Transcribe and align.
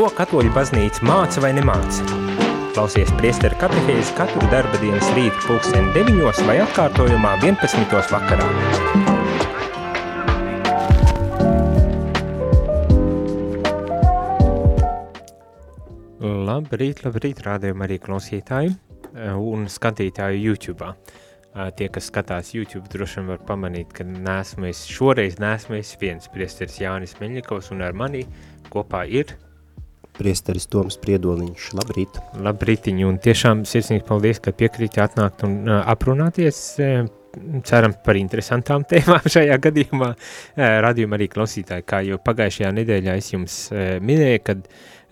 Ko 0.00 0.06
katoļu 0.16 0.48
baznīca 0.56 1.04
māca 1.04 1.42
vai 1.44 1.50
nemāca? 1.52 2.04
Klausies 2.72 3.10
priesteru 3.18 3.58
katehēzi 3.60 4.14
katru 4.16 4.46
darba 4.48 4.78
dienas 4.80 5.10
rītu 5.12 5.42
pulksteni 5.44 5.90
9 5.92 6.38
vai 6.48 6.54
atkārtojumā 6.62 7.34
11. 7.42 7.92
vakarā. 8.08 8.46
Labrīt, 16.48 17.04
labrīt, 17.04 17.44
rādījumi 17.44 17.84
arī 17.90 18.00
klausītāji 18.00 18.72
eh, 18.72 19.36
un 19.36 19.68
skatītāju 19.68 20.40
YouTube. 20.46 20.94
Tie, 21.76 21.90
kas 21.92 22.08
skatās 22.08 22.54
YouTube, 22.56 22.88
droši 22.88 23.20
vien 23.20 23.34
var 23.34 23.44
pamanīt, 23.44 23.92
ka 23.92 24.08
nesmu 24.08 24.72
es, 24.72 24.86
šoreiz 24.88 25.36
nesmu 25.44 25.76
es 25.82 25.92
viens 26.00 26.32
priesteris 26.32 26.80
Jānis 26.80 27.18
Meļņikovs 27.20 27.72
un 27.76 27.84
ar 27.84 27.92
mani 28.06 28.24
kopā 28.72 29.04
ir 29.04 29.36
priesteris 30.20 30.68
Toms 30.70 30.98
Priedoliņš. 31.00 31.70
Labrīt! 31.78 32.20
Labrītiņu, 32.44 33.08
un 33.08 33.18
tiešām 33.24 33.64
sirsnīgi 33.68 34.04
paldies, 34.08 34.42
ka 34.44 34.52
piekrīti 34.56 35.02
atnākt 35.02 35.46
un 35.48 35.58
aprunāties. 35.80 36.60
Ceram 37.66 37.92
par 38.04 38.18
interesantām 38.18 38.84
tēmām 38.90 39.26
šajā 39.30 39.58
gadījumā. 39.66 40.12
Radījuma 40.86 41.18
arī 41.18 41.30
klausītāji, 41.32 41.86
kā 41.88 42.02
jau 42.06 42.18
pagājušajā 42.26 42.72
nedēļā 42.80 43.18
es 43.20 43.32
jums 43.34 43.60
minēju, 44.04 44.42
kad 44.48 44.66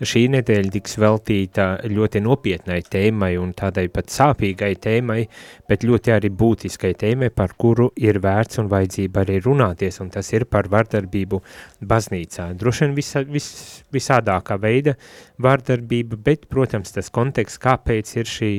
šī 0.05 0.25
nedēļa 0.33 0.73
tiks 0.75 0.97
veltīta 1.01 1.67
ļoti 1.89 2.23
nopietnai 2.23 2.79
tēmai 2.87 3.33
un 3.41 3.53
tādai 3.57 3.89
pat 3.93 4.13
sāpīgai 4.13 4.73
tēmai, 4.83 5.23
bet 5.69 5.87
ļoti 5.87 6.15
arī 6.15 6.31
būtiskai 6.31 6.93
tēmai, 6.99 7.31
par 7.35 7.55
kuru 7.59 7.91
ir 7.99 8.21
vērts 8.23 8.63
un 8.63 8.71
vajadzība 8.71 9.25
arī 9.25 9.41
runāties, 9.45 10.01
un 10.05 10.13
tas 10.15 10.31
ir 10.33 10.47
par 10.51 10.71
vardarbību 10.71 11.43
baznīcā. 11.89 12.53
Droši 12.59 12.87
vien 12.87 12.95
vis, 12.99 13.15
vis, 13.33 13.49
visādākā 13.95 14.59
veida 14.63 14.95
vardarbība, 15.43 16.21
bet, 16.25 16.47
protams, 16.51 16.95
tas 16.95 17.11
konteksts, 17.11 17.63
kāpēc 17.63 18.17
ir 18.21 18.31
šī 18.39 18.53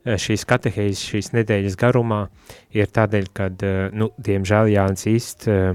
šīs 0.00 0.46
katehēzes 0.48 1.00
šīs 1.10 1.26
nedēļas 1.36 1.74
garumā 1.76 2.22
ir 2.72 2.88
tādēļ, 2.88 3.26
kad, 3.36 3.64
nu, 3.92 4.08
diemžēl 4.16 4.70
Jānis 4.72 5.04
īst 5.10 5.44
uh, 5.52 5.74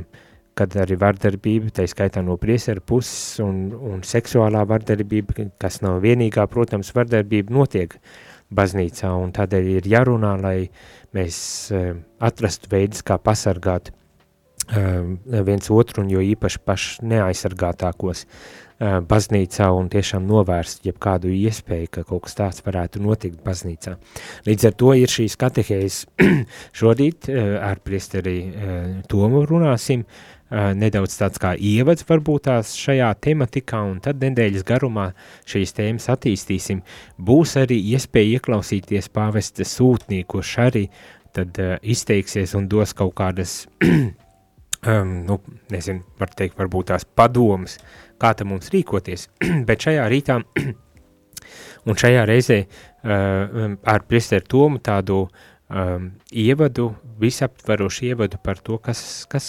kad 0.55 0.75
arī 0.79 0.97
vardarbība, 0.99 1.73
tā 1.75 1.85
skaitā 1.89 2.23
no 2.23 2.37
priesera 2.39 2.81
puses 2.81 3.41
un, 3.43 3.67
un 3.75 4.03
seksuālā 4.07 4.63
vardarbība, 4.69 5.49
kas 5.61 5.81
nav 5.83 5.99
vienīgā, 6.05 6.47
protams, 6.51 6.93
vardarbība 6.95 7.53
notiek 7.53 7.97
baznīcā, 8.55 9.11
un 9.19 9.33
tādēļ 9.35 9.69
ir 9.75 9.89
jārunā, 9.91 10.35
lai 10.39 10.57
mēs 11.15 11.37
uh, 11.75 11.93
atrastu 12.23 12.71
veidus, 12.71 13.03
kā 13.03 13.17
pasargāt 13.19 13.91
uh, 13.91 15.15
viens 15.47 15.71
otru, 15.73 16.05
un 16.05 16.13
jo 16.13 16.23
īpaši 16.23 16.61
paši 16.63 17.09
neaizsargātākos 17.11 18.23
uh, 18.23 18.64
baznīcā, 18.79 19.69
un 19.71 19.87
tiešām 19.91 20.25
novērst 20.27 20.85
jebkādu 20.87 21.31
iespēju, 21.31 21.89
ka 21.91 22.03
kaut 22.07 22.25
kas 22.25 22.35
tāds 22.35 22.63
varētu 22.65 22.99
notikt 23.03 23.39
baznīcā. 23.45 23.95
Līdz 24.47 24.69
ar 24.69 24.75
to 24.75 24.93
ir 24.99 25.11
šīs 25.11 25.37
katehējas 25.39 26.01
šodīt 26.79 27.29
ar 27.31 27.79
priesteri 27.85 28.35
Tomu 29.07 29.45
runāsim, 29.47 30.03
nedaudz 30.51 31.15
tāds 31.19 31.39
kā 31.41 31.53
ievads 31.55 32.05
varbūt 32.07 32.47
tās 32.49 32.75
šajā 32.77 33.09
tematikā, 33.23 33.79
un 33.93 33.99
tad 34.03 34.19
nedēļas 34.23 34.67
garumā 34.67 35.09
šīs 35.49 35.73
tēmas 35.75 36.09
attīstīsim. 36.11 36.83
Būs 37.17 37.55
arī 37.61 37.79
iespēja 37.95 38.39
ieklausīties 38.39 39.09
pāvesta 39.15 39.65
sūtnī, 39.67 40.23
kurš 40.27 40.57
arī 40.67 40.85
tad 41.35 41.57
izteiksies 41.83 42.55
un 42.55 42.69
dos 42.71 42.93
kaut 42.95 43.15
kādas, 43.17 43.65
um, 44.87 45.25
nu, 45.25 45.39
nezinu, 45.73 46.03
var 46.19 46.31
teikt, 46.37 46.57
varbūt 46.59 46.91
tās 46.91 47.05
padomas, 47.05 47.77
kā 48.21 48.33
tam 48.37 48.53
mums 48.53 48.71
rīkoties, 48.73 49.27
bet 49.67 49.87
šajā 49.87 50.05
rītā 50.11 50.39
un 51.87 51.99
šajā 52.01 52.25
reizē 52.29 52.61
uh, 52.65 53.75
ar 53.81 54.05
priesteru 54.09 54.47
Tomu 54.51 54.81
tādu 54.83 55.25
um, 55.25 56.11
ievadu, 56.31 56.91
visaptverošu 57.21 58.11
ievadu 58.11 58.41
par 58.43 58.61
to, 58.61 58.77
kas, 58.83 59.25
kas 59.31 59.47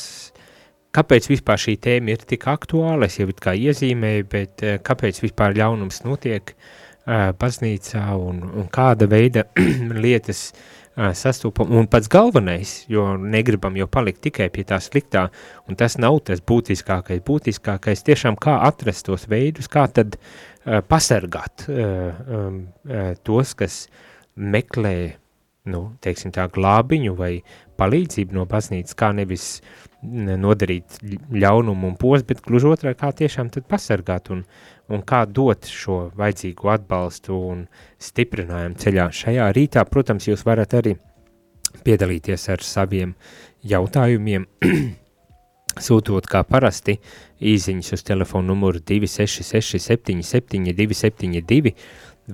kāpēc 0.97 1.29
vispār 1.33 1.61
šī 1.61 1.77
tēma 1.83 2.15
ir 2.15 2.25
tik 2.29 2.49
aktuāla, 2.51 3.09
es 3.09 3.21
jau 3.21 3.29
it 3.33 3.43
kā 3.43 3.57
iezīmēju, 3.57 4.31
bet 4.33 4.67
uh, 4.67 4.79
kāpēc 4.85 5.23
vispār 5.25 5.57
ļaunums 5.59 6.03
notiek 6.07 6.55
uh, 6.57 7.31
baznīcā 7.39 8.09
un, 8.21 8.43
un 8.57 8.73
kāda 8.73 9.09
veida 9.11 9.49
lietas 10.07 10.49
uh, 10.53 10.73
sastopam, 10.97 11.71
un 11.77 11.89
pats 11.91 12.09
galvenais, 12.09 12.73
jo 12.89 13.05
negribam 13.21 13.77
jau 13.77 13.89
palikt 13.91 14.23
tikai 14.25 14.49
pie 14.53 14.65
tā 14.69 14.79
sliktā, 14.81 15.27
un 15.69 15.77
tas 15.77 15.99
nav 16.01 16.23
tas 16.25 16.41
būtiskākais, 16.41 17.21
būtiskākais 17.27 18.05
tiešām 18.07 18.39
kā 18.41 18.59
atrast 18.65 19.07
tos 19.09 19.27
veidus, 19.29 19.69
kā 19.69 19.85
tad 19.93 20.17
uh, 20.17 20.81
pasargāt 20.89 21.69
uh, 21.69 22.17
um, 22.27 22.61
uh, 22.89 23.13
tos, 23.29 23.53
kas 23.59 23.85
meklē, 24.37 24.97
nu, 25.69 25.83
teiksim 26.01 26.33
tā, 26.33 26.49
glābiņu 26.53 27.17
vai 27.19 27.35
palīdzību 27.77 28.39
no 28.39 28.47
baznīcas, 28.49 28.97
kā 28.97 29.13
nevis 29.17 29.59
uh, 29.61 29.87
nodarīt 30.03 30.99
ļaunumu 31.33 31.91
un 31.91 31.97
pos, 31.99 32.25
bet 32.27 32.43
gluži 32.45 32.69
otrā 32.71 32.95
kā 32.99 33.13
tiešām 33.17 33.51
tad 33.55 33.67
pasargāt 33.69 34.31
un, 34.31 34.45
un 34.93 35.03
kā 35.07 35.25
dot 35.27 35.67
šo 35.71 36.11
vajadzīgo 36.17 36.71
atbalstu 36.75 37.39
un 37.51 37.65
stiprinājumu 38.03 38.79
ceļā. 38.83 39.09
Šajā 39.21 39.49
rītā, 39.57 39.85
protams, 39.91 40.29
jūs 40.29 40.45
varat 40.47 40.77
arī 40.79 40.95
piedalīties 41.87 42.49
ar 42.55 42.63
saviem 42.65 43.15
jautājumiem, 43.67 44.47
sūtot 45.87 46.29
kā 46.31 46.43
parasti 46.49 46.97
īziņas 47.43 47.93
uz 47.99 48.07
telefonu 48.07 48.55
numuru 48.55 48.81
266 48.81 49.83
77 49.83 50.73
272 50.73 51.75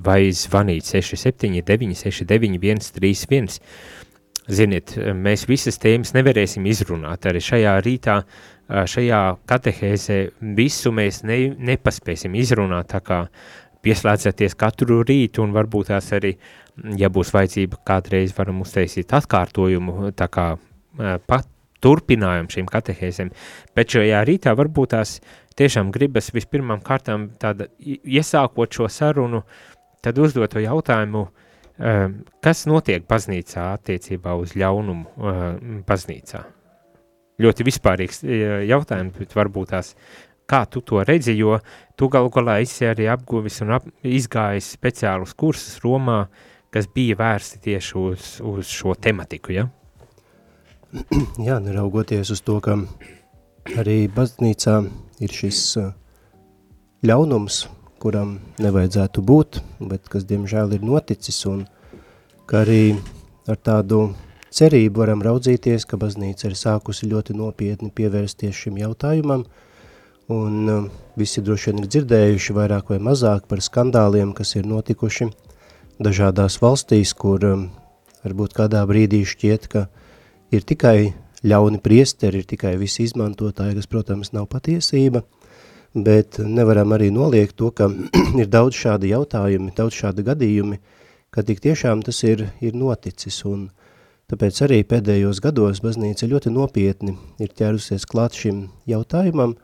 vai 0.05 0.31
zvanīt 0.33 0.87
679 0.89 1.99
69 2.05 2.89
131. 2.93 3.61
Ziniet, 4.51 4.97
mēs 5.15 5.45
visas 5.47 5.79
tēmas 5.79 6.17
nevarēsim 6.17 6.65
izrunāt 6.67 7.29
arī 7.31 7.39
šajā 7.45 7.77
rītā, 7.85 8.17
šajā 8.69 9.21
katehēzē 9.49 10.19
visu 10.57 10.93
mēs 10.95 11.23
ne, 11.27 11.39
nepaspēsim 11.73 12.35
izrunāt, 12.39 12.91
tā 12.93 13.03
kā 13.05 13.23
pieslēdzieties 13.83 14.55
katru 14.59 15.01
rītu 15.03 15.43
un 15.43 15.55
varbūt 15.57 15.91
tās 15.91 16.13
arī, 16.15 16.37
ja 16.99 17.11
būs 17.13 17.33
vajadzība, 17.35 17.81
kādreiz 17.87 18.35
varam 18.37 18.63
uztaisīt 18.63 19.13
atkārtojumu, 19.19 20.13
tā 20.17 20.29
kā 20.33 20.47
pat 21.27 21.49
turpinājumu 21.83 22.53
šīm 22.55 22.69
katehēzēm, 22.71 23.33
bet 23.75 23.97
šajā 23.97 24.23
rītā 24.29 24.55
varbūt 24.55 24.95
tās 24.95 25.17
tiešām 25.59 25.91
gribas 25.93 26.31
vispirmām 26.33 26.81
kārtām 26.85 27.33
tāda, 27.43 27.67
iesākot 27.83 28.79
šo 28.79 28.87
sarunu, 28.89 29.43
tad 30.03 30.19
uzdot 30.23 30.55
to 30.55 30.63
jautājumu, 30.63 31.27
Ehm, 31.81 32.21
kas 32.45 32.67
notiek 32.69 33.07
baznīcā 33.09 33.73
attiecībā 33.79 34.35
uz 34.39 34.53
ļaunumu 34.59 35.83
baznīcā? 35.89 36.43
Ļoti 37.43 37.67
vispārīgs 37.67 38.23
e, 38.25 38.39
jautājums, 38.69 39.17
bet 39.19 39.35
varbūt 39.37 39.73
tās, 39.73 39.93
kā 40.49 40.63
tu 40.71 40.83
to 40.87 41.03
redzi, 41.07 41.35
jo 41.39 41.59
tu 41.99 42.09
galu 42.13 42.31
galā 42.35 42.59
esi 42.63 42.87
arī 42.89 43.09
apguvis 43.13 43.61
un 43.65 43.77
ap, 43.79 43.87
izgājis 44.05 44.73
speciālus 44.77 45.35
kursus 45.39 45.81
Romā, 45.85 46.27
kas 46.73 46.89
bija 46.89 47.19
vērsti 47.21 47.61
tieši 47.67 47.97
uz, 48.01 48.29
uz 48.47 48.71
šo 48.71 48.95
tematiku, 48.95 49.57
ja? 49.57 49.69
Jā, 51.47 51.59
neraugoties 51.63 52.33
uz 52.35 52.43
to, 52.45 52.59
ka 52.65 52.77
arī 53.79 54.05
baznīcā 54.13 54.79
ir 55.25 55.37
šis 55.41 55.63
e, 55.81 55.87
ļaunums, 57.09 57.65
kuram 58.03 58.37
nevajadzētu 58.63 59.23
būt, 59.23 59.61
bet 59.91 60.09
kas 60.11 60.27
diemžēl 60.27 60.75
ir 60.75 60.85
noticis 60.85 61.39
un 61.47 61.65
ka 62.51 62.65
arī 62.65 62.97
ar 63.49 63.59
tādu 63.63 64.09
cerību 64.53 65.03
varam 65.03 65.23
raudzīties, 65.25 65.87
ka 65.89 65.99
baznīca 66.01 66.49
ir 66.51 66.57
sākusi 66.59 67.09
ļoti 67.11 67.37
nopietni 67.39 67.91
pievērsties 67.95 68.65
šim 68.65 68.79
jautājumam 68.83 69.47
un 70.33 70.71
uh, 70.71 70.87
visi 71.19 71.43
droši 71.45 71.71
vien 71.71 71.83
ir 71.83 71.91
dzirdējuši 71.91 72.57
vairāk 72.57 72.93
vai 72.95 73.01
mazāk 73.03 73.49
par 73.51 73.65
skandāliem, 73.65 74.33
kas 74.37 74.55
ir 74.57 74.69
notikuši 74.69 75.29
dažādās 76.03 76.61
valstīs, 76.63 77.13
kur 77.13 77.45
um, 77.49 77.67
varbūt 78.25 78.57
kādā 78.57 78.85
brīdī 78.89 79.25
šķiet, 79.29 79.69
ka 79.73 79.87
ir 80.55 80.65
tikai 80.69 81.13
ļauni 81.43 81.83
priesteri, 81.83 82.41
ir 82.41 82.49
tikai 82.49 82.77
visi 82.81 83.09
izmantotāji, 83.09 83.81
kas, 83.81 83.91
protams, 83.91 84.33
nav 84.37 84.49
patiesība– 84.53 85.25
bet 85.95 86.39
nevaram 86.39 86.93
arī 86.97 87.11
noliegt 87.13 87.57
to, 87.57 87.71
ka 87.71 87.91
ir 88.41 88.49
daudz 88.49 88.77
šādi 88.77 89.13
jautājumi, 89.13 89.73
daudz 89.77 89.99
šādi 90.01 90.25
gadījumi, 90.27 90.79
ka 91.33 91.45
tik 91.45 91.61
tiešām 91.65 92.03
tas 92.05 92.23
ir, 92.25 92.49
ir 92.61 92.77
noticis, 92.77 93.43
un 93.49 93.69
tāpēc 94.31 94.61
arī 94.67 94.83
pēdējos 94.89 95.41
gados 95.45 95.83
baznīca 95.85 96.29
ļoti 96.31 96.53
nopietni 96.53 97.17
ir 97.43 97.51
ķērusies 97.59 98.07
klāt 98.09 98.37
šim 98.39 98.69
jautājumam, 98.89 99.57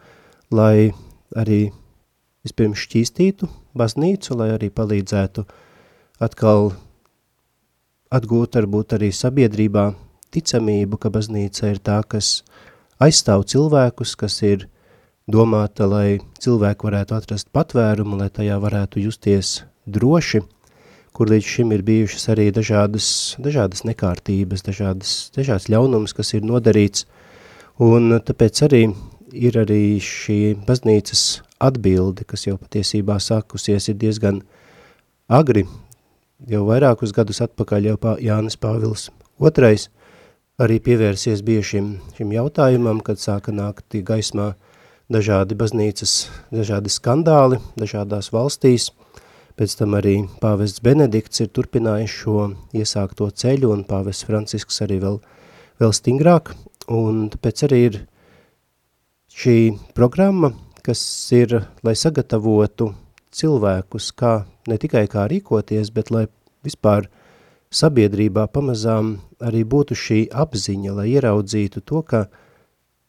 lai 0.51 0.91
arī 1.37 1.69
vispirms 2.47 2.83
šķīstītu 2.87 3.49
baznīcu, 3.79 4.37
lai 4.39 4.53
arī 4.57 4.71
palīdzētu 4.75 5.45
atkal 6.25 6.73
atgūt 8.15 8.57
varbūt 8.59 8.97
arī 8.97 9.11
sabiedrībā 9.13 9.91
ticamību, 10.35 10.99
ka 11.01 11.13
baznīca 11.13 11.73
ir 11.73 11.81
tā, 11.85 12.01
kas 12.09 12.43
aizstāv 13.03 13.45
cilvēkus, 13.49 14.15
kas 14.19 14.41
ir 14.47 14.67
domāta, 15.29 15.87
lai 15.89 16.19
cilvēki 16.41 16.89
varētu 16.89 17.17
atrast 17.19 17.51
patvērumu, 17.53 18.19
lai 18.21 18.31
tajā 18.33 18.57
varētu 18.63 19.05
justies 19.05 19.63
droši, 19.87 20.43
kur 21.19 21.33
līdz 21.33 21.47
šim 21.51 21.73
ir 21.75 21.83
bijušas 21.83 22.29
arī 22.31 22.45
dažādas, 22.55 23.09
dažādas 23.43 23.83
nekārtības, 23.83 24.63
dažādas, 24.63 25.15
dažādas 25.35 25.67
ļaunums, 25.67 26.15
kas 26.15 26.31
ir 26.39 26.47
nodarīts, 26.47 27.09
un 27.83 28.21
tāpēc 28.23 28.63
arī 28.69 28.85
ir 29.35 29.59
arī 29.59 29.99
šī 29.99 30.39
baznīcas 30.69 31.43
atbilde, 31.59 32.23
kas 32.23 32.47
jau 32.47 32.55
patiesībā 32.55 33.19
sākusies 33.19 33.91
ir 33.91 33.99
diezgan 33.99 34.45
agri, 35.27 35.67
jau 36.47 36.63
vairākus 36.71 37.11
gadus 37.17 37.43
atpakaļ 37.43 37.91
jau 37.91 37.97
pā, 37.99 38.15
Jānis 38.23 38.55
Pāvils 38.55 39.09
II 39.43 39.89
arī 40.63 40.79
pievērsies 40.83 41.43
bija 41.43 41.67
šim, 41.67 41.91
jautājumam, 42.15 43.03
kad 43.03 43.19
sāka 43.19 43.51
nākt 43.55 43.99
gaismā 44.07 44.53
dažādi 45.11 45.59
baznīcas, 45.59 46.29
dažādi 46.55 46.95
skandāli 46.95 47.59
dažādās 47.79 48.31
valstīs, 48.35 48.93
pēc 49.59 49.75
tam 49.81 49.97
arī 49.99 50.15
pāvests 50.43 50.83
Benedikts 50.85 51.43
ir 51.43 51.51
turpinājis 51.51 52.15
šo 52.21 52.45
iesākto 52.79 53.29
ceļu 53.43 53.73
un 53.75 53.85
pāvests 53.89 54.27
Francisks 54.29 54.81
arī 54.87 55.01
vēl, 55.03 55.19
vēl 55.83 55.95
stingrāk, 55.97 56.53
un 56.89 57.27
tāpēc 57.35 57.65
arī 57.67 57.81
ir 57.89 58.01
šī 59.35 59.59
programma, 59.99 60.53
kas 60.87 61.03
ir, 61.37 61.59
lai 61.85 61.97
sagatavotu 61.99 62.93
cilvēkus, 63.35 64.13
kā, 64.17 64.33
ne 64.71 64.79
tikai 64.81 65.05
kā 65.11 65.27
rīkoties, 65.31 65.91
bet 65.95 66.13
lai 66.15 66.27
vispār 66.65 67.11
sabiedrībā 67.75 68.47
pamazām 68.55 69.17
arī 69.45 69.65
būtu 69.69 69.99
šī 69.99 70.21
apziņa, 70.33 70.95
lai 71.01 71.11
ieraudzītu 71.13 71.83
to, 71.85 72.03
ka 72.03 72.25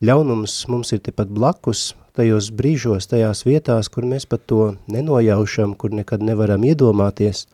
ļaunums 0.03 0.61
mums 0.71 0.91
ir 0.95 1.03
tepat 1.05 1.31
blakus, 1.31 1.93
tajos 2.19 2.49
brīžos, 2.55 3.07
tajās 3.07 3.45
vietās, 3.47 3.89
kur 3.91 4.07
mēs 4.07 4.27
pat 4.29 4.43
to 4.49 4.73
nenojaušam, 4.91 5.75
kur 5.79 5.93
nekad 5.95 6.23
nevaram 6.25 6.65
iedomāties, 6.67 7.45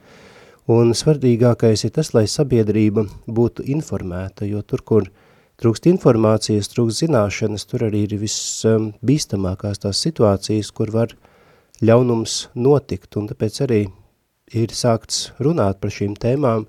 un 0.71 0.95
svarīgākais 0.97 1.85
ir 1.85 1.93
tas, 1.93 2.13
lai 2.17 2.25
sabiedrība 2.29 3.05
būtu 3.29 3.67
informēta, 3.75 4.47
jo 4.49 4.63
tur, 4.65 4.81
kur 4.81 5.11
trūkst 5.61 5.89
informācijas, 5.91 6.71
trūkst 6.73 7.05
zināšanas, 7.05 7.67
tur 7.69 7.85
arī 7.87 8.05
ir 8.07 8.17
visbīstamākās 8.23 9.85
tās 9.85 10.01
situācijas, 10.07 10.73
kur 10.75 10.91
var 10.95 11.13
ļaunums 11.85 12.49
notikt, 12.55 13.15
un 13.19 13.29
tāpēc 13.29 13.61
arī 13.67 13.81
ir 14.55 14.73
sākts 14.73 15.29
runāt 15.39 15.81
par 15.81 15.93
šīm 15.93 16.17
tēmām, 16.19 16.65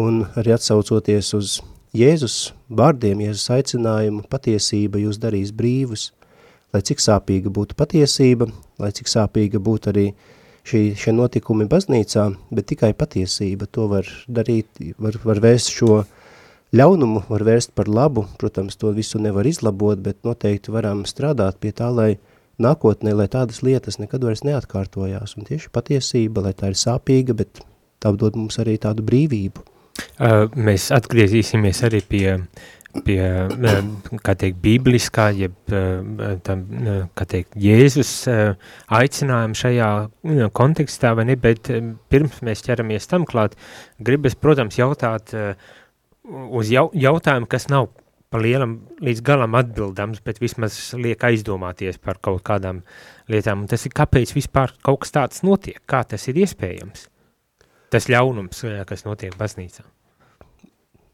un 0.00 0.24
arī 0.36 0.54
atsaucoties 0.56 1.32
uz 1.38 1.60
Jēzus 1.96 2.52
vārdiem, 2.72 3.20
Jēzus 3.26 3.50
aicinājumu, 3.52 4.22
patiesība 4.32 5.00
jūs 5.02 5.18
darīs 5.20 5.52
brīvus, 5.52 6.10
lai 6.72 6.82
cik 6.82 7.02
sāpīga 7.02 7.52
būtu 7.52 7.76
patiesība, 7.78 8.48
lai 8.80 8.92
cik 8.96 9.10
sāpīga 9.10 9.60
būtu 9.62 9.92
arī 9.92 10.06
šī, 10.68 10.82
šie 10.98 11.14
notikumi 11.16 11.68
baznīcā, 11.70 12.26
bet 12.54 12.70
tikai 12.72 12.92
patiesība. 12.96 13.68
To 13.76 13.88
var 13.92 14.08
darīt, 14.28 14.68
var, 14.98 15.18
var 15.24 15.42
vērst 15.44 15.72
šo 15.74 16.02
ļaunumu, 16.72 17.24
var 17.28 17.44
vērst 17.46 17.74
par 17.76 17.90
labu, 17.92 18.26
protams, 18.40 18.78
to 18.80 18.92
visu 18.96 19.20
nevar 19.20 19.48
izlabot, 19.48 20.00
bet 20.00 20.22
noteikti 20.24 20.72
varam 20.72 21.04
strādāt 21.08 21.60
pie 21.60 21.74
tā, 21.76 21.90
lai 21.92 22.14
nākotnē, 22.62 23.12
lai 23.16 23.28
tādas 23.32 23.62
lietas 23.64 23.98
nekad 24.00 24.24
vairs 24.24 24.44
neatkārtojās, 24.46 25.36
un 25.36 25.48
tieši 25.48 25.72
patiesība, 25.72 26.46
lai 26.46 26.54
tā 26.56 26.72
ir 26.72 26.78
sāpīga, 26.78 27.36
bet 27.36 27.62
tā 28.02 28.14
dod 28.16 28.38
mums 28.38 28.58
arī 28.62 28.78
tādu 28.80 29.04
brīvību. 29.06 29.68
Uh, 30.22 30.46
mēs 30.56 30.88
atgriezīsimies 30.94 31.82
arī 31.84 32.00
pie, 32.08 32.26
pie 33.06 33.20
kā 34.24 34.34
teikt, 34.38 34.58
bibliskā, 34.64 35.30
jeb 35.36 35.54
tam, 36.44 36.64
kā 37.16 37.26
teikt, 37.28 37.56
Jēzus 37.56 38.12
aicinājumu 38.92 39.58
šajā 39.58 39.88
kontekstā, 40.56 41.14
vai 41.16 41.26
ne, 41.30 41.38
bet 41.40 41.70
pirms 42.12 42.42
mēs 42.44 42.64
ķeramies 42.66 43.08
tam 43.10 43.24
klāt, 43.28 43.56
gribas, 44.02 44.36
protams, 44.36 44.76
jautāt 44.80 45.32
uz 45.32 46.72
jau, 46.72 46.90
jautājumu, 46.92 47.48
kas 47.50 47.70
nav 47.72 47.90
pa 48.32 48.40
lielam 48.40 48.78
līdz 49.04 49.20
galam 49.24 49.56
atbildams, 49.60 50.22
bet 50.24 50.40
vismaz 50.40 50.76
liek 50.96 51.20
aizdomāties 51.28 51.98
par 52.00 52.20
kaut 52.24 52.40
kādām 52.48 52.80
lietām, 53.32 53.64
un 53.64 53.72
tas 53.72 53.84
ir, 53.84 53.92
kāpēc 53.96 54.32
vispār 54.36 54.72
kaut 54.84 55.02
kas 55.04 55.12
tāds 55.16 55.42
notiek, 55.44 55.80
kā 55.84 56.00
tas 56.08 56.24
ir 56.32 56.40
iespējams? 56.40 57.08
Tas 57.92 58.08
ļaunums, 58.08 58.64
kas 58.88 59.04
notiek 59.04 59.36
baznīcā? 59.36 59.84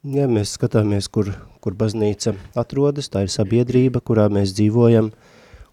Ja 0.06 0.28
mēs 0.30 0.52
skatāmies, 0.54 1.08
kur, 1.10 1.32
kur 1.58 1.74
baznīca 1.74 2.34
atrodas, 2.58 3.08
tā 3.10 3.24
ir 3.26 3.32
sabiedrība, 3.34 3.98
kurā 3.98 4.28
mēs 4.30 4.52
dzīvojam, 4.54 5.08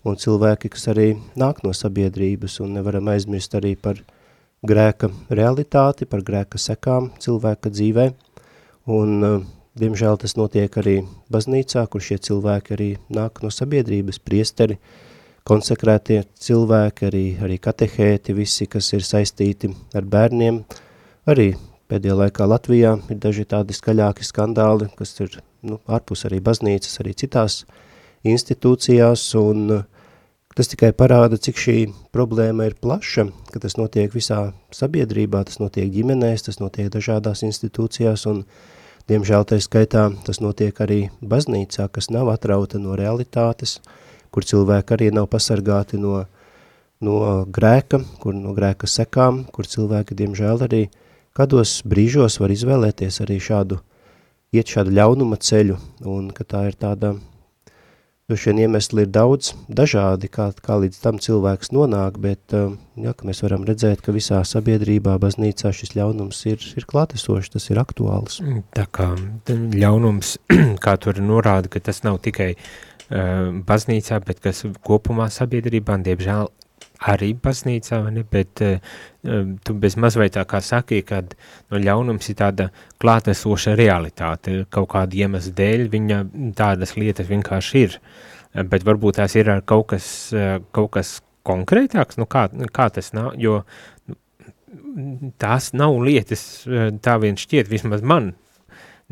un 0.05 0.17
cilvēki, 0.17 0.71
kas 0.73 0.87
arī 0.93 1.11
nāk 1.37 1.61
no 1.65 1.73
sabiedrības, 1.77 2.59
un 2.65 2.73
nevaram 2.79 3.11
aizmirst 3.13 3.53
arī 3.59 3.75
par 3.77 4.01
grēka 4.65 5.11
realitāti, 5.29 6.07
par 6.09 6.23
grēka 6.25 6.57
sekām 6.57 7.11
cilvēka 7.21 7.69
dzīvē, 7.69 8.07
un 8.95 9.45
diemžēl 9.77 10.17
tas 10.23 10.33
notiek 10.39 10.79
arī 10.81 10.95
baznīcā, 11.31 11.85
kur 11.85 12.01
šie 12.01 12.17
cilvēki 12.17 12.73
arī 12.73 12.89
nāk 13.13 13.43
no 13.45 13.53
sabiedrības, 13.53 14.19
priesteri, 14.25 14.79
konsekrētie 15.45 16.23
cilvēki, 16.41 17.11
arī, 17.11 17.23
arī 17.45 17.59
katehēti, 17.61 18.33
visi, 18.33 18.65
kas 18.65 18.89
ir 18.97 19.05
saistīti 19.05 19.69
ar 19.93 20.09
bērniem, 20.09 20.63
Arī 21.25 21.55
pēdējā 21.91 22.15
laikā 22.17 22.45
Latvijā 22.49 22.95
ir 23.13 23.19
daži 23.21 23.45
tādi 23.49 23.75
skaļāki 23.77 24.25
skandāli, 24.25 24.89
kas 24.97 25.13
ir 25.21 25.39
nu, 25.65 25.79
ārpus 25.85 26.25
arī 26.27 26.41
baznīcas, 26.43 26.99
arī 27.01 27.13
citās 27.17 27.63
institūcijās, 28.25 29.25
un 29.37 29.61
uh, 29.75 29.83
tas 30.57 30.71
tikai 30.71 30.91
parāda, 30.97 31.37
cik 31.37 31.61
šī 31.61 31.77
problēma 32.15 32.69
ir 32.69 32.77
plaša, 32.81 33.27
ka 33.53 33.61
tas 33.61 33.77
notiek 33.77 34.13
visā 34.15 34.47
sabiedrībā, 34.73 35.43
tas 35.45 35.61
notiek 35.61 35.91
ģimenēs, 35.93 36.47
tas 36.47 36.61
notiek 36.61 36.89
dažādās 36.93 37.45
institūcijās, 37.45 38.25
un 38.31 38.43
diemžēl 39.11 39.45
tai 39.45 39.61
skaitā 39.61 40.07
tas 40.25 40.41
notiek 40.41 40.81
arī 40.81 41.01
baznīcā, 41.21 41.89
kas 41.93 42.09
nav 42.09 42.33
atrauta 42.33 42.81
no 42.81 42.97
realitātes, 42.97 43.77
kur 44.33 44.47
cilvēki 44.47 44.97
arī 44.97 45.13
nav 45.13 45.29
pasargāti 45.31 46.01
no, 46.01 46.23
no 47.05 47.17
grēka, 47.45 48.01
kur 48.19 48.33
no 48.33 48.57
grēka 48.57 48.89
sekām, 48.89 49.45
kur 49.53 49.69
cilvēki 49.69 50.17
diemžēl 50.17 50.65
arī 50.65 50.87
uh, 50.87 51.01
kādos 51.35 51.81
brīžos 51.87 52.39
var 52.41 52.53
izvēlēties 52.55 53.21
arī 53.25 53.39
šādu, 53.43 53.79
iet 54.55 54.71
šādu 54.71 54.95
ļaunuma 54.95 55.39
ceļu, 55.41 55.77
un 56.07 56.29
ka 56.35 56.47
tā 56.47 56.65
ir 56.69 56.77
tāda, 56.79 57.15
jo 58.31 58.37
šiem 58.39 58.63
iemesli 58.63 59.03
ir 59.05 59.11
daudz 59.13 59.51
dažādi, 59.67 60.29
kā, 60.31 60.47
kā 60.65 60.79
līdz 60.81 61.01
tam 61.03 61.19
cilvēks 61.21 61.73
nonāk, 61.75 62.17
bet 62.23 62.55
uh, 62.55 62.73
jā, 62.97 63.13
ka 63.17 63.27
mēs 63.27 63.43
varam 63.45 63.67
redzēt, 63.67 64.01
ka 64.05 64.15
visā 64.15 64.41
sabiedrībā, 64.47 65.17
baznīcā 65.21 65.73
šis 65.75 65.95
ļaunums 65.97 66.41
ir, 66.49 66.63
ir 66.79 66.89
klātesošs, 66.89 67.53
tas 67.57 67.69
ir 67.69 67.83
aktuāls. 67.83 68.39
Mm, 68.41 68.65
tā 68.77 68.87
kā 68.95 69.11
ļaunums, 69.51 70.37
kā 70.85 70.97
tur 71.03 71.21
norāda, 71.21 71.71
ka 71.71 71.83
tas 71.83 72.01
nav 72.07 72.21
tikai 72.25 72.53
uh, 72.55 73.51
baznīcā, 73.67 74.23
bet 74.25 74.41
kas 74.45 74.63
kopumā 74.87 75.27
sabiedrībā, 75.33 75.99
diemžēl 76.07 76.49
arī 77.03 77.33
baznīcā, 77.41 77.99
ne, 78.13 78.23
bet 78.31 78.61
uh, 78.63 78.95
tu 79.65 79.75
bez 79.81 79.97
mazvai 79.99 80.29
tā 80.33 80.45
kā 80.47 80.61
saki, 80.63 81.01
kad 81.07 81.35
no 81.71 81.81
ļaunums 81.81 82.29
ir 82.31 82.39
tāda 82.39 82.69
klātesoša 83.01 83.75
realitāte, 83.79 84.63
kaut 84.73 84.91
kāda 84.93 85.19
iemesla 85.25 85.55
dēļ 85.59 85.87
viņa 85.93 86.21
tādas 86.57 86.95
lietas 86.99 87.29
vienkārši 87.31 87.83
ir, 87.85 87.99
bet 88.71 88.87
varbūt 88.87 89.19
tās 89.19 89.35
ir 89.35 89.51
kaut 89.67 89.89
kas, 89.93 90.07
uh, 90.35 90.57
kaut 90.75 90.93
kas 90.97 91.19
konkrētāks, 91.45 92.17
nu 92.21 92.29
kā, 92.29 92.47
kā 92.73 92.89
tas 92.93 93.11
nav, 93.13 93.35
jo 93.37 93.59
nu, 94.09 94.17
tās 95.41 95.73
nav 95.77 95.99
lietas, 96.01 96.65
tā 97.05 97.19
vien 97.21 97.37
šķiet, 97.37 97.69
vismaz 97.69 98.01
man, 98.01 98.33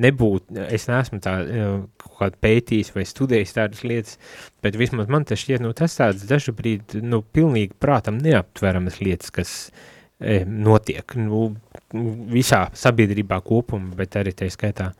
nebūt, 0.01 0.55
es 0.73 0.87
neesmu 0.89 1.19
tā 1.23 1.35
kaut 2.13 2.21
kādā 2.21 2.39
pētījis 2.43 2.93
vai 2.95 3.05
studējis 3.07 3.55
tādas 3.57 3.83
lietas, 3.83 4.17
bet 4.63 4.77
vismaz 4.79 5.09
man 5.11 5.25
tas 5.27 5.41
šķiet, 5.41 5.63
nu 5.63 5.73
tas 5.77 5.97
tāds 5.97 6.25
dažu 6.29 6.53
brīdi, 6.55 7.01
nu 7.03 7.23
pilnīgi 7.23 7.75
prātam 7.79 8.19
neaptveramas 8.23 8.99
lietas, 9.01 9.31
kas 9.33 9.53
e, 10.19 10.43
notiek, 10.45 11.15
nu 11.19 11.55
visā 12.33 12.67
sabiedrībā 12.77 13.41
kopumā, 13.45 13.95
bet 13.97 14.19
arī 14.19 14.35
tā 14.37 14.49
skaitā 14.53 14.93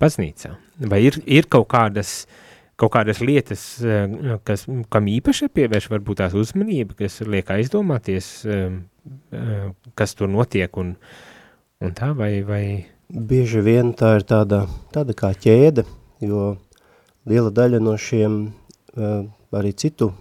baznīcā. 0.00 0.56
Vai 0.90 1.00
ir, 1.06 1.20
ir 1.24 1.48
kaut 1.50 1.68
kādas, 1.72 2.26
kaut 2.76 2.92
kādas 2.96 3.22
lietas, 3.24 3.68
e, 3.80 4.02
kas, 4.46 4.66
kam 4.92 5.08
īpaši 5.12 5.48
pievērš 5.54 5.88
varbūt 5.94 6.24
tās 6.24 6.36
uzmanība, 6.36 6.98
kas 6.98 7.22
liek 7.24 7.54
aizdomāties, 7.56 8.34
e, 8.44 8.60
e, 9.32 9.62
kas 9.96 10.18
tur 10.18 10.30
notiek 10.32 10.82
un, 10.82 10.92
un 11.80 11.96
tā, 11.96 12.12
vai, 12.18 12.34
vai 12.46 12.66
Bieži 13.06 13.60
vien 13.62 13.92
tā 13.94 14.16
ir 14.18 14.24
tāda, 14.26 14.64
tāda 14.90 15.14
kā 15.14 15.28
ķēde, 15.30 15.84
jo 16.24 16.56
liela 17.26 17.50
daļa 17.50 17.80
no 17.82 17.96
šiem 18.00 18.38
uh, 18.46 19.24
arī 19.56 19.72
citu 19.76 20.12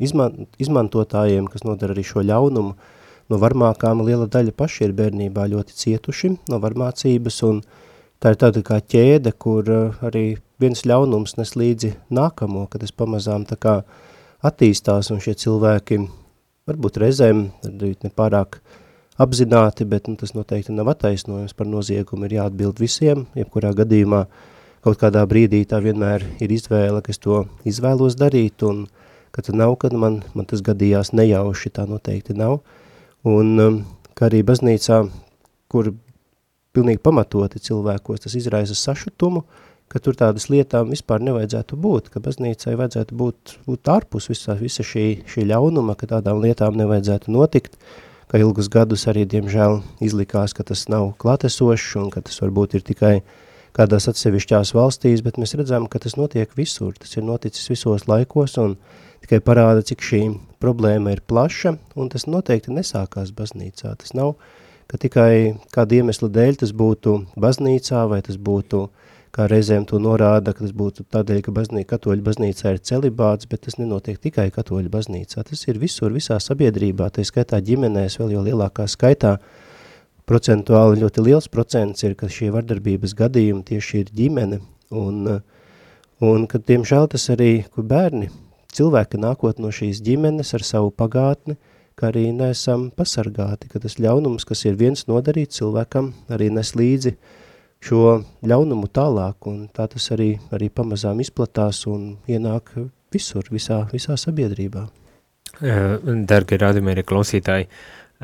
izman, 0.00 0.46
izmantotājiem, 0.62 1.46
kas 1.50 1.64
nodara 1.66 1.94
arī 1.96 2.04
šo 2.06 2.24
ļaunumu, 2.26 2.74
no 3.30 3.38
varmākām 3.40 4.02
liela 4.06 4.28
daļa 4.30 4.54
paši 4.56 4.88
ir 4.88 4.96
bērnībā 4.98 5.46
ļoti 5.52 5.76
cietuši 5.78 6.34
no 6.52 6.60
varmācības, 6.62 7.42
un 7.48 7.62
tā 8.22 8.34
ir 8.34 8.40
tāda 8.42 8.62
kā 8.66 8.80
ķēde, 8.80 9.34
kur 9.38 9.68
uh, 9.70 10.00
arī 10.04 10.36
viens 10.62 10.84
ļaunums 10.86 11.38
nes 11.38 11.56
līdzi 11.58 11.94
nākamo, 12.14 12.66
kad 12.70 12.82
es 12.86 12.94
pamazām 12.94 13.46
tā 13.48 13.58
kā 13.58 13.80
attīstās, 14.42 15.10
un 15.14 15.22
šie 15.22 15.34
cilvēki 15.38 16.02
varbūt 16.68 17.00
reizēm 17.02 17.48
nepārāk 17.62 18.60
apzināti, 19.22 19.86
bet 19.88 20.08
nu, 20.08 20.16
tas 20.18 20.34
noteikti 20.34 20.74
nav 20.74 20.90
attaisnojums 20.92 21.54
par 21.58 21.68
noziegumu, 21.68 22.26
ir 22.26 22.38
jāatbild 22.40 22.80
visiem, 22.82 23.26
jebkurā 23.38 23.72
gadījumā 23.82 24.24
kaut 24.82 24.98
kādā 25.00 25.22
brīdī 25.30 25.62
tā 25.68 25.78
vienmēr 25.82 26.24
ir 26.42 26.52
izvēle, 26.52 27.00
ka 27.02 27.14
es 27.14 27.20
to 27.22 27.44
izvēlos 27.68 28.18
darīt, 28.18 28.62
un 28.66 28.86
ka 29.32 29.44
tad 29.46 29.56
nav, 29.58 29.76
kad 29.80 29.94
man, 29.96 30.20
man 30.34 30.48
tas 30.48 30.62
gadījās 30.64 31.14
nejauši, 31.16 31.72
tā 31.78 31.86
noteikti 31.88 32.36
nav, 32.36 32.60
un 33.24 33.52
um, 33.62 33.82
kā 34.18 34.28
arī 34.28 34.42
baznīcā, 34.46 35.04
kur 35.72 35.92
pilnīgi 36.74 37.02
pamatoti 37.04 37.62
cilvēkos 37.62 38.24
tas 38.24 38.34
izraisa 38.36 38.76
sašutumu, 38.76 39.44
ka 39.92 40.00
tur 40.00 40.16
tādas 40.16 40.48
lietām 40.48 40.90
vispār 40.92 41.20
nevajadzētu 41.24 41.76
būt, 41.76 42.08
ka 42.12 42.20
baznīcai 42.24 42.74
vajadzētu 42.80 43.16
būt, 43.16 43.56
būt 43.68 43.90
ārpus 43.92 44.30
visā, 44.32 44.56
visa 44.56 44.84
šī, 44.86 45.22
šī 45.28 45.44
ļaunuma, 45.50 45.96
ka 46.00 46.08
tādām 46.14 46.40
lietām 46.40 46.78
nevajadzētu 46.80 47.32
notikt, 47.34 47.76
ka 48.32 48.40
ilgus 48.40 48.70
gadus 48.72 49.04
arī, 49.12 49.26
diemžēl, 49.28 49.82
izlikās, 50.00 50.56
ka 50.56 50.64
tas 50.64 50.86
nav 50.88 51.10
klātesošs 51.20 51.98
un 52.00 52.08
ka 52.14 52.24
tas 52.24 52.40
varbūt 52.40 52.78
ir 52.78 52.86
tikai 52.88 53.14
kādās 53.76 54.08
atsevišķās 54.10 54.74
valstīs, 54.76 55.22
bet 55.24 55.38
mēs 55.40 55.56
redzam, 55.58 55.86
ka 55.88 56.02
tas 56.02 56.18
notiek 56.20 56.50
visur, 56.58 56.92
tas 56.98 57.16
ir 57.16 57.24
noticis 57.28 57.70
visos 57.72 58.08
laikos 58.08 58.58
un 58.60 58.76
tikai 59.24 59.40
parāda, 59.44 59.84
cik 59.86 60.02
šī 60.04 60.24
problēma 60.62 61.14
ir 61.14 61.22
plaša, 61.26 61.76
un 61.96 62.10
tas 62.12 62.28
noteikti 62.28 62.74
nesākās 62.74 63.32
baznīcā, 63.36 63.94
tas 63.98 64.12
nav 64.18 64.34
uh, 64.34 64.50
ka 64.92 64.98
tikai 65.00 65.56
kāda 65.72 66.02
iemesla 66.02 66.28
dēļ 66.28 66.58
tas 66.60 66.74
būtu 66.76 67.14
baznīcā 67.40 68.02
vai 68.10 68.20
tas 68.26 68.36
būtu, 68.36 68.82
kā 69.32 69.46
reizēm 69.48 69.86
to 69.88 69.96
norāda, 70.02 70.52
ka 70.52 70.66
tas 70.66 70.74
būtu 70.76 71.06
tādēļ, 71.14 71.38
ka 71.46 71.54
baznīca, 71.56 71.88
katoļa 71.94 72.26
baznīcā 72.26 72.74
ir 72.74 72.82
celibāts, 72.84 73.48
bet 73.48 73.64
tas 73.64 73.78
nenotiek 73.80 74.20
tikai 74.20 74.50
katoļa 74.52 74.92
baznīcā. 74.92 75.46
Tas 75.48 75.64
ir 75.64 75.80
visur, 75.80 76.12
visā 76.12 76.36
sabiedrībā, 76.36 77.08
tā 77.08 77.24
skaitā 77.24 77.62
ģimenēs, 77.64 78.18
vēl 78.20 78.34
jau 78.36 78.44
lielākā 78.50 78.84
skaitā, 78.92 79.38
procentuāli 80.28 81.00
ļoti 81.02 81.24
liels 81.26 81.48
procents 81.52 82.04
ir, 82.06 82.14
ka 82.18 82.30
šie 82.30 82.52
vardarbības 82.54 83.14
gadījumi 83.18 83.66
tieši 83.68 84.04
ir 84.04 84.14
ģimene, 84.16 84.60
un, 84.94 85.40
un 86.22 86.46
ka, 86.50 86.60
diemžēl, 86.62 87.10
tas 87.14 87.28
arī, 87.34 87.52
kur 87.74 87.86
bērni, 87.88 88.30
cilvēki 88.72 89.20
nākot 89.20 89.60
no 89.62 89.72
šīs 89.74 90.02
ģimenes 90.04 90.54
ar 90.56 90.64
savu 90.66 90.92
pagātni, 90.94 91.58
ka 91.98 92.08
arī 92.08 92.30
neesam 92.34 92.88
pasargāti, 92.96 93.68
ka 93.68 93.82
tas 93.82 93.98
ļaunums, 94.00 94.46
kas 94.48 94.64
ir 94.64 94.78
viens 94.80 95.06
nodarīts 95.10 95.60
cilvēkam, 95.60 96.12
arī 96.32 96.48
nes 96.54 96.72
līdzi 96.78 97.16
šo 97.82 98.22
ļaunumu 98.46 98.88
tālāk, 98.94 99.48
un 99.50 99.66
tā 99.74 99.88
tas 99.90 100.08
arī, 100.14 100.36
arī 100.54 100.70
pamazām 100.72 101.20
izplatās 101.22 101.82
un 101.90 102.14
ienāk 102.30 102.72
visur, 103.12 103.48
visā, 103.52 103.82
visā 103.92 104.16
sabiedrībā. 104.16 104.86
Dargi 105.60 106.58
rādījumi 106.62 107.04
klausītāji, 107.04 107.66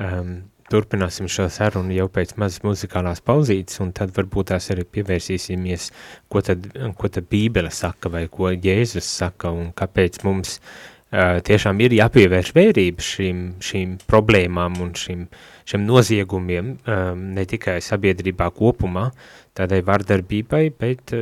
um, 0.01 0.39
turpināsim 0.73 1.31
šo 1.33 1.49
sarunu 1.53 1.95
jau 1.97 2.09
pēc 2.13 2.37
mazas 2.41 2.63
muzikālās 2.67 3.25
pauzītes, 3.25 3.81
un 3.85 3.95
tad 3.97 4.13
varbūt 4.17 4.53
tās 4.53 4.69
arī 4.75 4.85
pievērsīsimies, 4.85 5.91
ko 6.29 6.45
tad, 6.45 6.69
ko 6.99 7.11
tad 7.13 7.31
Bībele 7.31 7.73
saka, 7.75 8.13
vai 8.13 8.27
ko 8.33 8.53
Jēzus 8.53 9.09
saka, 9.09 9.53
un 9.55 9.73
kāpēc 9.77 10.23
mums 10.27 10.59
uh, 10.59 10.99
tiešām 11.11 11.81
ir 11.81 11.95
jāpievērš 11.97 12.53
vērība 12.57 13.05
šīm, 13.05 13.39
šīm 13.65 13.97
problēmām 14.09 14.77
un 14.85 14.93
šīm, 14.99 15.25
šiem 15.69 15.87
noziegumiem, 15.89 16.75
ne 17.17 17.47
tikai 17.49 17.79
sabiedrībā 17.85 18.51
kopumā, 18.57 19.09
tādai 19.57 19.81
vardarbībai, 19.87 20.69
bet 20.79 21.17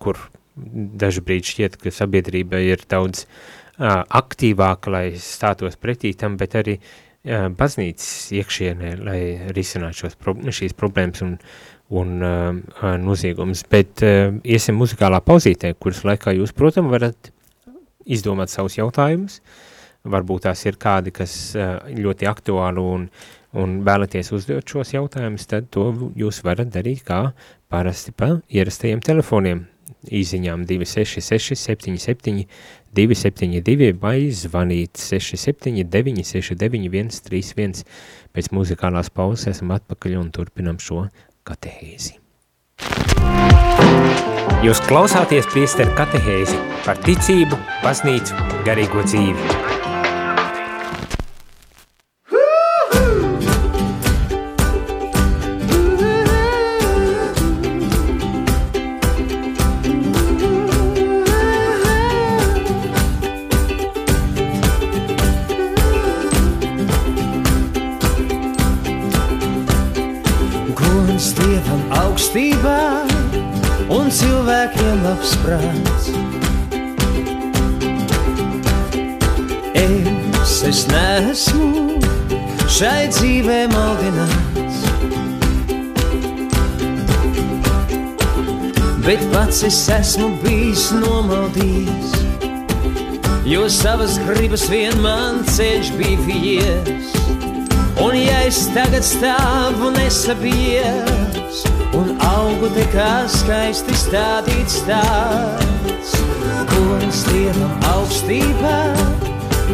kur 0.00 0.20
dažbrīd 0.56 1.44
šķiet, 1.44 1.76
ka 1.82 1.92
sabiedrība 1.92 2.62
ir 2.64 2.84
daudz 2.88 3.26
aktīvāka, 3.76 4.90
lai 4.90 5.06
stātos 5.20 5.76
pretī 5.76 6.14
tam, 6.16 6.38
bet 6.40 6.56
arī 6.56 6.78
baznīcas 7.26 8.32
iekšienē, 8.38 8.92
lai 9.02 9.20
risinātu 9.56 10.04
šos, 10.04 10.18
šīs 10.60 10.76
problēmas 10.78 11.24
un, 11.26 11.36
un 11.90 12.12
uh, 12.22 12.50
noziegumus. 13.02 13.64
Bet 13.70 14.04
uh, 14.06 14.36
iesim 14.46 14.78
muzikālā 14.78 15.20
pauzītē, 15.26 15.74
kuras 15.80 16.04
laikā 16.06 16.36
jūs, 16.36 16.54
protams, 16.56 16.92
varat 16.94 17.32
izdomāt 18.06 18.52
savus 18.52 18.78
jautājumus. 18.78 19.40
Varbūt 20.06 20.44
tās 20.46 20.60
ir 20.68 20.76
kādi, 20.78 21.10
kas 21.10 21.32
ļoti 21.90 22.28
aktuāli 22.30 22.78
un, 22.78 23.08
un 23.58 23.78
vēlaties 23.86 24.30
uzdot 24.36 24.68
šos 24.70 24.92
jautājumus, 24.94 25.48
tad 25.50 25.66
to 25.74 25.88
jūs 26.14 26.44
varat 26.46 26.70
darīt 26.70 27.02
kā 27.08 27.24
parasti 27.72 28.14
pa 28.14 28.36
ierastajiem 28.46 29.02
telefoniem. 29.02 29.64
Īziņām 30.06 30.62
266 30.68 31.58
77 31.58 32.44
272 32.96 33.92
vai 34.00 34.30
zvanīt 34.32 35.00
679 35.00 36.24
69 36.32 37.20
131. 37.20 37.84
Pēc 38.36 38.52
muzikālās 38.56 39.12
pauzes 39.12 39.52
esam 39.52 39.74
atpakaļ 39.76 40.18
un 40.20 40.32
turpinam 40.32 40.80
šo 40.82 41.06
katehēzi. 41.46 42.16
Jūs 44.64 44.80
klausāties 44.88 45.48
priesteru 45.52 45.92
katehēzi 45.98 46.58
par 46.86 47.00
ticību, 47.04 47.60
baznīcu, 47.84 48.36
garīgo 48.66 49.04
dzīvi. 49.06 49.65
Augstībā 72.36 73.88
un 73.88 74.10
cilvēkiem 74.12 74.98
labs 75.04 75.30
prāts. 75.40 76.08
Es, 79.72 80.62
es 80.68 80.82
nesmu 80.90 81.96
šai 82.68 83.08
dzīvē 83.08 83.60
maldināts, 83.72 84.84
bet 89.06 89.22
pats 89.32 89.62
es 89.64 89.80
esmu 89.88 90.34
bijis 90.44 90.90
nomaldījis, 90.92 92.16
jo 93.48 93.64
savas 93.70 94.18
gribas 94.28 94.68
vien 94.68 95.00
man 95.00 95.40
ceļš 95.56 95.94
bija 95.96 96.26
vies. 96.28 97.14
Un 97.96 98.12
ja 98.12 98.42
es 98.44 98.66
tagad 98.74 99.06
stāvu 99.08 99.88
nesabies, 99.96 101.25
un 101.96 102.12
augu 102.20 102.68
te 102.74 102.84
kā 102.92 103.24
skaisti 103.30 103.94
stādīts 103.96 104.82
tāds, 104.88 106.12
gods 106.72 107.22
Dievam 107.30 107.72
augstībā 107.92 108.76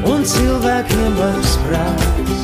un 0.08 0.24
cilvēkiem 0.32 1.18
labs 1.18 1.56
prāts. 1.66 2.42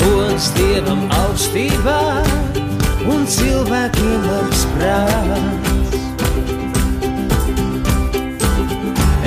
Gods 0.00 0.50
Dievam 0.58 1.02
augstībā 1.18 1.98
un 3.10 3.26
cilvēkiem 3.36 4.28
labs 4.28 4.66
prāts. 4.76 5.98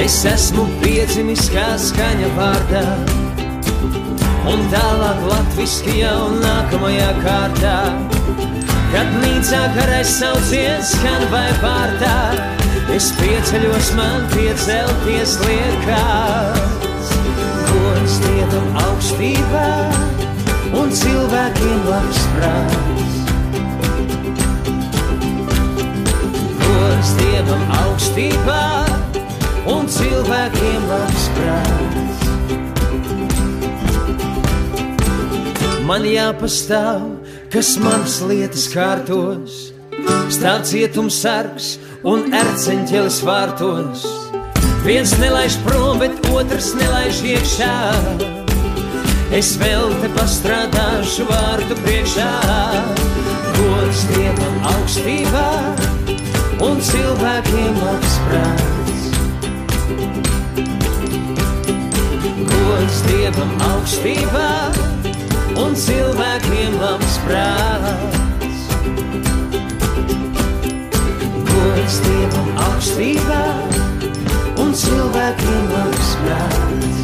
Es 0.03 0.23
esmu 0.27 0.65
piedzimis 0.81 1.47
kā 1.53 1.73
skaņa 1.79 2.31
vārdā, 2.35 2.87
un 4.49 4.63
tālāk 4.71 5.21
latviski 5.29 5.99
jau 6.01 6.27
nākamajā 6.41 7.09
kārtā. 7.23 7.77
Kad 8.93 9.15
nīcā 9.23 9.61
garais 9.77 10.11
sauciens 10.19 10.91
skan 10.93 11.25
vai 11.31 11.47
pārtā, 11.63 12.17
es 12.93 13.09
pieceļos 13.17 13.93
man 13.97 14.27
piecelties 14.35 15.37
liekās. 15.45 17.13
Gods 17.71 18.19
Dievam 18.25 18.79
augstībā 18.83 19.67
un 20.77 20.93
cilvēkiem 21.01 21.87
labs 21.89 22.23
prāts. 22.35 23.19
Gods 26.61 27.13
Dievam 27.21 27.69
augstībā 27.81 28.63
un 29.73 29.89
cilvēkiem 29.97 30.91
labs 30.91 31.31
prāts. 31.39 32.12
Man 35.83 36.05
jāpastāv, 36.07 37.01
kas 37.51 37.73
manas 37.75 38.21
lietas 38.23 38.69
kārtos, 38.71 39.55
stāv 40.31 40.61
cietums 40.69 41.17
sargs 41.19 41.73
un 42.07 42.31
erceņķelis 42.31 43.17
vārtos. 43.27 44.05
Viens 44.85 45.11
nelaiž 45.19 45.57
prom, 45.65 45.99
bet 45.99 46.15
otrs 46.31 46.69
nelaiž 46.79 47.19
iekšā. 47.33 47.73
Es 49.35 49.51
vēl 49.59 49.91
te 49.99 50.11
pastrādāšu 50.15 51.27
vārdu 51.27 51.75
priekšā, 51.81 52.31
gods 53.59 54.07
Dievam 54.13 54.57
augstībā 54.71 55.45
un 56.63 56.79
cilvēkiem 56.93 57.83
labs 57.83 58.15
prāts. 58.29 59.05
Gods 62.55 63.05
Dievam 63.11 63.55
augstībā 63.73 64.92
un 65.59 65.75
cilvēkiem 65.77 66.77
labs 66.81 67.17
prāts. 67.25 68.61
Gods 71.49 71.97
Dievam 72.05 72.49
augstībā 72.67 73.41
un 74.63 74.73
cilvēkiem 74.83 75.65
labs 75.73 76.13
prāts. 76.21 77.01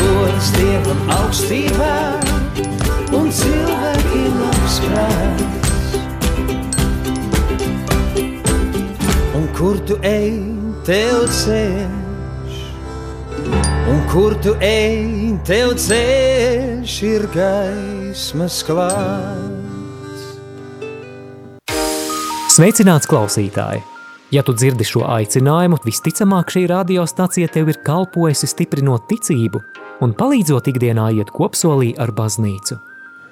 Gods 0.00 0.50
Dievam 0.58 1.00
augstībā 1.18 1.94
un 3.20 3.32
cilvēkiem 3.40 4.42
labs 4.44 4.82
prāts. 4.88 5.96
Un 9.40 9.48
kur 9.56 9.80
tu 9.88 9.98
ej, 10.06 10.38
tev 10.86 11.26
ceļš, 11.42 11.99
un 13.90 14.00
kur 14.06 14.36
tu 14.38 14.52
ej, 14.62 15.34
tev 15.46 15.74
ceļš 15.80 16.96
ir 17.08 17.24
gaismas 17.34 18.60
klāts. 18.66 20.26
Sveicināts 22.50 23.08
klausītāji! 23.10 23.82
Ja 24.30 24.44
tu 24.46 24.54
dzirdi 24.54 24.86
šo 24.86 25.02
aicinājumu, 25.10 25.80
visticamāk 25.82 26.52
šī 26.54 26.68
radiostacija 26.70 27.50
tev 27.50 27.72
ir 27.72 27.80
kalpojusi 27.82 28.46
stiprinot 28.52 29.08
ticību 29.10 29.58
un 30.04 30.14
palīdzot 30.14 30.70
ikdienā 30.70 31.08
iet 31.18 31.34
kopsolī 31.34 31.90
ar 31.98 32.14
baznīcu. 32.14 32.78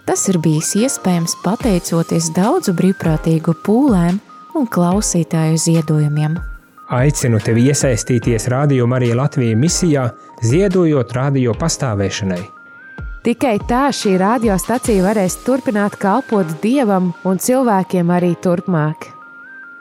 Tas 0.09 0.27
ir 0.33 0.41
bijis 0.43 0.75
iespējams 0.81 1.37
pateicoties 1.45 2.33
daudzu 2.35 2.75
brīvprātīgu 2.75 3.55
pūlēm 3.63 4.19
un 4.59 4.71
klausītāju 4.75 5.61
ziedojumiem. 5.69 6.39
Aicinu 6.89 7.37
tevi 7.45 7.67
iesaistīties 7.69 8.47
Radio 8.49 8.87
Marija 8.89 9.13
Latvijas 9.19 9.59
misijā, 9.61 10.07
ziedojot 10.41 11.11
radio 11.13 11.53
pastāvēšanai. 11.53 12.41
Tikai 13.27 13.59
tā 13.69 13.91
šī 13.93 14.15
radiostacija 14.17 15.03
varēs 15.05 15.35
turpināt 15.45 15.99
kalpot 16.01 16.49
dievam 16.63 17.11
un 17.29 17.37
cilvēkiem 17.45 18.09
arī 18.09 18.31
turpmāk. 18.41 19.05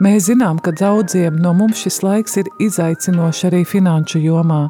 Mēs 0.03 0.27
zinām, 0.27 0.59
ka 0.59 0.73
daudziem 0.75 1.37
no 1.39 1.53
mums 1.55 1.79
šis 1.85 2.01
laiks 2.03 2.35
ir 2.41 2.49
izaicinošs 2.59 3.45
arī 3.47 3.61
finanšu 3.63 4.19
jomā. 4.25 4.65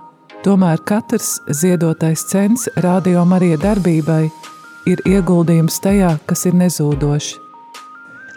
Tomēr 0.45 0.83
katrs 0.85 1.39
ziedotais 1.49 2.21
cents 2.29 2.67
radio 2.85 3.23
Marija 3.25 3.57
darbībai 3.63 4.27
ir 4.85 5.01
ieguldījums 5.09 5.79
tajā, 5.81 6.13
kas 6.29 6.45
ir 6.45 6.53
nezūdošs. 6.61 7.33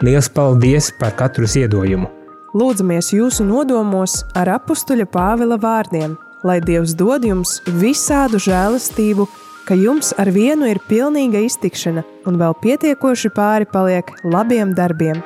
Lielas 0.01 0.31
paldies 0.33 0.89
par 0.97 1.13
katru 1.21 1.45
ziedojumu! 1.45 2.09
Lūdzamies 2.51 3.13
jūsu 3.15 3.45
nodomos 3.47 4.25
ar 4.35 4.49
apstuļa 4.57 5.05
Pāvila 5.07 5.55
vārdiem, 5.55 6.17
lai 6.43 6.57
Dievs 6.59 6.91
dod 6.99 7.23
jums 7.23 7.61
visādu 7.79 8.41
žēlastību, 8.43 9.23
ka 9.63 9.77
jums 9.79 10.09
ar 10.19 10.27
vienu 10.35 10.67
ir 10.67 10.81
pilnīga 10.89 11.39
iztikšana 11.47 12.01
un 12.27 12.39
vēl 12.41 12.57
pietiekoši 12.59 13.31
pāri 13.31 13.69
paliek 13.71 14.11
labiem 14.27 14.73
darbiem. 14.75 15.21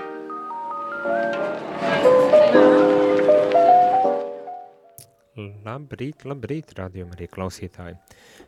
Labrīt, 5.65 6.27
labrīt, 6.29 6.75
rādījumā 6.77 7.17
arī 7.17 7.25
klausītāji. 7.31 7.97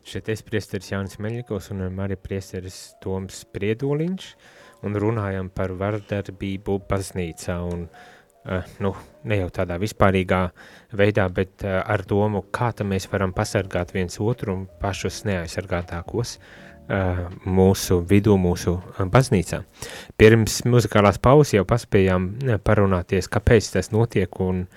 Šeit 0.05 0.29
es 0.29 0.45
priesteris 0.45 0.91
Jānis 0.91 1.17
Meļņikos 1.17 1.71
un 1.73 1.81
arī 2.05 2.19
priesteris 2.21 2.77
Toms 3.01 3.41
Priedoliņš 3.57 4.29
un 4.85 5.01
runājam 5.01 5.49
par 5.49 5.73
vardarbību 5.81 6.77
baznīcā 6.85 7.57
un, 7.65 7.87
uh, 7.89 8.13
nu, 8.83 8.93
ne 9.27 9.39
jau 9.41 9.49
tādā 9.53 9.77
vispārīgā 9.81 10.41
veidā, 10.97 11.27
bet 11.33 11.65
uh, 11.65 11.81
ar 11.83 12.03
domu, 12.07 12.43
kā 12.53 12.71
mēs 12.83 13.09
varam 13.11 13.33
pasargāt 13.35 13.93
viens 13.95 14.19
otru 14.23 14.53
un 14.55 14.67
pašus 14.81 15.23
neaizsargātākos 15.27 16.37
uh, 16.37 17.25
mūsu 17.45 18.01
vidū, 18.07 18.37
mūsu 18.39 18.77
baznīcā. 18.99 19.63
Pirms 20.17 20.61
muzikālās 20.65 21.19
pauzes 21.19 21.57
jau 21.57 21.65
paspējām 21.67 22.29
parunāties, 22.63 23.27
kāpēc 23.31 23.73
tas 23.73 23.91
notiek 23.91 24.39
un 24.43 24.67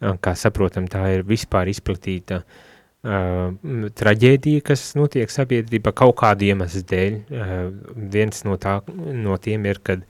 kā 0.00 0.32
saprotam, 0.34 0.86
tā 0.88 1.04
ir 1.12 1.26
vispār 1.28 1.68
izplatīta 1.68 2.40
uh, 2.40 2.66
traģēdija, 3.02 4.60
kas 4.60 4.90
notiek 4.92 5.30
sabiedrībā 5.32 5.92
kaut 5.96 6.18
kādu 6.20 6.50
iemeslu 6.50 6.82
dēļ. 6.84 7.14
Uh, 7.32 7.52
viens 8.12 8.44
no, 8.44 8.58
tā, 8.60 8.80
no 8.92 9.38
tiem 9.40 9.64
ir, 9.70 9.80
kad 9.80 10.02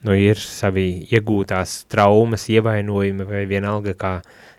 nu, 0.00 0.14
ir 0.16 0.40
savi 0.40 1.04
iegūtās 1.12 1.82
traumas, 1.92 2.48
ievainojumi 2.48 3.26
vai 3.28 3.44
vienalga 3.50 3.92
kā 3.98 4.12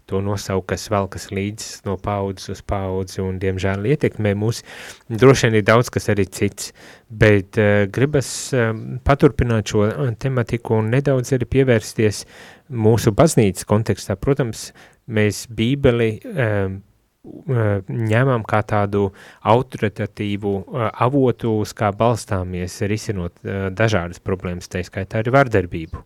to 0.10 0.22
nosaukt, 0.26 0.68
kas 0.72 0.88
velkas 0.90 1.28
līdz 1.34 1.66
no 1.86 1.96
paudzes 2.02 2.50
uz 2.54 2.62
paudzi 2.66 3.22
un, 3.22 3.38
diemžēl, 3.42 3.86
ietekmē 3.94 4.36
mūs. 4.38 4.62
Droši 5.10 5.50
vien 5.50 5.58
ir 5.60 5.66
daudz, 5.66 5.90
kas 5.94 6.10
arī 6.14 6.28
cits, 6.30 6.70
bet 7.10 7.58
uh, 7.58 7.88
gribas 7.90 8.30
uh, 8.54 8.70
paturpināt 9.06 9.74
šo 9.74 9.88
tematiku 10.22 10.78
un 10.78 10.94
nedaudz 10.94 11.34
arī 11.34 11.50
pievērsties 11.58 12.22
mūsu 12.70 13.14
baznīcas 13.18 13.66
kontekstā, 13.70 14.18
protams, 14.18 14.70
mēs 15.10 15.48
bībeli 15.58 16.12
um, 16.30 16.78
ņemam 17.24 18.46
kā 18.48 18.62
tādu 18.64 19.10
autoritatīvu 19.44 20.54
uh, 20.60 20.86
avotu, 21.04 21.58
uz 21.64 21.74
kā 21.76 21.92
balstāmies, 21.92 22.80
risinot 22.88 23.36
uh, 23.44 23.68
dažādas 23.76 24.22
problēmas, 24.24 24.70
tā 24.72 24.84
skaitā 24.88 25.20
arī 25.20 25.34
vardarbību. 25.36 26.04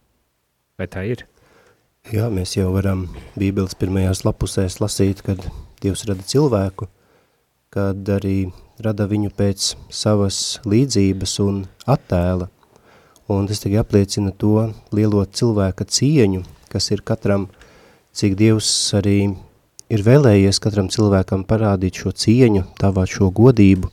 Vai 0.80 0.89
tā 0.89 1.06
ir? 1.06 1.28
Jā, 2.12 2.28
mēs 2.34 2.58
jau 2.58 2.71
varam 2.73 3.06
bībeles 3.39 3.78
pirmajās 3.80 4.26
lapusēs 4.26 4.82
lasīt, 4.82 5.21
kad 5.23 5.45
Dievs 5.84 6.06
rada 6.08 6.23
cilvēku, 6.26 6.89
kad 7.71 8.10
arī 8.10 8.49
rada 8.82 9.06
viņu 9.08 9.30
pēc 9.38 9.73
savas 9.93 10.60
līdzības 10.65 11.38
un 11.43 11.63
attēla, 11.88 12.49
un 13.32 13.47
tas 13.47 13.62
tikai 13.63 13.80
apliecina 13.84 14.34
to 14.36 14.69
lielo 14.95 15.23
cilvēka 15.23 15.86
cieņu, 15.86 16.43
kas 16.73 16.89
ir 16.91 17.06
katram, 17.06 17.47
cik 18.15 18.36
Dievs 18.39 18.69
arī 18.97 19.36
ir 19.93 20.01
vēlējies 20.06 20.60
katram 20.63 20.89
cilvēkam 20.89 21.43
parādīt 21.45 21.99
šo 22.01 22.13
cieņu, 22.17 22.65
tāvāt 22.82 23.13
šo 23.13 23.29
godību, 23.36 23.91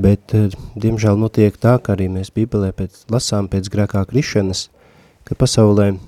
bet, 0.00 0.32
eh, 0.34 0.48
diemžēl, 0.76 1.18
notiek 1.20 1.56
tā, 1.56 1.76
ka 1.82 1.94
arī 1.96 2.08
mēs 2.08 2.32
Bībelē 2.32 2.72
pēc, 2.72 3.04
lasām 3.12 3.48
pēc 3.48 3.68
grēkā 3.68 4.06
krišanas, 4.08 4.68
ka 5.24 5.34
pasaulē 5.34 5.98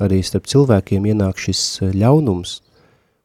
arī 0.00 0.22
starp 0.22 0.46
cilvēkiem 0.46 1.10
ienāk 1.10 1.38
šis 1.38 1.82
eh, 1.82 1.92
ļaunums, 1.92 2.60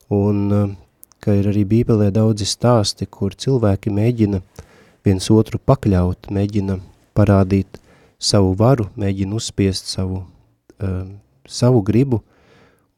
un 0.09 0.37
eh, 0.51 0.75
ka 1.21 1.35
ir 1.37 1.51
arī 1.51 1.65
Bībelē 1.65 2.09
daudzi 2.11 2.47
stāsti, 2.49 3.05
kur 3.05 3.35
cilvēki 3.35 3.93
mēģina 3.93 4.41
viens 5.05 5.29
otru 5.31 5.59
pakļaut, 5.59 6.31
mēģina 6.33 6.79
parādīt 7.15 7.79
savu 8.19 8.55
varu, 8.55 8.89
mēģina 8.99 9.35
uzspiest 9.35 9.87
savu, 9.87 10.23
uh, 10.83 11.05
savu 11.47 11.81
gribu, 11.87 12.21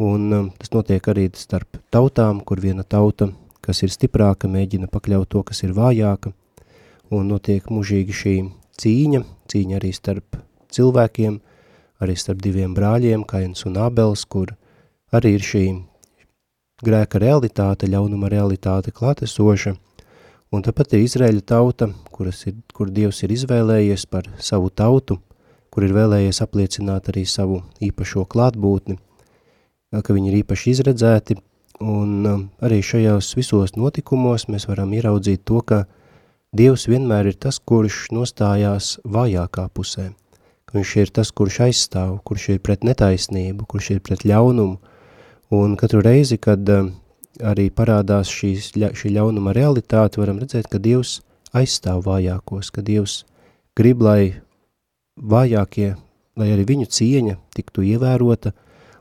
un 0.01 0.25
uh, 0.33 0.47
tas 0.57 0.71
notiek 0.73 1.07
arī 1.13 1.27
starp 1.37 1.77
tautām, 1.93 2.41
kur 2.45 2.61
viena 2.63 2.83
tauta, 2.83 3.29
kas 3.61 3.83
ir 3.85 3.93
stiprāka, 3.93 4.49
mēģina 4.49 4.89
pakļaut 4.91 5.29
to, 5.29 5.43
kas 5.45 5.61
ir 5.65 5.75
vājāka, 5.77 6.33
un 7.13 7.29
notiek 7.29 7.69
mužīgi 7.69 8.17
šī 8.21 8.35
cīņa, 8.81 9.21
cīņa 9.51 9.77
arī 9.77 9.93
starp 9.93 10.39
cilvēkiem, 10.73 11.37
arī 12.01 12.17
starp 12.17 12.41
diviem 12.41 12.73
brāļiem, 12.73 13.27
Kains 13.29 13.67
un 13.69 13.77
Abels, 13.77 14.25
kur 14.25 14.55
arī 15.13 15.35
ir 15.37 15.45
šī 15.45 15.65
grēka 16.81 17.21
realitāte, 17.21 17.89
ļaunuma 17.91 18.31
realitāte 18.31 18.93
klātesoša, 18.95 19.75
Un 20.51 20.65
tāpat 20.65 20.97
ir 20.97 21.05
Izraēļa 21.05 21.43
tauta, 21.47 21.85
kuras 22.11 22.41
ir, 22.49 22.57
kur 22.75 22.89
Dievs 22.91 23.21
ir 23.23 23.31
izvēlējies 23.31 24.03
par 24.11 24.25
savu 24.43 24.67
tautu, 24.67 25.15
kur 25.71 25.85
ir 25.87 25.93
vēlējies 25.95 26.41
apliecināt 26.43 27.07
arī 27.07 27.23
savu 27.23 27.61
īpašo 27.79 28.25
klātbūtni, 28.27 28.97
ka 29.91 30.15
viņi 30.15 30.31
ir 30.31 30.37
īpaši 30.41 30.71
izredzēti, 30.71 31.35
un 31.83 32.27
um, 32.27 32.43
arī 32.63 32.79
šajos 32.85 33.33
visos 33.35 33.75
notikumos 33.75 34.47
mēs 34.47 34.67
varam 34.69 34.93
ieraudzīt 34.95 35.43
to, 35.45 35.59
ka 35.65 35.83
Dievs 36.51 36.83
vienmēr 36.91 37.29
ir 37.31 37.37
tas, 37.39 37.61
kurš 37.63 38.09
nostājās 38.11 38.97
vājākā 39.07 39.69
pusē, 39.71 40.09
ka 40.67 40.75
viņš 40.75 40.95
ir 40.99 41.11
tas, 41.15 41.31
kurš 41.31 41.61
aizstāv, 41.67 42.17
kurš 42.27 42.49
ir 42.51 42.59
pret 42.59 42.83
netaisnību, 42.83 43.67
kurš 43.71 43.93
ir 43.95 44.01
pret 44.03 44.25
ļaunumu, 44.27 44.75
un 45.55 45.77
katru 45.79 46.03
reizi, 46.03 46.35
kad 46.39 46.67
um, 46.75 46.91
arī 47.39 47.69
parādās 47.71 48.31
šīs, 48.31 48.73
šī 48.75 49.13
ļaunuma 49.15 49.55
realitāte, 49.55 50.19
varam 50.19 50.43
redzēt, 50.43 50.67
ka 50.71 50.79
Dievs 50.79 51.21
aizstāv 51.55 52.03
vājākos, 52.07 52.71
ka 52.75 52.83
Dievs 52.83 53.21
grib, 53.79 54.03
lai 54.03 54.41
vājākie, 55.15 55.95
lai 56.35 56.51
arī 56.51 56.67
viņu 56.67 56.91
cieņa 56.91 57.39
tiktu 57.55 57.87
ievērota, 57.93 58.51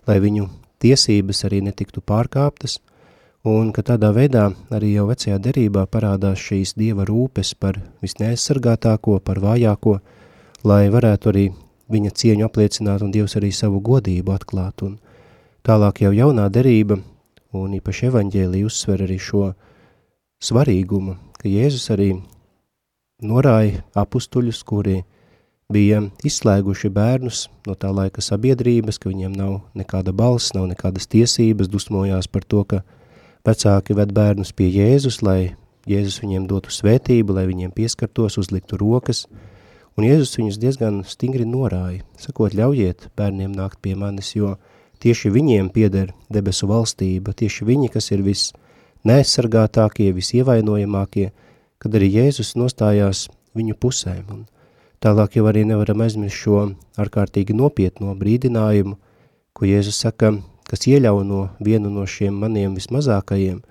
lai 0.06 0.18
viņu 0.22 0.48
tiesības 0.80 1.44
arī 1.48 1.60
netiktu 1.66 2.00
pārkāptas, 2.00 2.78
un 3.44 3.70
ka 3.72 3.84
tādā 3.86 4.10
veidā 4.16 4.50
arī 4.74 4.94
jau 4.94 5.06
vecajā 5.10 5.38
derībā 5.38 5.86
parādās 5.86 6.40
šīs 6.40 6.74
Dieva 6.76 7.06
rūpes 7.08 7.54
par 7.54 7.80
visneaizsargātāko, 8.04 9.20
par 9.20 9.40
vājāko, 9.40 10.00
lai 10.64 10.88
varētu 10.92 11.32
arī 11.32 11.46
viņa 11.90 12.10
cieņu 12.22 12.48
apliecināt 12.48 13.04
un 13.04 13.14
Dievs 13.14 13.36
arī 13.40 13.52
savu 13.52 13.80
godību 13.84 14.36
atklāt. 14.36 14.82
Un 14.82 14.98
Tālāk 15.60 15.98
jau 16.00 16.10
jaunā 16.16 16.46
derība 16.48 16.96
un 17.52 17.72
īpaši 17.76 18.06
evaņģēlī 18.08 18.62
uzsver 18.64 19.02
arī 19.04 19.18
šo 19.20 19.50
svarīgumu, 20.40 21.18
ka 21.36 21.50
Jēzus 21.52 21.90
arī 21.92 22.14
norāja 23.20 23.82
apustuļus, 24.00 24.62
kuri 24.64 25.02
bija 25.70 26.02
izslēguši 26.26 26.90
bērnus 26.92 27.44
no 27.66 27.76
tā 27.78 27.90
laika 27.94 28.22
sabiedrības, 28.24 28.98
ka 28.98 29.10
viņiem 29.10 29.34
nav 29.36 29.60
nekāda 29.78 30.12
balss, 30.16 30.54
nav 30.56 30.66
nekādas 30.70 31.08
tiesības, 31.10 31.70
dusmojās 31.70 32.28
par 32.30 32.44
to, 32.44 32.64
ka 32.64 32.82
vecāki 33.46 33.96
ved 33.96 34.12
bērnus 34.16 34.52
pie 34.56 34.68
Jēzus, 34.74 35.20
lai 35.22 35.54
Jēzus 35.88 36.20
viņiem 36.24 36.48
dotu 36.50 36.72
svētību, 36.74 37.36
lai 37.38 37.46
viņiem 37.48 37.72
pieskartos, 37.74 38.38
uzliktu 38.42 38.78
rokas, 38.80 39.24
un 39.96 40.06
Jēzus 40.08 40.36
viņus 40.38 40.60
diezgan 40.60 41.00
stingri 41.08 41.46
norāja, 41.48 42.04
sakot, 42.20 42.54
ļaujiet 42.56 43.08
bērniem 43.16 43.54
nākt 43.56 43.80
pie 43.82 43.96
manis, 43.98 44.34
jo 44.36 44.56
tieši 45.00 45.32
viņiem 45.32 45.70
pieder 45.72 46.12
debesu 46.32 46.68
valstība, 46.70 47.32
tieši 47.32 47.66
viņi, 47.68 47.92
kas 47.94 48.10
ir 48.12 48.24
viss 48.26 48.52
neaizsargātākie, 49.08 50.10
visievainojamākie, 50.12 51.30
kad 51.80 51.94
arī 51.96 52.10
Jēzus 52.18 52.52
nostājās 52.60 53.28
viņu 53.56 53.78
pusēm. 53.80 54.26
Un 54.34 54.44
tālāk 55.00 55.36
jau 55.38 55.46
arī 55.48 55.64
nevaram 55.68 56.02
aizmirst 56.04 56.42
šo 56.44 56.60
ārkārtīgi 57.00 57.56
nopietno 57.56 58.12
brīdinājumu, 58.20 58.96
ko 59.56 59.68
Jēzus 59.68 60.00
saka, 60.04 60.34
kas 60.68 60.86
ieļauno 60.86 61.48
vienu 61.64 61.90
no 61.92 62.04
šiem 62.06 62.36
maniem 62.42 62.76
vismazākajiem, 62.78 63.62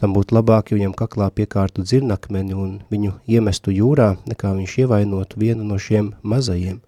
tam 0.00 0.14
būtu 0.16 0.34
labāk, 0.34 0.70
ja 0.70 0.78
viņam 0.78 0.96
kaklā 0.96 1.28
piekārtu 1.36 1.84
dzirnakmeni 1.84 2.56
un 2.56 2.72
viņu 2.90 3.18
iemestu 3.28 3.74
jūrā, 3.76 4.14
nekā 4.26 4.54
viņš 4.56 4.78
ievainotu 4.84 5.40
vienu 5.42 5.66
no 5.68 5.76
šiem 5.78 6.14
mazajiem. 6.22 6.80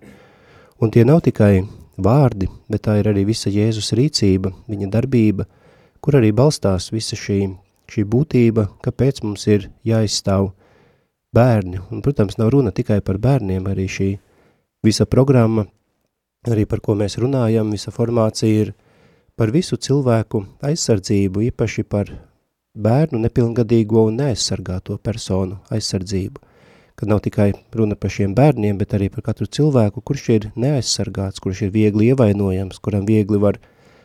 Un 0.83 0.91
tie 0.91 1.05
nav 1.05 1.21
tikai 1.27 1.67
vārdi, 2.01 2.49
bet 2.73 2.87
tā 2.89 2.97
ir 3.03 3.11
arī 3.13 3.27
visa 3.29 3.53
Jēzus 3.53 3.93
rīcība, 3.99 4.55
viņa 4.73 4.89
darbība, 4.91 5.47
kur 6.01 6.17
arī 6.19 6.33
balstās 6.33 6.89
visa 6.95 7.19
šī, 7.19 7.53
šī 7.93 8.07
būtība, 8.09 8.71
kāpēc 8.83 9.23
mums 9.27 9.47
ir 9.47 9.69
jāizstāv 9.87 10.51
bērni. 11.35 11.81
Un, 11.91 12.03
protams, 12.05 12.37
nav 12.39 12.53
runa 12.53 12.73
tikai 12.75 13.01
par 13.05 13.19
bērniem, 13.23 13.67
arī 13.69 13.89
šī 13.89 14.11
visa 14.85 15.07
programma, 15.07 15.67
arī 16.49 16.67
par 16.69 16.83
ko 16.85 16.97
mēs 16.99 17.19
runājam, 17.23 17.73
visa 17.73 17.93
formācija 17.95 18.67
ir 18.67 18.73
par 19.39 19.53
visu 19.55 19.79
cilvēku 19.81 20.45
aizsardzību, 20.63 21.47
īpaši 21.49 21.85
par 21.89 22.13
bērnu 22.73 23.21
nepilngadīgo 23.25 24.07
un 24.09 24.19
neaizsargāto 24.21 24.99
personu 24.99 25.61
aizsardzību. 25.73 26.49
Kad 26.97 27.09
nav 27.09 27.23
tikai 27.25 27.51
runa 27.75 27.97
par 27.97 28.13
šiem 28.13 28.35
bērniem, 28.37 28.77
bet 28.79 28.93
arī 28.95 29.09
par 29.11 29.25
katru 29.31 29.49
cilvēku, 29.49 30.03
kurš 30.05 30.27
ir 30.35 30.51
neaizsargāts, 30.61 31.41
kurš 31.41 31.67
ir 31.67 31.73
viegli 31.73 32.11
ievainojams, 32.13 32.79
kuram 32.85 33.09
viegli 33.09 33.41
var 33.41 33.57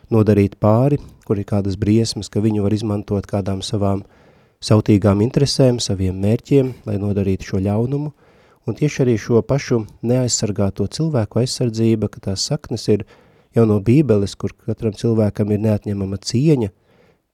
nodarīt 0.10 0.56
pāri, 0.64 1.02
kur 1.28 1.36
ir 1.36 1.46
kādas 1.46 1.76
briesmas, 1.76 2.32
ka 2.32 2.40
viņu 2.40 2.64
var 2.64 2.74
izmantot 2.74 3.28
kādām 3.28 3.60
savām 3.60 4.06
uh, 4.06 4.17
sautīgām 4.64 5.22
interesēm, 5.26 5.82
saviem 5.84 6.18
mērķiem, 6.22 6.74
lai 6.88 6.98
nodarītu 7.02 7.52
šo 7.52 7.62
ļaunumu, 7.64 8.12
un 8.68 8.78
tieši 8.78 9.04
arī 9.06 9.16
šo 9.22 9.42
pašu 9.46 9.84
neaizsargāto 10.08 10.88
cilvēku 10.92 11.44
aizsardzība, 11.44 12.10
ka 12.12 12.24
tās 12.30 12.48
saknes 12.50 12.88
ir 12.92 13.06
jau 13.56 13.66
no 13.70 13.80
bībeles, 13.84 14.36
kur 14.36 14.54
katram 14.66 14.96
cilvēkam 14.98 15.54
ir 15.54 15.64
neatņemama 15.66 16.20
cieņa, 16.22 16.72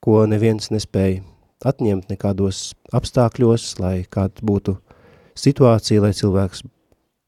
ko 0.03 0.23
neviens 0.27 0.69
nespēja 0.73 1.23
atņemt 1.63 2.11
nekādos 2.11 2.73
apstākļos, 2.91 3.67
lai 3.79 3.95
kāda 4.11 4.43
būtu 4.43 4.77
situācija, 5.39 6.03
lai 6.03 6.11
cilvēks, 6.15 6.65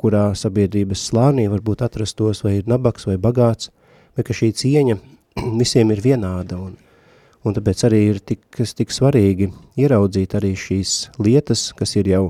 kurā 0.01 0.27
sabiedrības 0.35 1.07
slānī 1.09 1.47
varbūt 1.49 1.85
atrastos, 1.87 2.43
vai 2.43 2.57
ir 2.59 2.67
nabaks 2.69 3.07
vai 3.07 3.15
bagāts, 3.21 3.71
vai 4.15 4.25
ka 4.27 4.35
šī 4.35 4.51
cieņa 4.59 4.99
visiem 5.61 5.95
ir 5.95 6.03
vienāda, 6.03 6.59
un 6.59 6.75
un 7.45 7.55
tāpēc 7.55 7.85
arī 7.87 8.01
ir 8.09 8.19
tik, 8.19 8.43
tik 8.57 8.93
svarīgi 8.93 9.51
ieraudzīt 9.79 10.35
arī 10.37 10.55
šīs 10.57 10.95
lietas, 11.21 11.69
kas 11.77 11.95
ir 11.99 12.09
jau 12.09 12.23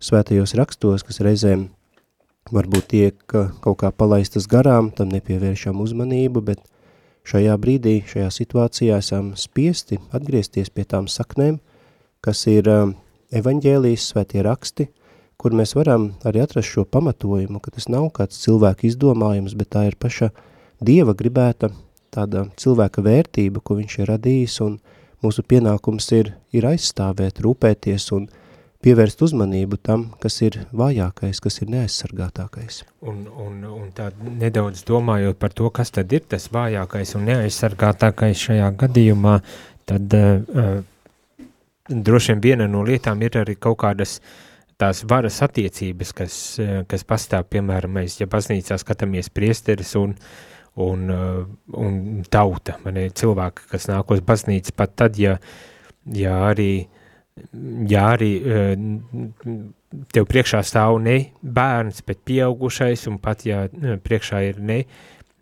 svētajos 0.00 0.54
rakstos, 0.58 1.04
kas 1.06 1.20
reizēm 1.24 1.68
varbūt 2.52 2.90
tiek 2.92 3.16
kaut 3.30 3.78
kā 3.82 3.90
palaistas 3.92 4.48
garām, 4.50 4.90
tam 4.96 5.10
nepievēršam 5.14 5.80
uzmanību, 5.80 6.44
bet 6.44 6.62
šajā 7.28 7.56
brīdī, 7.60 8.00
šajā 8.08 8.30
situācijā 8.34 9.00
esam 9.00 9.34
spiesti 9.36 10.00
atgriezties 10.16 10.72
pie 10.72 10.86
tām 10.88 11.08
saknēm, 11.08 11.60
kas 12.24 12.46
ir 12.50 12.68
evaņģēlijas 13.30 14.08
svētie 14.12 14.42
raksti, 14.44 14.88
kur 15.40 15.54
mēs 15.56 15.72
varam 15.76 16.10
arī 16.26 16.42
atrast 16.44 16.68
šo 16.68 16.84
pamatojumu, 16.84 17.60
ka 17.62 17.72
tas 17.72 17.88
nav 17.88 18.10
kāds 18.16 18.40
cilvēku 18.42 18.90
izdomājums, 18.90 19.56
bet 19.56 19.72
tā 19.76 19.86
ir 19.88 19.96
paša 20.00 20.32
Dieva 20.80 21.12
gribēta 21.12 21.68
tāda 22.14 22.46
cilvēka 22.60 23.04
vērtība, 23.04 23.62
ko 23.62 23.78
viņš 23.78 23.96
ir 24.00 24.10
radījis, 24.10 24.58
un 24.66 24.76
mūsu 25.24 25.44
pienākums 25.46 26.10
ir, 26.16 26.34
ir 26.56 26.66
aizstāvēt, 26.70 27.42
rūpēties 27.44 28.10
un 28.16 28.28
pievērst 28.80 29.22
uzmanību 29.26 29.78
tam, 29.84 30.06
kas 30.22 30.40
ir 30.46 30.56
vājākais, 30.76 31.40
kas 31.44 31.60
ir 31.60 31.72
neaizsargātākais. 31.74 32.82
Un, 33.04 33.24
un, 33.28 33.58
un 33.68 33.88
tā 33.96 34.08
nedaudz 34.24 34.84
domājot 34.88 35.40
par 35.40 35.54
to, 35.56 35.68
kas 35.74 35.92
tad 35.94 36.12
ir 36.16 36.24
tas 36.28 36.48
vājākais 36.52 37.14
un 37.18 37.26
neaizsargātākais 37.28 38.46
šajā 38.48 38.70
gadījumā, 38.80 39.40
tad 39.90 40.16
uh, 40.16 40.70
droši 41.90 42.32
vien 42.32 42.46
viena 42.46 42.70
no 42.70 42.86
lietām 42.86 43.20
ir 43.26 43.42
arī 43.42 43.58
kaut 43.60 43.82
kādas 43.84 44.20
tās 44.80 45.02
varas 45.04 45.42
attiecības, 45.44 46.14
kas, 46.16 46.34
kas 46.88 47.02
pastāv, 47.04 47.44
piemēram, 47.52 47.98
mēs, 47.98 48.16
ja 48.22 48.28
baznīcā 48.32 48.78
skatāmies 48.80 49.28
priesteris 49.28 49.92
un 50.00 50.14
uh, 50.14 50.30
un, 50.80 51.10
uh, 51.10 51.44
un 51.80 52.22
tauta, 52.30 52.78
man 52.84 52.98
ir 53.00 53.12
cilvēki, 53.16 53.68
kas 53.70 53.88
nāk 53.90 54.10
uz 54.14 54.22
baznīcu 54.26 54.74
pat 54.76 54.96
tad, 55.02 55.18
ja, 55.20 55.36
ja 56.16 56.36
arī, 56.50 56.72
ja 57.90 58.10
arī 58.14 58.32
uh, 58.40 58.74
tev 60.14 60.28
priekšā 60.30 60.62
stāv 60.66 61.00
ne 61.04 61.18
bērns, 61.42 62.02
bet 62.06 62.22
pieaugušais, 62.28 63.06
un 63.10 63.20
pat 63.22 63.46
ja 63.48 63.64
uh, 63.66 63.96
priekšā 64.02 64.42
ir 64.48 64.62
ne, 64.64 64.80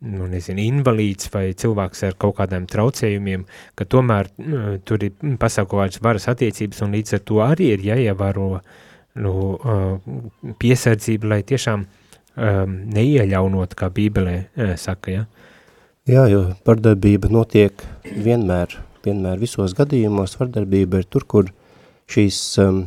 nu, 0.07 0.29
nezinu, 0.31 0.63
invalīds 0.63 1.31
vai 1.35 1.49
cilvēks 1.59 2.05
ar 2.09 2.19
kaut 2.23 2.37
kādiem 2.39 2.69
traucējumiem, 2.71 3.47
ka 3.75 3.87
tomēr 3.91 4.29
tur 4.87 5.03
ir 5.03 5.39
pasaukovāts 5.43 5.99
varas 6.05 6.29
attiecības, 6.31 6.85
un 6.87 6.95
līdz 6.95 7.17
ar 7.19 7.25
to 7.27 7.41
arī 7.43 7.73
ir 7.75 7.83
jāievēro 7.89 8.53
nu, 9.19 9.33
piesardzība, 10.63 11.33
lai 11.33 11.41
tiešām 11.43 11.83
uh, 11.83 11.98
um, 12.39 12.77
neieļaunot, 12.95 13.75
kā 13.79 13.91
Bībelē 13.95 14.37
uh, 14.39 14.75
saka, 14.81 15.13
ja? 15.13 15.25
Jā, 16.09 16.25
jo 16.33 16.45
vardarbība 16.65 17.29
notiek 17.29 17.83
vienmēr, 18.09 18.79
vienmēr 19.05 19.41
visos 19.43 19.75
gadījumos, 19.77 20.39
vardarbība 20.41 21.03
ir 21.03 21.11
tur, 21.13 21.27
kur 21.29 21.51
šīs 22.09 22.39
um, 22.65 22.87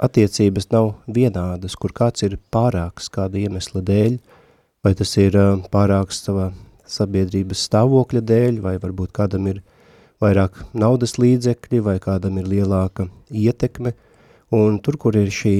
attiecības 0.00 0.70
nav 0.72 0.94
vienādas, 1.06 1.76
kur 1.76 1.92
kāds 1.92 2.24
ir 2.24 2.38
pārāks 2.54 3.10
kāda 3.12 3.42
iemesla 3.42 3.84
dēļ, 3.84 4.16
vai 4.84 4.94
tas 4.96 5.12
ir 5.20 5.36
um, 5.36 5.60
pārāks 5.70 6.22
savā 6.24 6.50
sabiedrības 6.88 7.66
stāvokļa 7.68 8.24
dēļ, 8.32 8.58
vai 8.64 8.78
varbūt 8.80 9.12
kādam 9.16 9.48
ir 9.52 9.60
vairāk 10.22 10.56
naudas 10.72 11.18
līdzekļi, 11.20 11.82
vai 11.84 11.98
kādam 12.00 12.40
ir 12.40 12.48
lielāka 12.48 13.08
ietekme, 13.28 13.94
un 14.54 14.78
tur, 14.80 14.96
kur 15.00 15.16
ir 15.18 15.32
šī 15.32 15.56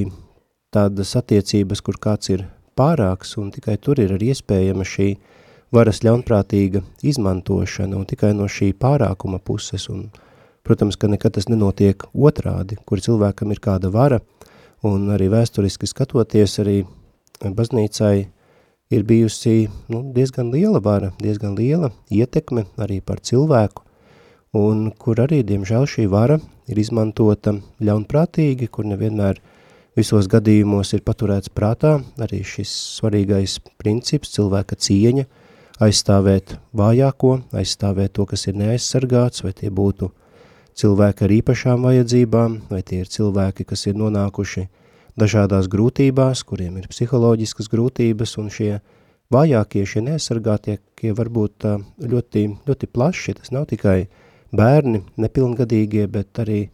tādas 0.74 1.14
attiecības, 1.20 1.82
kur 1.84 1.98
kāds 2.00 2.32
ir 2.32 2.46
pārāks, 2.76 3.36
un 3.40 3.50
tikai 3.54 3.76
tur 3.80 4.00
ir 4.02 4.14
arī 4.16 4.32
iespējama 4.34 4.86
šī 4.86 5.14
varas 5.74 6.02
ļaunprātīga 6.06 6.82
izmantošana, 7.06 7.96
un 7.98 8.06
tikai 8.08 8.32
no 8.36 8.48
šī 8.50 8.72
pārākuma 8.78 9.40
puses, 9.42 9.88
un, 9.90 10.08
protams, 10.66 10.98
ka 10.98 11.10
nekad 11.10 11.36
tas 11.36 11.48
nenotiek 11.50 12.06
otrādi, 12.14 12.78
kur 12.86 13.02
cilvēkam 13.02 13.54
ir 13.54 13.62
kāda 13.64 13.90
vara, 13.94 14.20
un 14.86 15.08
arī 15.14 15.30
vēsturiski 15.32 15.88
skatoties, 15.90 16.58
arī 16.62 16.82
baznīcai 17.42 18.14
ir 18.94 19.06
bijusi 19.08 19.68
nu, 19.90 20.04
diezgan 20.14 20.52
liela 20.54 20.80
vara, 20.84 21.10
diezgan 21.18 21.56
liela 21.58 21.90
ietekme 22.12 22.66
arī 22.78 23.00
par 23.00 23.22
cilvēku, 23.24 23.82
un 24.54 24.90
kur 24.98 25.18
arī, 25.24 25.42
diemžēl, 25.42 25.88
šī 25.90 26.06
vara 26.10 26.38
ir 26.70 26.78
izmantota 26.78 27.56
ļaunprātīgi, 27.82 28.70
kur 28.70 28.86
nevienmēr 28.86 29.40
ir 29.40 29.42
visos 29.98 30.28
gadījumos 30.30 30.92
ir 30.96 31.04
paturēts 31.06 31.52
prātā 31.54 31.96
arī 32.22 32.42
šis 32.46 32.72
svarīgais 32.98 33.60
princips, 33.80 34.32
cilvēka 34.34 34.78
cieņa, 34.78 35.26
aizstāvēt 35.82 36.56
vājāko, 36.76 37.38
aizstāvēt 37.54 38.14
to, 38.18 38.26
kas 38.30 38.46
ir 38.50 38.58
neaizsargāts, 38.58 39.44
vai 39.46 39.54
tie 39.56 39.70
būtu 39.74 40.10
cilvēki 40.78 41.26
ar 41.26 41.34
īpašām 41.38 41.86
vajadzībām, 41.86 42.58
vai 42.70 42.82
tie 42.82 43.02
ir 43.04 43.10
cilvēki, 43.10 43.66
kas 43.70 43.86
ir 43.86 43.98
nonākuši 43.98 44.66
dažādās 45.18 45.70
grūtībās, 45.70 46.42
kuriem 46.46 46.78
ir 46.80 46.90
psiholoģiskas 46.90 47.70
grūtības, 47.70 48.36
un 48.42 48.50
šie 48.50 48.72
vājākie, 49.34 49.84
šie 49.86 50.02
neaizsargātie, 50.08 50.78
var 51.14 51.28
būt 51.30 51.66
ļoti, 52.00 52.44
ļoti 52.66 52.90
plaši, 52.90 53.36
tas 53.38 53.52
nav 53.54 53.68
tikai 53.70 54.06
bērni, 54.54 55.04
nepilngadīgie, 55.20 56.06
bet 56.10 56.42
arī 56.42 56.64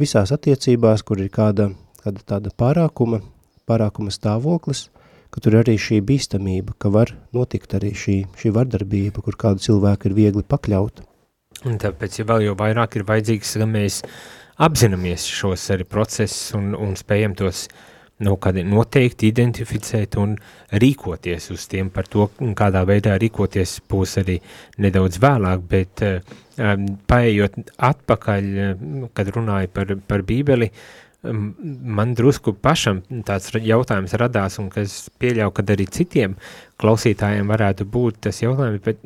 visās 0.00 0.32
attiecībās, 0.34 1.02
kur 1.02 1.20
ir 1.20 1.32
kāda 1.32 1.72
kāda 2.02 2.24
tāda 2.26 2.52
pārākuma, 2.58 3.22
pārākuma 3.68 4.12
stāvoklis, 4.14 4.88
ka 5.32 5.40
tur 5.40 5.60
arī 5.62 5.78
šī 5.80 6.02
bīstamība, 6.04 6.74
ka 6.78 6.90
var 6.92 7.14
notikt 7.34 7.76
arī 7.78 7.94
šī, 7.96 8.18
šī 8.38 8.52
vardarbība, 8.56 9.22
kur 9.24 9.38
kādu 9.38 9.64
cilvēku 9.64 10.10
ir 10.10 10.18
viegli 10.18 10.44
pakļaut. 10.44 11.04
Un 11.68 11.78
tāpēc, 11.80 12.18
ja 12.18 12.26
vēl 12.28 12.48
jau 12.48 12.58
vairāk 12.58 12.98
ir 12.98 13.06
vajadzīgs, 13.08 13.56
ka 13.60 13.68
mēs 13.70 14.02
apzināmies 14.62 15.24
šos 15.30 15.70
arī 15.74 15.86
procesus 15.88 16.52
un, 16.58 16.72
un 16.74 16.96
spējam 16.98 17.36
tos 17.38 17.68
nu, 18.22 18.36
noteikti 18.72 19.30
identificēt 19.32 20.18
un 20.20 20.34
rīkoties 20.82 21.50
uz 21.54 21.66
tiem 21.70 21.90
par 21.94 22.08
to, 22.10 22.28
kādā 22.58 22.82
veidā 22.88 23.16
rīkoties 23.20 23.78
būs 23.90 24.18
arī 24.22 24.38
nedaudz 24.82 25.20
vēlāk, 25.22 25.64
bet 25.70 26.04
um, 26.06 26.88
paējot 27.08 27.58
atpakaļ, 27.78 28.50
kad 29.14 29.32
runāju 29.36 29.72
par, 29.74 29.96
par 30.08 30.26
bībeli, 30.28 30.68
um, 30.68 31.01
man 31.22 32.14
drusku 32.18 32.54
pašam 32.58 33.02
tāds 33.26 33.52
jautājums 33.54 34.14
radās, 34.18 34.58
un 34.58 34.70
kas 34.72 35.06
pieļauj, 35.22 35.52
kad 35.58 35.70
arī 35.74 35.86
citiem 35.86 36.34
klausītājiem 36.82 37.50
varētu 37.52 37.86
būt 37.86 38.24
tas 38.26 38.42
jautājums, 38.42 38.82
bet 38.82 38.98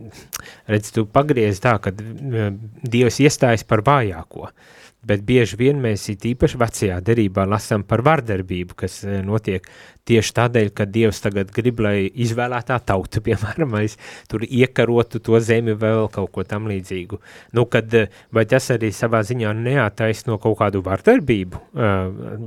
redz, 0.70 0.94
tu 0.96 1.05
pagriez 1.05 1.61
tā, 1.61 1.76
ka 1.83 1.92
Dievs 1.96 3.20
iestājas 3.20 3.66
par 3.68 3.85
vājāko. 3.85 4.48
Uh, 4.48 4.76
bet 5.07 5.23
bieži 5.27 5.59
vien 5.61 5.79
mēs 5.83 6.09
it 6.12 6.25
īpaši 6.33 6.59
vecajā 6.61 6.97
derībā 7.05 7.47
lasām 7.49 7.85
par 7.87 8.03
vardarbību, 8.07 8.77
kas 8.79 8.99
e, 9.05 9.21
notiek 9.27 9.66
tieši 10.07 10.35
tādēļ, 10.37 10.71
ka 10.75 10.87
Dievs 10.90 11.21
tagad 11.23 11.51
grib, 11.55 11.81
lai 11.83 12.07
izvēlētā 12.11 12.79
tauta, 12.87 13.23
piemēram, 13.27 13.77
aiz 13.81 13.97
tur 14.31 14.45
iekarotu 14.47 15.23
to 15.23 15.40
zemi 15.42 15.77
vēl 15.79 16.11
kaut 16.14 16.33
ko 16.35 16.47
tam 16.47 16.69
līdzīgu. 16.71 17.21
Nu, 17.57 17.66
kad, 17.71 17.95
e, 17.95 18.07
vai 18.35 18.47
tas 18.51 18.71
arī 18.75 18.92
savā 18.95 19.23
ziņā 19.27 19.55
neataisno 19.61 20.40
kaut 20.42 20.59
kādu 20.61 20.83
vardarbību? 20.87 21.62
Uh, 21.77 21.95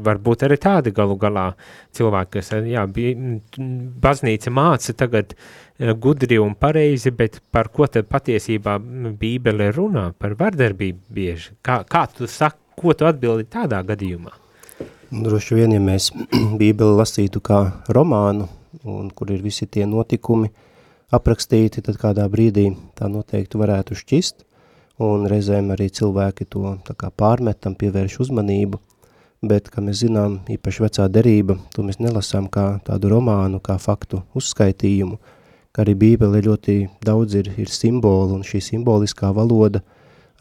varbūt 0.06 0.44
arī 0.48 0.58
tādi 0.62 0.92
galu 0.96 1.16
galā 1.20 1.50
cilvēki, 1.96 2.32
kas, 2.40 2.52
jā, 2.68 2.86
baznīca 4.04 4.54
māca 4.54 4.96
tagad 4.98 5.36
gudri 5.80 6.38
un 6.38 6.54
pareizi, 6.60 7.12
bet 7.12 7.40
par 7.52 7.70
ko 7.72 7.88
tad 7.88 8.10
patiesībā 8.12 8.78
bībele 9.20 9.70
runā? 9.76 10.10
Par 10.20 10.36
vardarbību 10.40 11.00
bieži. 11.16 11.56
Kā, 11.64 11.82
kā 11.88 12.06
tu 12.12 12.28
saki, 12.28 12.60
ko 12.80 12.94
tu 12.94 13.08
atbildi 13.08 13.48
tādā 13.52 13.80
gadījumā? 13.88 14.34
Droši 15.10 15.56
vien, 15.58 15.72
ja 15.74 15.82
mēs 15.82 16.12
bībeli 16.62 16.98
lasītu 17.00 17.42
kā 17.42 17.62
romānu, 17.90 18.50
un 18.84 19.10
kur 19.10 19.32
ir 19.32 19.42
visi 19.42 19.68
tie 19.68 19.88
notikumi 19.90 20.52
aprakstīti, 21.16 21.82
tad 21.82 21.98
kādā 21.98 22.28
brīdī 22.30 22.70
tā 23.00 23.10
noteikti 23.10 23.58
varētu 23.58 23.98
šķist, 23.98 24.46
un 25.02 25.26
reizēm 25.32 25.72
arī 25.74 25.90
cilvēki 25.96 26.46
to 26.52 26.76
tā 26.86 26.94
kā 27.00 27.10
pārmetam, 27.10 27.74
pievērš 27.80 28.20
uzmanību, 28.28 28.78
bet, 29.42 29.72
kā 29.72 29.82
mēs 29.82 30.04
zinām, 30.04 30.42
īpaši 30.52 30.84
vecā 30.86 31.08
derība, 31.10 31.56
to 31.74 31.88
mēs 31.88 32.02
nelasām 32.04 32.50
kā 32.52 32.82
tādu 32.86 33.14
romānu, 33.16 33.62
kā 33.64 33.80
faktu 33.82 34.22
uzskaitījumu, 34.38 35.18
ka 35.80 35.86
arī 35.88 35.96
bībele 35.96 36.44
ļoti 36.44 36.76
daudz 37.08 37.40
ir, 37.40 37.54
ir 37.56 37.72
simbolu, 37.72 38.36
un 38.36 38.44
šī 38.44 38.60
simboliskā 38.74 39.32
valoda– 39.32 39.80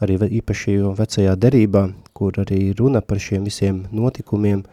arī 0.03 0.17
īpaši 0.39 0.77
vecajā 0.97 1.35
derībā, 1.35 1.83
kur 2.15 2.39
arī 2.39 2.71
runa 2.77 3.01
par 3.03 3.19
šiem 3.19 3.45
visiem 3.47 3.83
notikumiem, 3.91 4.63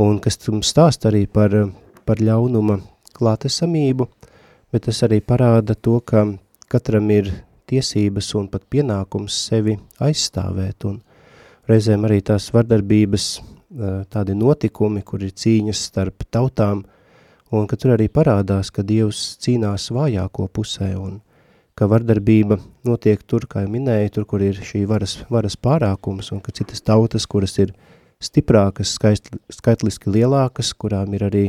un 0.00 0.18
kas 0.20 0.38
mums 0.48 0.72
stāst 0.72 1.06
arī 1.08 1.26
par, 1.26 1.54
par 2.04 2.20
ļaunuma 2.20 2.80
klātesamību, 3.16 4.08
bet 4.72 4.86
tas 4.88 5.02
arī 5.06 5.20
parāda 5.24 5.74
to, 5.74 5.98
ka 6.00 6.26
katram 6.70 7.10
ir 7.10 7.32
tiesības 7.70 8.34
un 8.38 8.48
pat 8.52 8.66
pienākums 8.70 9.36
sevi 9.48 9.78
aizstāvēt, 10.00 10.84
un 10.84 11.00
reizēm 11.70 12.04
arī 12.08 12.20
tās 12.20 12.50
vardarbības 12.52 13.26
tādi 14.10 14.34
notikumi, 14.34 15.02
kur 15.06 15.22
ir 15.22 15.32
cīņas 15.32 15.84
starp 15.90 16.26
tautām, 16.30 16.82
un 17.50 17.66
ka 17.66 17.76
tur 17.76 17.96
arī 17.96 18.08
parādās, 18.12 18.70
ka 18.70 18.84
Dievs 18.86 19.36
cīnās 19.42 19.90
vājāko 19.94 20.46
pusē, 20.54 20.92
un 20.98 21.20
ka 21.78 21.88
vardarbība 21.90 22.58
notiek 22.84 23.22
tur, 23.26 23.46
kā 23.50 23.64
jau 23.64 23.70
minēju, 23.72 24.12
tur, 24.14 24.26
kur 24.28 24.42
ir 24.44 24.58
šī 24.60 24.84
varas, 24.88 25.18
varas 25.32 25.56
pārākums, 25.56 26.30
un 26.34 26.42
ka 26.44 26.52
citas 26.52 26.84
tautas, 26.84 27.26
kuras 27.26 27.56
ir 27.62 27.72
stiprākas, 28.20 28.94
skaist, 28.98 29.30
skaitliski 29.48 30.12
lielākas, 30.12 30.74
kurām 30.76 31.16
ir 31.16 31.24
arī 31.30 31.44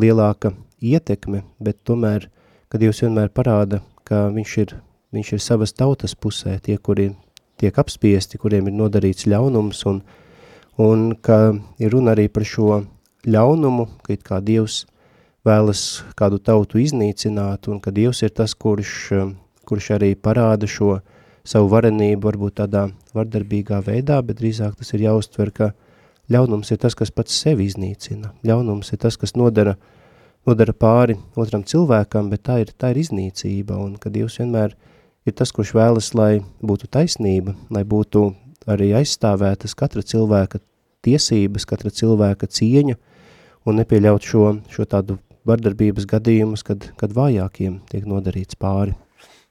lielāka 0.00 0.52
ietekme, 0.82 1.44
bet 1.62 1.78
tomēr, 1.86 2.28
kad 2.68 2.82
Dievs 2.82 3.04
vienmēr 3.04 3.30
parāda, 3.30 3.80
ka 4.04 4.26
viņš 4.34 4.56
ir, 4.64 4.76
viņš 5.14 5.34
ir 5.36 5.44
savas 5.44 5.72
tautas 5.76 6.16
pusē, 6.18 6.58
tie, 6.58 6.76
kuri 6.78 7.12
tiek 7.60 7.76
apspiesti, 7.78 8.40
kuriem 8.40 8.68
ir 8.70 8.76
nodarīts 8.76 9.28
ļaunums, 9.30 9.84
un, 9.86 10.02
un 10.80 11.10
ka 11.14 11.52
ir 11.78 11.94
runa 11.94 12.16
arī 12.16 12.26
par 12.32 12.46
šo 12.48 12.82
ļaunumu, 13.28 13.86
ka 14.02 14.16
it 14.16 14.24
kā 14.26 14.40
Dievs 14.42 14.86
vēlas 15.46 16.02
kādu 16.18 16.38
tautu 16.38 16.80
iznīcināt, 16.82 17.68
un 17.68 17.80
ka 17.80 17.92
Dievs 17.94 18.22
ir 18.26 18.34
tas, 18.34 18.54
kurš 18.54 19.12
kurš 19.70 19.92
arī 19.98 20.14
parāda 20.18 20.66
šo 20.66 20.98
savu 21.46 21.70
varenību 21.70 22.26
varbūt 22.26 22.58
tādā 22.60 22.88
vardarbīgā 23.16 23.78
veidā, 23.86 24.18
bet 24.26 24.40
drīzāk 24.40 24.76
tas 24.80 24.90
ir 24.96 25.06
jāuztver, 25.06 25.52
ka 25.54 25.70
ļaunums 26.30 26.72
ir 26.74 26.80
tas, 26.82 26.96
kas 26.98 27.12
pats 27.14 27.38
sevi 27.44 27.68
iznīcina. 27.70 28.32
Ļaunums 28.46 28.92
ir 28.94 29.00
tas, 29.04 29.18
kas 29.20 29.36
nodara, 29.38 29.76
nodara 30.46 30.74
pāri 30.74 31.16
otram 31.38 31.64
cilvēkam, 31.66 32.32
bet 32.34 32.44
tā 32.48 32.60
ir, 32.64 32.74
tā 32.74 32.92
ir 32.92 33.02
iznīcība, 33.04 33.78
un 33.78 33.94
ka 34.00 34.12
Dievs 34.12 34.40
vienmēr 34.42 34.74
ir 35.26 35.36
tas, 35.38 35.54
kurš 35.54 35.74
vēlas, 35.78 36.12
lai 36.18 36.42
būtu 36.62 36.90
taisnība, 36.90 37.54
lai 37.70 37.86
būtu 37.86 38.26
arī 38.70 38.92
aizstāvētas 38.98 39.76
katra 39.78 40.02
cilvēka 40.02 40.60
tiesības, 41.06 41.64
katra 41.66 41.94
cilvēka 41.94 42.50
cieņa, 42.50 42.98
un 43.66 43.80
nepieļaut 43.80 44.26
šo, 44.26 44.46
šo 44.72 44.86
tādu 44.88 45.16
vardarbības 45.48 46.08
gadījumus, 46.10 46.64
kad, 46.66 46.90
kad 47.00 47.14
vājākiem 47.16 47.80
tiek 47.90 48.08
nodarīts 48.08 48.58
pāri. 48.60 48.96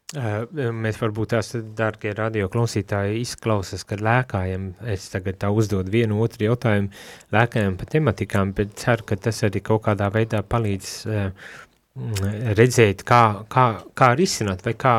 Mēs 0.10 0.97
varbūt 0.97 1.36
tās, 1.36 1.52
dārgie 1.78 2.15
radio 2.17 2.47
klausītāji, 2.49 3.19
izklausas, 3.21 3.84
ka 3.86 3.99
lēkājam, 4.02 4.71
es 4.89 5.06
tagad 5.13 5.38
tā 5.43 5.52
uzdod 5.54 5.91
vienu 5.93 6.17
otru 6.25 6.47
jautājumu, 6.47 6.89
lēkājam 7.36 7.75
pa 7.78 7.86
tematikām, 7.93 8.54
bet 8.58 8.73
ceru, 8.82 9.06
ka 9.06 9.19
tas 9.21 9.43
arī 9.45 9.62
kaut 9.62 9.84
kādā 9.86 10.08
veidā 10.10 10.41
palīdz 10.41 10.93
uh, 11.06 11.52
redzēt, 12.58 13.04
kā, 13.06 13.21
kā, 13.54 13.67
kā 13.93 14.10
risināt 14.17 14.65
vai 14.65 14.73
kā 14.82 14.95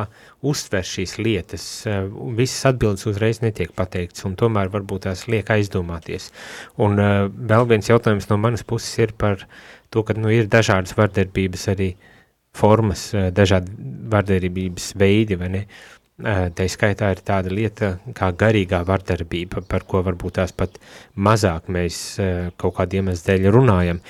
uztver 0.47 0.87
šīs 0.87 1.17
lietas. 1.19 1.67
Uh, 1.91 2.07
visas 2.39 2.71
atbildes 2.71 3.11
uzreiz 3.11 3.43
netiek 3.43 3.75
pateikts, 3.75 4.23
un 4.31 4.39
tomēr 4.39 4.71
varbūt 4.71 5.09
tās 5.09 5.27
liek 5.27 5.51
aizdomāties. 5.51 6.31
Un 6.79 7.03
uh, 7.03 7.27
vēl 7.27 7.67
viens 7.75 7.91
jautājums 7.91 8.31
no 8.31 8.39
manas 8.39 8.63
puses 8.63 8.95
ir 9.03 9.19
par 9.19 9.43
to, 9.91 10.05
ka 10.07 10.15
nu, 10.15 10.31
ir 10.33 10.49
dažādas 10.51 10.95
vardarbības 10.99 11.67
arī 11.75 11.91
formas, 12.57 13.11
eh, 13.15 13.31
dažādi 13.35 13.75
vardarbības 14.11 14.93
veidi, 14.99 15.39
vai 15.39 15.49
ne? 15.49 15.67
Eh, 16.21 16.51
tā 16.53 16.67
skaitā 16.69 17.11
ir 17.11 17.23
tāda 17.25 17.51
lieta 17.51 17.99
kā 18.13 18.31
garīgā 18.33 18.85
vardarbība, 18.85 19.67
par 19.67 19.81
ko 19.89 20.03
varbūt 20.03 20.33
tās 20.33 20.53
pat 20.53 20.79
mazāk 21.17 21.69
mēs 21.69 22.19
eh, 22.21 22.51
kaut 22.57 22.77
kādiem 22.77 23.07
dēļ 23.07 23.51
runājam. 23.51 24.01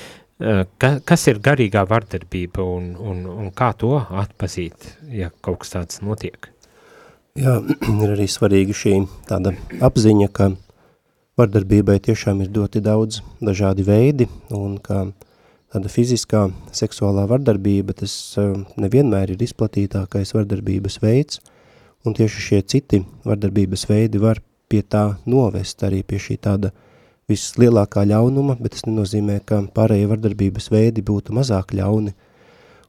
Ka, 0.40 0.88
kas 1.04 1.26
ir 1.28 1.36
garīgā 1.36 1.82
vardarbība 1.84 2.64
un, 2.64 2.96
un, 2.96 3.26
un 3.28 3.50
kā 3.52 3.74
to 3.76 3.98
atpazīt, 4.00 4.96
ja 5.12 5.28
kaut 5.44 5.58
kas 5.60 5.74
tāds 5.74 6.00
notiek? 6.00 6.48
Jā, 7.36 7.58
ir 8.02 8.14
arī 8.14 8.24
svarīga 8.24 8.72
šī 8.72 8.94
tāda 9.28 9.52
apziņa, 9.84 10.30
ka 10.32 10.48
vardarbībai 11.36 11.98
tiešām 12.00 12.40
ir 12.40 12.54
ļoti 12.56 12.80
daudz 12.80 13.20
dažādi 13.44 13.84
veidi 13.84 14.30
un 14.48 14.78
ka 14.80 15.02
uh, 15.10 15.29
tāda 15.70 15.90
fiziskā 15.90 16.48
seksuālā 16.74 17.26
vardarbība, 17.30 17.94
tas 18.02 18.12
eh, 18.40 18.52
nevienmēr 18.80 19.34
ir 19.34 19.42
izplatītākais 19.46 20.34
vardarbības 20.34 20.98
veids, 21.02 21.40
un 22.04 22.16
tieši 22.16 22.46
šie 22.46 22.62
citi 22.66 23.02
vardarbības 23.26 23.86
veidi 23.90 24.22
var 24.22 24.42
pie 24.70 24.82
tā 24.82 25.04
novest 25.30 25.82
arī 25.86 26.02
pie 26.06 26.18
šī 26.22 26.38
tāda 26.42 26.72
vislielākā 27.30 28.02
ļaunuma, 28.10 28.56
bet 28.58 28.74
tas 28.74 28.86
nenozīmē, 28.88 29.38
ka 29.46 29.62
pārējie 29.74 30.08
vardarbības 30.10 30.70
veidi 30.74 31.04
būtu 31.06 31.36
mazāk 31.38 31.76
ļauni. 31.78 32.16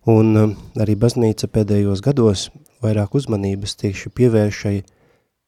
Un 0.10 0.34
eh, 0.42 0.58
arī 0.82 0.98
baznīca 0.98 1.52
pēdējos 1.54 2.02
gados 2.02 2.50
vairāk 2.82 3.14
uzmanības 3.14 3.78
tieši 3.78 4.10
pievēršai 4.18 4.76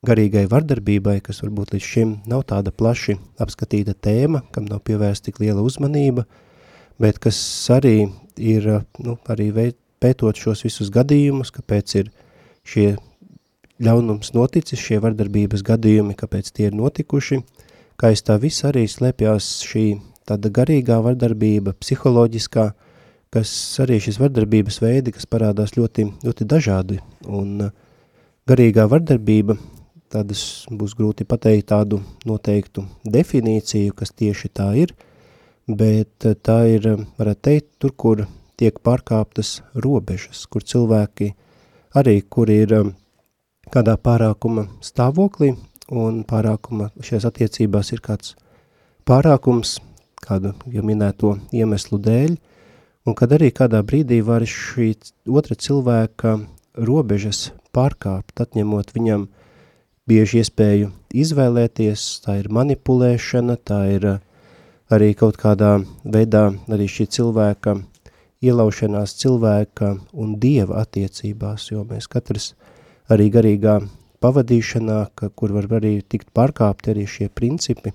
garīgai 0.06 0.46
vardarbībai, 0.52 1.18
kas 1.26 1.42
varbūt 1.42 1.74
līdz 1.74 1.90
šim 1.96 2.16
nav 2.30 2.46
tāda 2.46 2.70
plaši 2.76 3.18
apskatīta 3.42 3.96
tēma, 3.98 4.44
kam 4.54 4.68
nav 4.70 4.84
pievērsta 4.86 5.32
tik 5.32 5.40
liela 5.42 5.64
uzmanība, 5.66 6.28
uh, 6.28 6.53
bet 7.04 7.20
kas 7.24 7.38
arī 7.74 8.08
ir, 8.40 8.70
nu, 9.04 9.18
arī 9.28 9.50
pētot 10.04 10.40
šos 10.40 10.64
visus 10.64 10.92
gadījumus, 10.94 11.52
kāpēc 11.56 11.98
ir 12.00 12.14
šie 12.68 12.94
ļaunums 13.84 14.32
noticis, 14.36 14.80
šie 14.80 15.02
vardarbības 15.04 15.64
gadījumi, 15.68 16.16
kāpēc 16.16 16.52
tie 16.56 16.70
ir 16.70 16.80
notikuši, 16.80 17.42
kā 18.00 18.14
aiz 18.14 18.24
tā 18.26 18.38
viss 18.40 18.64
arī 18.68 18.86
slēpjās 18.88 19.50
šī 19.68 19.86
tāda 20.28 20.52
garīgā 20.54 21.00
vardarbība, 21.04 21.76
psiholoģiskā, 21.84 22.70
kas 23.34 23.52
arī 23.84 24.00
šis 24.04 24.20
vardarbības 24.22 24.80
veidi, 24.84 25.14
kas 25.16 25.28
parādās 25.28 25.76
ļoti, 25.76 26.08
ļoti 26.24 26.48
dažādi, 26.48 27.00
un 27.28 27.70
garīgā 28.48 28.86
vardarbība, 28.92 29.58
tādas 30.14 30.66
būs 30.70 30.94
grūti 30.96 31.26
pateikt 31.28 31.72
tādu 31.74 32.00
noteiktu 32.30 32.86
definīciju, 33.04 33.96
kas 33.98 34.14
tieši 34.14 34.52
tā 34.54 34.70
ir, 34.80 34.94
bet 35.68 36.26
eh, 36.26 36.36
tā 36.36 36.64
ir, 36.68 36.88
eh, 36.88 37.06
varētu 37.18 37.42
teikt, 37.42 37.70
tur, 37.80 37.92
kur 37.96 38.26
tiek 38.60 38.80
pārkāptas 38.84 39.62
robežas, 39.76 40.46
kur 40.48 40.64
cilvēki 40.64 41.34
arī, 41.96 42.22
kur 42.30 42.50
ir, 42.50 42.74
eh, 42.74 42.92
kādā 43.72 43.98
pārākuma 43.98 44.68
stāvoklī, 44.82 45.56
un 45.92 46.24
pārākuma 46.24 46.92
šajās 47.02 47.28
attiecībās 47.32 47.94
ir 47.94 48.02
kāds 48.02 48.36
pārākums, 49.06 49.80
kādu 50.24 50.54
jau 50.72 50.84
minēto 50.84 51.40
iemeslu 51.52 52.00
dēļ, 52.00 52.38
un 53.06 53.16
kad 53.16 53.30
arī 53.36 53.52
kādā 53.52 53.84
brīdī 53.84 54.24
var 54.24 54.42
šī 54.42 54.96
otra 55.28 55.56
cilvēka 55.56 56.38
robežas 56.76 57.52
pārkāpt, 57.76 58.40
atņemot 58.40 58.94
viņam 58.96 59.28
bieži 60.08 60.44
iespēju 60.44 60.92
izvēlēties, 61.14 62.24
tā 62.24 62.40
ir 62.40 62.50
manipulēšana, 62.50 63.58
tā 63.58 63.82
ir 63.96 64.08
arī 64.94 65.14
kaut 65.18 65.40
kādā 65.42 65.78
veidā 66.04 66.50
arī 66.72 66.88
šī 66.90 67.08
cilvēka 67.18 67.76
ielaušanās 68.44 69.16
cilvēka 69.22 69.94
un 70.14 70.38
dieva 70.40 70.82
attiecībās, 70.84 71.70
jo 71.72 71.84
mēs 71.88 72.10
katrs 72.12 72.54
arī 73.12 73.30
garīgā 73.34 73.80
pavadīšanā, 74.24 75.00
ka, 75.16 75.30
kur 75.36 75.54
var 75.56 75.68
arī 75.80 75.98
tikt 76.02 76.30
pārkāpti 76.36 76.94
arī 76.94 77.06
šie 77.10 77.30
principi, 77.30 77.94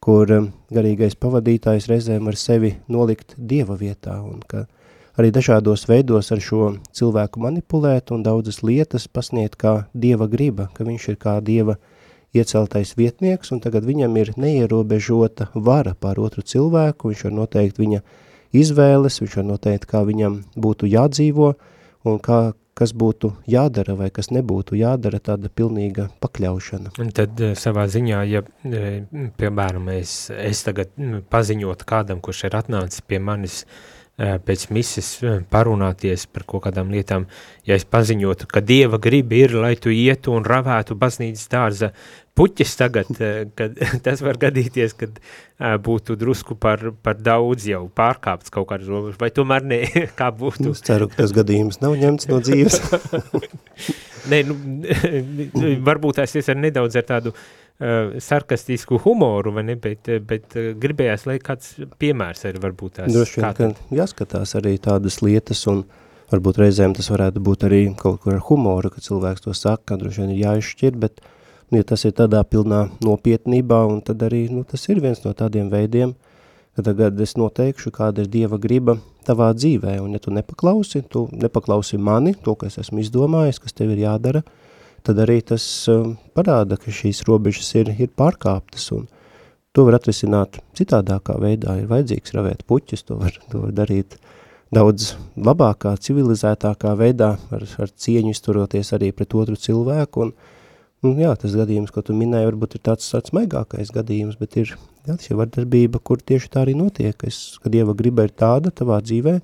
kur 0.00 0.30
um, 0.32 0.50
garīgais 0.72 1.16
pavadītājs 1.20 1.90
reizēm 1.90 2.28
var 2.30 2.38
sevi 2.40 2.74
nolikt 2.88 3.36
dieva 3.36 3.76
vietā 3.76 4.16
un 4.24 4.40
ka 4.48 4.64
arī 5.20 5.30
dažādos 5.34 5.84
veidos 5.90 6.32
ar 6.32 6.40
šo 6.40 6.72
cilvēku 6.96 7.42
manipulēt 7.44 8.12
un 8.14 8.24
daudzas 8.24 8.62
lietas 8.64 9.06
pasniegt 9.08 9.58
kā 9.60 9.74
dieva 9.92 10.30
griba, 10.30 10.70
ka 10.74 10.86
viņš 10.88 11.08
ir 11.12 11.20
kā 11.20 11.36
dieva 11.44 11.76
ieceltais 12.36 12.94
vietnieks 12.98 13.52
un 13.54 13.60
tagad 13.62 13.86
viņam 13.88 14.16
ir 14.20 14.32
neierobežota 14.38 15.50
vara 15.54 15.94
pār 15.98 16.20
otru 16.22 16.44
cilvēku, 16.46 17.10
viņš 17.10 17.26
var 17.26 17.36
noteikt 17.42 17.80
viņa 17.82 18.00
izvēles, 18.56 19.20
viņš 19.22 19.36
var 19.40 19.46
noteikt, 19.52 19.86
kā 19.90 20.02
viņam 20.06 20.40
būtu 20.56 20.90
jādzīvo 20.90 21.52
un 22.08 22.18
kā, 22.22 22.40
kas 22.78 22.94
būtu 22.96 23.32
jādara 23.50 23.96
vai 23.98 24.08
kas 24.14 24.30
nebūtu 24.32 24.78
jādara, 24.78 25.20
tāda 25.20 25.50
pilnīga 25.52 26.08
pakļaušana. 26.22 26.94
Un 27.02 27.10
tad 27.14 27.40
eh, 27.42 27.54
savā 27.58 27.86
ziņā, 27.90 28.22
ja, 28.30 28.44
eh, 28.64 29.02
piemēram, 29.38 29.90
es, 29.98 30.30
es 30.34 30.62
tagad 30.66 30.94
mm, 30.96 31.26
paziņotu 31.30 31.88
kādam, 31.88 32.22
kurš 32.24 32.46
ir 32.48 32.58
atnācis 32.62 33.04
pie 33.06 33.20
manis 33.22 33.64
eh, 33.64 33.99
pēc 34.20 34.66
mises 34.74 35.06
parunāties 35.52 36.26
par 36.28 36.44
kaut 36.48 36.66
kādām 36.66 36.90
lietām, 36.92 37.24
ja 37.64 37.78
es 37.78 37.86
paziņotu, 37.88 38.50
ka 38.50 38.60
Dieva 38.60 39.00
griba 39.00 39.38
ir, 39.38 39.54
lai 39.56 39.76
tu 39.80 39.92
ietu 39.94 40.34
un 40.36 40.44
ravētu 40.44 40.96
baznīcas 41.00 41.48
dārza 41.48 41.92
puķis 42.40 42.74
tagad, 42.78 43.10
eh, 43.20 43.44
kad 43.56 43.76
tas 44.04 44.22
var 44.24 44.38
gadīties, 44.40 44.94
kad 44.98 45.18
eh, 45.20 45.76
būtu 45.82 46.16
drusku 46.20 46.56
par, 46.60 46.90
par 47.04 47.20
daudz 47.20 47.68
jau 47.70 47.84
pārkāpts 47.96 48.52
kaut 48.54 48.70
kādas 48.70 48.90
robežas, 48.90 49.20
vai 49.20 49.32
tomēr 49.34 49.66
ne, 49.66 49.80
kā 50.20 50.30
būtu? 50.34 50.74
Es 50.74 50.84
ceru, 50.86 51.10
ka 51.10 51.22
tas 51.22 51.34
gadījums 51.36 51.80
nav 51.84 51.96
ņemts 52.00 52.30
no 52.30 52.42
dzīves. 52.44 52.80
Nē, 54.30 54.42
nu, 54.44 54.54
varbūt 55.86 56.20
tās 56.20 56.36
ir 56.36 56.58
nedaudz 56.60 56.98
ar 57.00 57.06
tādu 57.08 57.32
uh, 57.32 57.44
sarkastisku 58.20 58.98
humoru, 59.00 59.54
vai 59.56 59.64
ne, 59.70 59.76
bet, 59.80 60.10
bet 60.28 60.56
uh, 60.58 60.70
gribējās, 60.76 61.26
lai 61.30 61.38
kāds 61.40 61.78
piemērs 62.02 62.44
arī 62.50 62.60
varbūt 62.60 62.98
tās. 62.98 63.12
Droši 63.14 63.40
vien, 63.40 63.56
ka 63.56 63.96
jāskatās 64.02 64.52
arī 64.60 64.74
tādas 64.84 65.22
lietas 65.24 65.64
un 65.70 65.86
varbūt 66.30 66.60
reizēm 66.60 66.92
tas 66.98 67.08
varētu 67.10 67.42
būt 67.42 67.64
arī 67.70 67.82
kaut 67.98 68.20
kur 68.22 68.36
ar 68.36 68.44
humoru, 68.50 68.92
ka 68.92 69.02
cilvēks 69.02 69.48
to 69.48 69.56
saka, 69.56 69.96
droši 70.00 70.26
vien 70.26 70.34
ir 70.34 70.42
jāizšķir, 70.44 70.98
bet 71.00 71.24
uh, 71.24 71.36
Nu, 71.70 71.78
ja 71.78 71.86
tas 71.86 72.02
ir 72.02 72.16
tādā 72.18 72.40
pilnā 72.42 72.88
nopietnībā, 73.06 73.84
un 73.86 74.00
tad 74.02 74.24
arī 74.26 74.48
nu, 74.50 74.64
tas 74.66 74.82
ir 74.90 74.98
viens 75.02 75.20
no 75.22 75.30
tādiem 75.38 75.68
veidiem, 75.70 76.16
ka 76.74 76.82
tagad 76.82 77.20
es 77.22 77.36
noteikšu, 77.38 77.92
kāda 77.94 78.24
ir 78.24 78.30
Dieva 78.32 78.58
griba 78.58 78.96
tavā 79.26 79.52
dzīvē, 79.54 80.00
un 80.02 80.16
ja 80.16 80.20
tu 80.22 80.34
nepaklausi, 80.34 81.04
tu 81.06 81.28
nepaklausi 81.30 82.00
mani, 82.02 82.34
to, 82.34 82.56
kas 82.58 82.80
esmu 82.82 83.04
izdomājis, 83.04 83.62
kas 83.62 83.76
tev 83.78 83.94
ir 83.94 84.02
jādara, 84.02 84.42
tad 85.06 85.22
arī 85.24 85.40
tas 85.46 85.64
um, 85.92 86.14
parāda, 86.36 86.78
ka 86.80 86.92
šīs 86.94 87.24
robežas 87.28 87.72
ir, 87.78 87.92
ir 87.96 88.12
pārkāptas, 88.16 88.90
un 88.96 89.08
to 89.76 89.86
var 89.86 90.00
atrisināt 90.00 90.60
citādākā 90.78 91.38
veidā, 91.40 91.78
ir 91.80 91.90
vajadzīgs 91.90 92.36
ravēt 92.36 92.64
puķis, 92.68 93.06
to 93.08 93.18
var, 93.20 93.36
to 93.52 93.64
var 93.66 93.74
darīt 93.76 94.18
daudz 94.74 95.14
labākā, 95.34 95.96
civilizētākā 95.98 96.94
veidā, 96.98 97.34
ar, 97.50 97.66
ar 97.82 97.90
cieņu 97.90 98.34
izturoties 98.34 98.94
arī 98.96 99.10
pret 99.16 99.34
otru 99.38 99.58
cilvēku, 99.58 100.28
un 100.28 100.34
Un, 101.00 101.14
jā, 101.16 101.30
tas 101.40 101.54
gadījums, 101.56 101.88
ko 101.94 102.02
tu 102.04 102.12
minēji, 102.12 102.44
varbūt 102.50 102.74
ir 102.76 102.80
tāds, 102.84 103.06
tāds 103.08 103.32
maigākais 103.32 103.88
gadījums, 103.94 104.36
bet 104.36 104.58
ir 104.60 104.74
jā, 105.08 105.14
šī 105.16 105.36
vardarbība, 105.38 105.96
kur 106.04 106.20
tieši 106.20 106.50
tā 106.52 106.66
arī 106.66 106.74
notiek, 106.76 107.24
es, 107.24 107.56
kad 107.62 107.72
Dieva 107.72 107.94
griba 107.96 108.26
ir 108.28 108.34
tāda 108.36 108.68
tavā 108.68 108.98
dzīvē, 109.00 109.38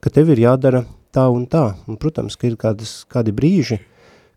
ka 0.00 0.12
tev 0.14 0.32
ir 0.32 0.40
jādara 0.46 0.86
tā 1.12 1.26
un 1.28 1.44
tā. 1.52 1.66
Un, 1.84 1.98
protams, 2.00 2.38
ka 2.40 2.48
ir 2.48 2.56
kādas, 2.60 3.02
kādi 3.12 3.34
brīži, 3.36 3.76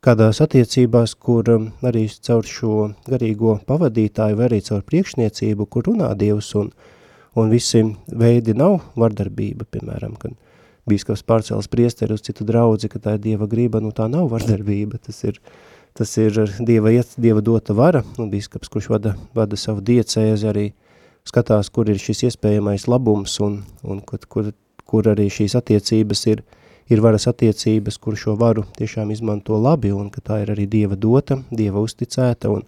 kādās 0.06 0.42
attiecībās, 0.44 1.16
kur 1.16 1.50
um, 1.54 1.70
arī 1.86 2.06
caur 2.28 2.48
šo 2.48 2.76
garīgo 3.10 3.58
pavadītāju 3.70 4.40
vai 4.40 4.50
arī 4.50 4.62
caur 4.66 4.84
priekšniecību, 4.88 5.68
kur 5.68 5.90
runā 5.90 6.12
Dievs 6.20 6.54
un, 6.60 6.70
un 7.36 7.50
visi 7.52 7.84
veidi 8.08 8.56
nav 8.58 8.80
vardarbība, 9.00 9.68
piemēram, 9.72 10.16
kad 10.22 10.38
bīskaps 10.90 11.26
pārcēlas 11.28 11.70
priesteri 11.70 12.16
uz 12.16 12.24
citu 12.26 12.48
draudzi, 12.48 12.90
ka 12.90 13.02
tā 13.04 13.18
ir 13.18 13.26
Dieva 13.28 13.50
griba, 13.50 13.82
nu 13.84 13.92
tā 13.96 14.08
nav 14.10 14.32
vardarbība, 14.32 15.02
tas 15.06 15.22
ir, 15.28 15.38
uh, 15.38 15.68
tas 15.94 16.18
ir 16.18 16.38
Dieva, 16.60 16.92
iet, 16.92 17.12
Dieva 17.18 17.42
dota 17.44 17.74
vara, 17.76 18.04
un 18.20 18.30
bīskaps, 18.32 18.70
kurš 18.72 18.90
vada, 18.94 19.16
vada 19.36 19.58
savu 19.60 19.84
diecēzi, 19.86 20.48
arī 20.48 20.66
skatās, 21.28 21.70
kur 21.74 21.90
ir 21.92 22.00
šis 22.00 22.30
iespējamais 22.30 22.88
labums, 22.88 23.36
un, 23.44 23.60
un 23.84 24.00
kur, 24.08 24.22
kur, 24.32 24.52
kur 24.88 25.10
arī 25.12 25.28
šīs 25.34 25.58
attiecības 25.60 26.26
ir, 26.32 26.44
ir 26.90 27.02
varas 27.06 27.28
attiecības, 27.30 27.98
kur 28.02 28.18
šo 28.18 28.36
varu 28.40 28.66
tiešām 28.78 29.12
izmanto 29.14 29.58
labi, 29.62 29.92
un 29.94 30.10
ka 30.14 30.24
tā 30.26 30.42
ir 30.44 30.54
arī 30.54 30.66
Dieva 30.70 30.98
dota, 30.98 31.40
Dieva 31.52 31.84
uzticēta, 31.86 32.50
un 32.50 32.66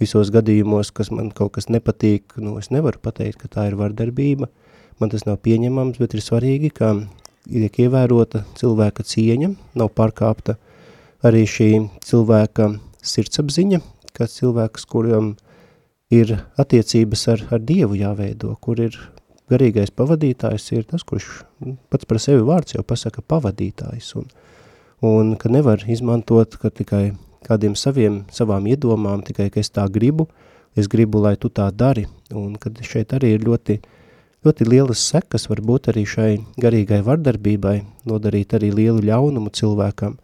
visos 0.00 0.32
gadījumos, 0.34 0.92
kas 0.94 1.10
man 1.12 1.30
kaut 1.34 1.56
kas 1.58 1.68
nepatīk, 1.68 2.38
nu, 2.40 2.56
es 2.58 2.70
nevaru 2.74 3.00
pateikt, 3.02 3.42
ka 3.42 3.52
tā 3.58 3.68
ir 3.68 3.76
vardarbība, 3.78 4.48
man 5.00 5.12
tas 5.12 5.26
nav 5.28 5.40
pieņemams, 5.44 6.00
bet 6.00 6.16
ir 6.16 6.24
svarīgi, 6.24 6.72
ka 6.74 6.94
ir 7.48 7.68
ievērota 7.68 8.44
cilvēka 8.58 9.04
cieņa, 9.06 9.52
nav 9.78 9.92
pārkāpta 9.96 10.56
arī 11.24 11.44
šī 11.48 11.70
cilvēka 12.06 12.72
sirdsapziņa, 13.04 13.82
ka 14.14 14.28
cilvēks, 14.30 14.86
kuram 14.88 15.34
ir 16.14 16.38
attiecības 16.58 17.28
ar, 17.34 17.44
ar 17.52 17.62
Dievu 17.62 17.98
jāveido, 17.98 18.54
kur 18.60 18.80
ir 18.80 18.96
garīgais 19.50 19.94
pavadītājs, 19.94 20.66
ir 20.76 20.84
tas, 20.88 21.04
kurš 21.06 21.28
pats 21.90 22.08
par 22.08 22.20
sevi 22.22 22.44
vārds 22.46 22.76
jau 22.76 22.84
pasaka 22.86 23.24
pavadītājs, 23.24 24.12
un, 24.20 24.28
un 25.04 25.34
ka 25.40 25.50
nevar 25.52 25.84
izmantot, 25.88 26.58
ka 26.60 26.70
tikai 26.70 27.12
kādiem 27.46 27.76
saviem, 27.78 28.22
savām 28.34 28.66
iedomām, 28.68 29.22
tikai, 29.26 29.48
ka 29.52 29.62
es 29.62 29.70
tā 29.70 29.86
gribu, 29.92 30.28
es 30.76 30.88
gribu, 30.90 31.22
lai 31.24 31.36
tu 31.40 31.50
tā 31.50 31.68
dari, 31.74 32.06
un 32.34 32.56
kad 32.60 32.78
šeit 32.84 33.14
arī 33.16 33.34
ir 33.36 33.46
ļoti, 33.46 33.78
ļoti 34.46 34.68
lielas 34.68 35.02
sekas, 35.12 35.48
varbūt 35.50 35.90
arī 35.92 36.04
šai 36.06 36.30
garīgai 36.60 37.00
vardarbībai, 37.06 37.76
nodarīt 38.08 38.54
arī 38.58 38.72
lielu 38.74 39.04
ļaunumu 39.08 39.52
cilvēkam, 39.54 40.18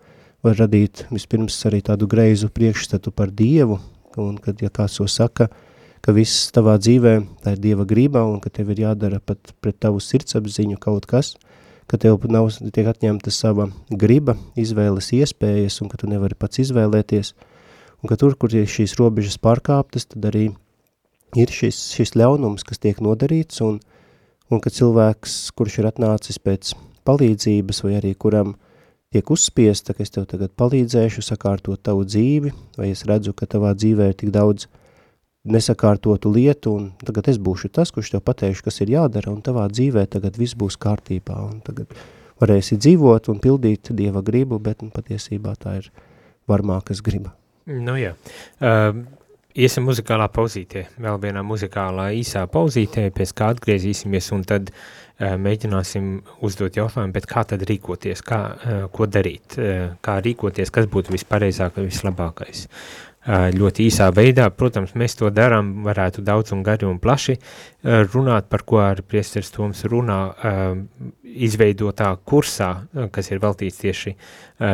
var 0.44 0.58
radīt 0.60 1.06
vispirms 1.12 1.56
arī 1.70 1.80
tādu 1.84 2.08
greizu 2.10 2.50
priekšstatu 2.52 3.14
par 3.14 3.32
Dievu, 3.32 3.80
un 4.20 4.36
kad, 4.38 4.60
ja 4.62 4.70
kāds 4.70 4.98
to 5.00 5.08
saka, 5.10 5.48
ka 6.04 6.12
viss 6.12 6.50
tavā 6.52 6.76
dzīvē 6.80 7.14
tā 7.44 7.54
ir 7.54 7.62
Dieva 7.62 7.86
grība, 7.88 8.24
un 8.28 8.40
ka 8.44 8.52
tev 8.52 8.74
ir 8.74 8.84
jādara 8.84 9.20
pat 9.24 9.54
pret 9.64 9.78
tavu 9.80 10.02
sirdsapziņu 10.04 10.76
kaut 10.82 11.08
kas, 11.10 11.34
ka 11.88 12.00
tev 12.00 12.24
nav 12.28 12.50
tiek 12.74 12.88
atņemta 12.90 13.32
sava 13.32 13.70
griba, 13.90 14.36
izvēles 14.60 15.12
iespējas, 15.16 15.80
un 15.84 15.92
ka 15.92 16.00
tu 16.00 16.10
nevari 16.10 16.36
pats 16.38 16.60
izvēlēties, 16.64 17.34
un 18.02 18.10
ka 18.10 18.18
tur, 18.20 18.36
kur 18.36 18.52
ir 18.52 18.68
šīs 18.68 18.96
robežas 19.00 19.40
pārkāptas, 19.40 20.08
tad 20.12 20.28
arī 20.32 20.50
ir 21.36 21.50
šis, 21.52 21.80
šis 21.96 22.14
ļaunums, 22.20 22.64
kas 22.68 22.80
tiek 22.80 23.00
nodarīts, 23.04 23.64
un, 23.64 23.80
un 24.52 24.64
ka 24.64 24.72
cilvēks, 24.72 25.54
kurš 25.56 25.80
ir 25.80 25.90
atnācis 25.90 26.40
pēc 26.40 26.76
palīdzības, 27.04 27.84
vai 27.84 27.98
arī 27.98 28.14
kuram 28.16 28.54
uh, 28.54 28.60
tiek 29.14 29.30
uzspiesta, 29.30 29.94
ka 29.94 30.02
es 30.02 30.10
tev 30.10 30.26
tagad 30.26 30.50
palīdzēšu 30.58 31.22
sakārtot 31.22 31.78
tavu 31.86 32.02
dzīvi, 32.02 32.50
vai 32.74 32.90
es 32.90 33.04
redzu, 33.06 33.30
ka 33.36 33.46
tavā 33.46 33.70
dzīvē 33.78 34.10
ir 34.10 34.16
tik 34.18 34.32
daudz 34.34 34.66
nesakārtotu 35.44 36.32
lietu, 36.32 36.74
un 36.78 36.90
tagad 37.04 37.28
es 37.32 37.38
būšu 37.40 37.70
tas, 37.74 37.92
kurš 37.92 38.14
tev 38.14 38.24
pateikšu, 38.24 38.64
kas 38.66 38.80
ir 38.80 38.94
jādara, 38.94 39.32
un 39.32 39.42
tavā 39.44 39.66
dzīvē 39.72 40.06
tagad 40.10 40.38
viss 40.40 40.56
būs 40.56 40.78
kārtībā, 40.80 41.36
un 41.50 41.60
tagad 41.64 41.92
varēsi 42.40 42.78
dzīvot 42.80 43.28
un 43.32 43.42
pildīt 43.44 43.92
Dieva 43.92 44.24
gribu, 44.24 44.58
bet 44.58 44.82
nu, 44.82 44.90
patiesībā 44.94 45.54
tā 45.60 45.78
ir 45.82 45.90
varmākas 46.50 47.04
griba. 47.04 47.34
Nu 47.68 47.96
jā, 47.96 48.12
uh, 48.60 48.96
iesim 49.56 49.86
muzikālā 49.88 50.28
pauzītē, 50.32 50.88
vēl 51.00 51.20
vienā 51.22 51.44
muzikālā 51.46 52.10
īsā 52.18 52.44
pauzītē, 52.52 53.08
pēc 53.14 53.32
kā 53.36 53.52
atgriezīsimies, 53.54 54.32
un 54.36 54.44
tad 54.48 54.72
uh, 54.72 54.82
mēģināsim 55.20 56.22
uzdot 56.42 56.76
jautājumu, 56.76 57.14
bet 57.14 57.26
kā 57.30 57.44
tad 57.46 57.62
rīkoties, 57.68 58.22
kā, 58.26 58.40
eh, 58.66 58.86
ko 58.92 59.06
darīt, 59.06 59.58
eh, 59.58 59.90
kā 60.02 60.20
rīkoties, 60.20 60.72
kas 60.72 60.86
būtu 60.86 61.14
vispārējākais, 61.14 61.86
vislabākais. 61.86 62.66
Ļoti 63.24 63.86
īsā 63.88 64.10
veidā, 64.12 64.50
protams, 64.52 64.92
mēs 65.00 65.16
to 65.16 65.30
darām, 65.32 65.78
varētu 65.86 66.20
daudz 66.24 66.52
un 66.52 66.60
gari 66.62 66.84
un 66.84 66.98
plaši 67.00 67.38
runāt, 68.12 68.50
par 68.52 68.66
ko 68.68 68.82
arī 68.84 69.04
priesteris 69.08 69.48
Toms 69.54 69.80
runā, 69.88 70.18
izveidotā 71.24 72.10
kursā, 72.28 72.74
kas 73.14 73.32
ir 73.32 73.40
veltīts 73.40 73.80
tieši 73.80 74.12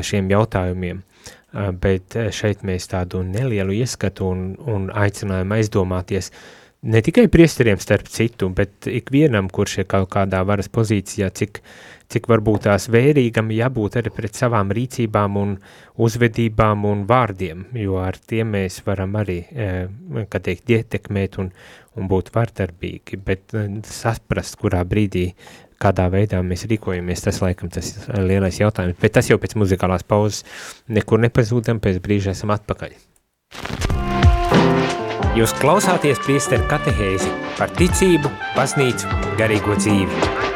šiem 0.03 0.33
jautājumiem. 0.35 1.05
bet 1.83 2.15
šeit 2.31 2.63
mēs 2.63 2.87
tādu 2.91 3.25
nelielu 3.27 3.75
ieskatu 3.83 4.29
un, 4.31 4.43
un 4.71 4.91
aicinājumu 4.95 5.57
aizdomāties 5.57 6.31
ne 6.83 7.03
tikai 7.03 7.27
priesteriem 7.29 7.81
starp 7.81 8.09
citu, 8.09 8.49
bet 8.55 8.89
ikvienam, 8.89 9.51
kurš 9.53 9.81
ir 9.83 9.89
kaut 9.91 10.09
kādā 10.15 10.41
varas 10.47 10.71
pozīcijā, 10.73 11.31
cik, 11.35 11.61
cik 12.11 12.27
varbūt 12.31 12.67
tās 12.67 12.89
vērīgam 12.91 13.53
jābūt 13.55 14.01
arī 14.01 14.13
pret 14.15 14.39
savām 14.39 14.73
rīcībām 14.75 15.39
un 15.41 15.55
uzvedībām 16.01 16.85
un 16.91 17.05
vārdiem, 17.09 17.69
jo 17.79 18.01
ar 18.03 18.19
tiem 18.19 18.55
mēs 18.57 18.81
varam 18.87 19.17
arī, 19.21 19.41
kā 20.31 20.43
teikt, 20.43 20.71
ietekmēt 20.75 21.39
un, 21.43 21.53
un 21.97 22.11
būt 22.11 22.33
vardarbīgi, 22.35 23.21
bet 23.27 23.57
saprast, 23.87 24.59
kurā 24.61 24.83
brīdī 24.89 25.29
kādā 25.81 26.11
veidā 26.13 26.43
mēs 26.45 26.67
rīkojamies, 26.69 27.25
tas 27.25 27.41
laikam 27.45 27.71
tas 27.73 27.95
lielais 28.19 28.61
jautājums, 28.61 28.99
bet 29.01 29.17
tas 29.17 29.31
jau 29.31 29.39
pēc 29.41 29.57
muzikālās 29.61 30.05
pauzes 30.05 30.45
nekur 30.93 31.23
nepazūdam, 31.25 31.81
pēc 31.81 32.03
brīža 32.05 32.35
esam 32.37 32.53
atpakaļ. 32.57 32.99
Jūs 35.39 35.55
klausāties 35.61 36.19
priesteru 36.27 36.67
katehēzi 36.69 37.31
par 37.57 37.71
ticību, 37.79 38.35
baznīcu, 38.59 39.21
garīgo 39.39 39.79
dzīvi. 39.79 40.50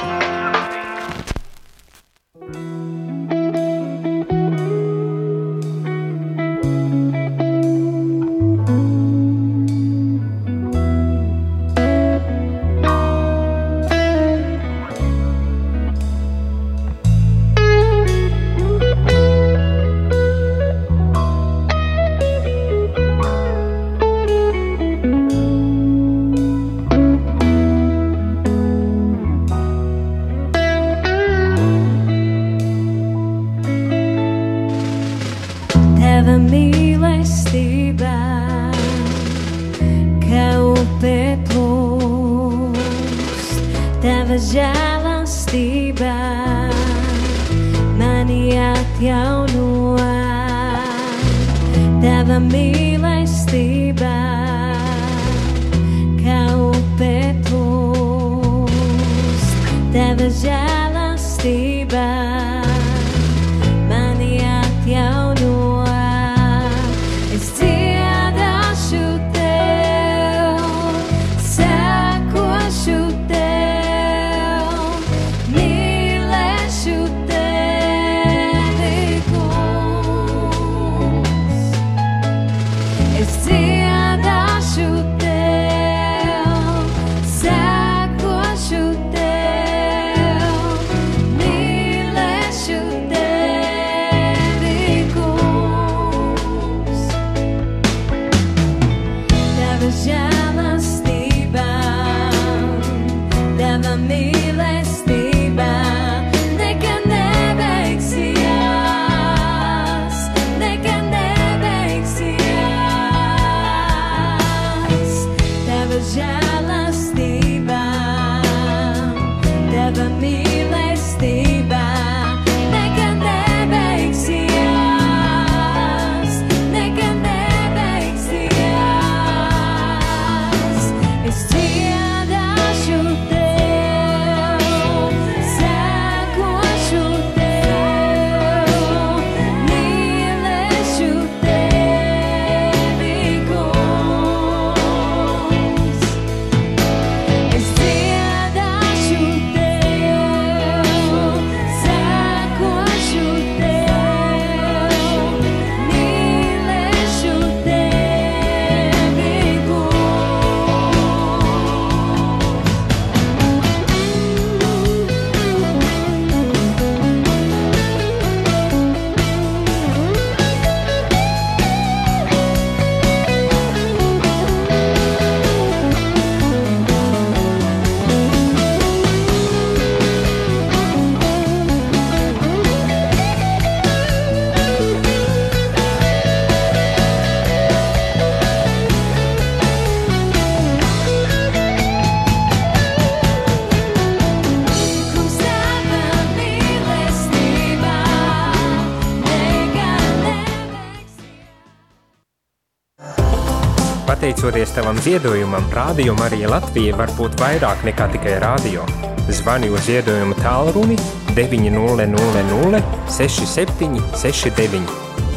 Pateicoties 204.25 204.70
tavam 204.72 204.97
ziedojumam, 205.05 205.66
Rādio 205.68 206.14
Marija 206.16 206.49
Latvija 206.49 206.95
var 206.97 207.11
būt 207.12 207.35
vairāk 207.43 207.83
nekā 207.85 208.07
tikai 208.14 208.39
rādio. 208.41 208.87
Zvani 209.29 209.68
uz 209.68 209.85
ziedojumu 209.85 210.33
tālruni 210.39 210.97
900 211.37 212.81
67 213.12 214.01
69. 214.16 214.81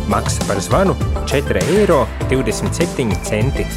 Maksa 0.08 0.48
par 0.48 0.64
zvanu 0.64 0.96
4 1.28 1.66
eiro 1.76 2.00
27 2.32 3.12
centi. 3.28 3.68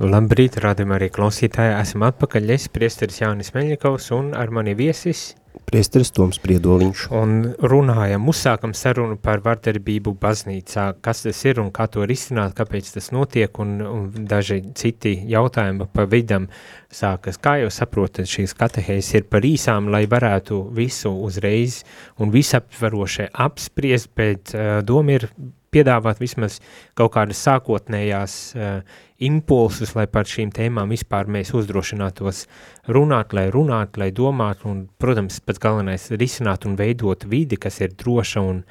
Labrīt, 0.00 0.56
rādījumā 0.64 1.02
arī 1.02 1.12
klausītāji. 1.12 1.76
Esam 1.84 2.08
atpakaļ. 2.08 2.54
Es, 2.56 2.70
priesteris 2.72 3.20
Jānis 3.20 3.52
Meļņikovs 3.52 4.14
un 4.16 4.32
ar 4.40 4.48
mani 4.48 4.72
viesis 4.72 5.34
priesteris 5.66 6.12
Toms 6.14 6.38
Priedoliņš. 6.42 7.06
Un 7.16 7.34
runājam, 7.58 8.28
uzsākam 8.30 8.72
sarunu 8.76 9.18
par 9.20 9.42
vardarbību 9.44 10.14
baznīcā, 10.22 10.86
kas 11.04 11.24
tas 11.26 11.42
ir 11.48 11.60
un 11.62 11.72
kā 11.74 11.88
to 11.92 12.06
risināt, 12.08 12.54
kāpēc 12.58 12.92
tas 12.94 13.10
notiek 13.14 13.60
un, 13.62 13.76
un 13.82 14.06
daži 14.30 14.62
citi 14.78 15.16
jautājumi 15.30 15.88
pa 15.92 16.06
vidam. 16.10 16.48
sākas. 16.96 17.36
Kā 17.42 17.56
jūs 17.60 17.76
saprotat, 17.82 18.28
šīs 18.30 18.54
katehēzes 18.56 19.18
ir 19.18 19.24
par 19.28 19.44
īsām, 19.44 19.90
lai 19.92 20.06
varētu 20.08 20.62
visu 20.72 21.10
uzreiz 21.10 21.82
un 22.16 22.30
visaptverošai 22.32 23.28
apspriest, 23.34 24.14
bet 24.16 24.54
uh, 24.54 24.80
doma 24.86 25.18
ir 25.18 25.28
piedāvāt 25.74 26.22
vismaz 26.22 26.60
kaut 26.96 27.12
kādas 27.16 27.42
sākotnējās 27.44 28.38
uh, 28.54 28.80
impulsus, 29.22 29.94
lai 29.96 30.06
par 30.10 30.28
šīm 30.28 30.50
tēmām 30.54 30.92
vispār 30.92 31.28
mēs 31.30 31.54
uzdrošinātos 31.56 32.44
runāt, 32.92 33.32
lai 33.36 33.46
runāt, 33.52 33.96
lai 34.00 34.10
domāt 34.14 34.66
un, 34.68 34.84
protams, 35.00 35.40
pats 35.40 35.62
galvenais 35.62 36.10
risināt 36.12 36.66
un 36.68 36.76
veidot 36.76 37.24
vidi, 37.30 37.56
kas 37.60 37.80
ir 37.80 37.96
droša 37.96 38.44
un, 38.44 38.62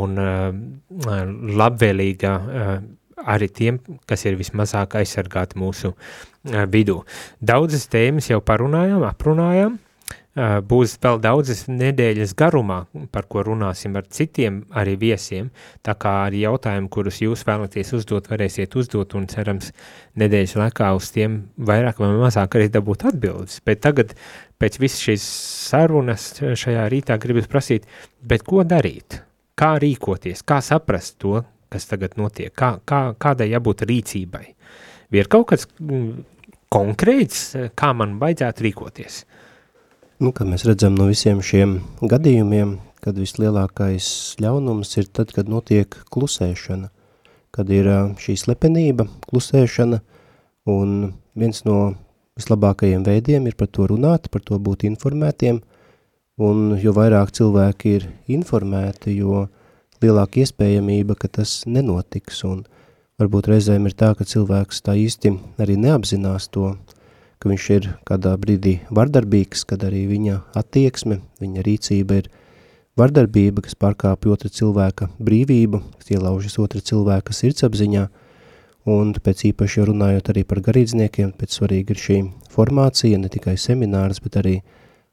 un 0.00 0.22
uh, 0.22 0.48
labvēlīga 1.60 2.32
uh, 2.38 2.72
arī 3.26 3.50
tiem, 3.52 3.80
kas 4.08 4.24
ir 4.28 4.38
vismazāk 4.40 5.00
aizsargāti 5.00 5.58
mūsu 5.60 5.92
uh, 5.92 6.64
vidū. 6.70 7.00
Daudzas 7.42 7.88
tēmas 7.90 8.30
jau 8.30 8.40
parunājām, 8.44 9.04
aprunājām, 9.08 9.78
būs 10.36 10.94
vēl 11.02 11.18
daudzas 11.18 11.64
nedēļas 11.66 12.36
garumā, 12.38 12.84
par 13.10 13.26
ko 13.26 13.42
runāsim 13.42 13.96
ar 13.98 14.06
citiem 14.06 14.62
arī 14.70 14.94
viesiem, 14.96 15.50
tā 15.82 15.96
kā 15.98 16.26
arī 16.26 16.44
jautājumi, 16.44 16.88
kurus 16.88 17.18
jūs 17.20 17.42
vēlaties 17.46 17.92
uzdot, 17.98 18.30
varēsiet 18.30 18.76
uzdot 18.78 19.14
un 19.18 19.26
cerams 19.26 19.72
nedēļas 20.14 20.54
laikā 20.56 20.92
uz 20.94 21.10
tiem 21.10 21.40
vairāk 21.58 21.98
vai 21.98 22.12
mazāk 22.14 22.54
arī 22.54 22.68
dabūt 22.70 23.08
atbildes, 23.10 23.60
bet 23.66 23.82
tagad 23.82 24.14
pēc 24.60 24.78
visas 24.78 25.02
šīs 25.02 25.26
sarunas 25.70 26.30
šajā 26.38 26.86
rītā 26.92 27.18
gribas 27.18 27.50
prasīt, 27.50 27.88
bet 28.22 28.46
ko 28.46 28.62
darīt? 28.62 29.24
Kā 29.58 29.74
rīkoties, 29.82 30.44
kā 30.46 30.60
saprast 30.64 31.18
to, 31.20 31.42
kas 31.70 31.84
tagad 31.90 32.14
notiek, 32.16 32.52
kā, 32.54 32.78
kā, 32.86 33.10
kādai 33.18 33.50
jābūt 33.50 33.82
rīcībai. 33.90 34.46
Ir 35.10 35.28
kaut 35.28 35.50
kas 35.50 35.66
mm, 35.82 36.22
konkrēts, 36.72 37.42
kā 37.76 37.90
man 37.98 38.16
vajadzētu 38.22 38.66
rīkoties? 38.68 39.24
Nu, 40.20 40.34
kā 40.36 40.44
mēs 40.44 40.66
redzam 40.68 40.96
no 40.98 41.06
visiem 41.08 41.40
šiem 41.40 41.78
gadījumiem, 42.04 42.76
kad 43.00 43.16
vislielākais 43.16 44.06
ļaunums 44.42 44.92
ir 45.00 45.08
tad, 45.08 45.32
kad 45.32 45.48
notiek 45.48 45.96
klusēšana, 46.12 46.90
kad 47.56 47.72
ir 47.72 47.88
šī 48.20 48.36
slepenība, 48.42 49.08
klusēšana, 49.30 50.02
un 50.68 51.14
viens 51.34 51.64
no 51.64 51.78
vislabākajiem 52.36 53.06
veidiem 53.06 53.48
ir 53.48 53.56
par 53.56 53.72
to 53.72 53.88
runāt, 53.88 54.28
par 54.28 54.44
to 54.44 54.60
būt 54.60 54.84
informētiem, 54.90 55.62
un 56.40 56.76
jo 56.80 56.92
vairāk 56.96 57.32
cilvēki 57.36 57.96
ir 57.96 58.06
informēti, 58.36 59.16
jo 59.16 59.46
uh, 59.46 59.48
lielāka 60.04 60.40
iespējamība, 60.42 61.16
ka 61.18 61.28
tas 61.28 61.62
nenotiks, 61.68 62.42
un 62.48 62.64
varbūt 63.20 63.50
reizēm 63.52 63.88
ir 63.88 63.96
tā, 63.96 64.12
ka 64.16 64.24
cilvēks 64.24 64.82
tā 64.86 64.96
īsti 64.96 65.34
arī 65.60 65.76
neapzinās 65.80 66.48
to, 66.54 66.74
ka 67.40 67.48
viņš 67.48 67.66
ir 67.72 67.88
kādā 68.08 68.34
brīdī 68.40 68.78
vardarbīgs, 68.92 69.64
kad 69.68 69.84
arī 69.88 70.04
viņa 70.10 70.36
attieksme, 70.60 71.22
viņa 71.40 71.64
rīcība 71.64 72.20
ir 72.20 72.28
vardarbība, 73.00 73.64
kas 73.64 73.78
pārkāpj 73.80 74.32
otra 74.34 74.50
cilvēka 74.52 75.08
brīvību, 75.16 75.80
kas 76.00 76.12
ielaužas 76.12 76.58
otra 76.60 76.82
cilvēka 76.84 77.32
sirdsapziņā, 77.32 78.04
un 78.92 79.14
pēc 79.16 79.46
īpaši 79.50 79.86
runājot 79.88 80.28
arī 80.32 80.44
par 80.48 80.60
garīdzniekiem, 80.66 81.32
pēc 81.40 81.56
svarīgi 81.56 81.96
ir 81.96 82.04
šī 82.04 82.18
formācija, 82.52 83.20
ne 83.20 83.32
tikai 83.32 83.56
seminārs, 83.60 84.20
bet 84.20 84.36
arī 84.40 84.58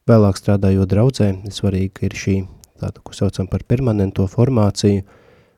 vēlāk 0.07 0.39
strādājot 0.39 0.91
draudzē, 0.91 1.31
svarīgi 1.51 2.09
ir 2.09 2.19
šī 2.25 2.35
tādu, 2.81 3.03
ko 3.03 3.15
saucam 3.15 3.47
par 3.47 3.63
permanento 3.67 4.27
formāciju, 4.27 5.03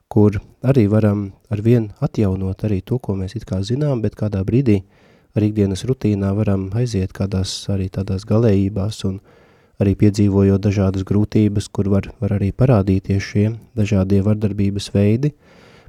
kur 0.10 0.40
arī 0.66 0.88
varam 0.90 1.32
ar 1.50 1.62
vien 1.62 1.92
atjaunot 2.02 2.64
arī 2.66 2.82
to, 2.82 2.98
ko 2.98 3.18
mēs 3.18 3.36
it 3.38 3.46
kā 3.50 3.62
zinām, 3.66 4.02
bet 4.02 4.18
kādā 4.18 4.42
brīdī 4.46 4.82
ar 5.38 5.46
ikdienas 5.46 5.86
rutīnā 5.88 6.32
varam 6.38 6.70
aiziet 6.78 7.14
kādās 7.16 7.52
arī 7.70 7.90
tādās 7.94 8.26
galējībās 8.30 9.04
un 9.10 9.20
arī 9.80 9.96
piedzīvojot 10.00 10.62
dažādas 10.64 11.06
grūtības, 11.08 11.70
kur 11.72 11.90
var, 11.92 12.10
var 12.20 12.36
arī 12.36 12.52
parādīties 12.52 13.24
šie 13.24 13.46
dažādie 13.80 14.20
vardarbības 14.26 14.90
veidi, 14.96 15.34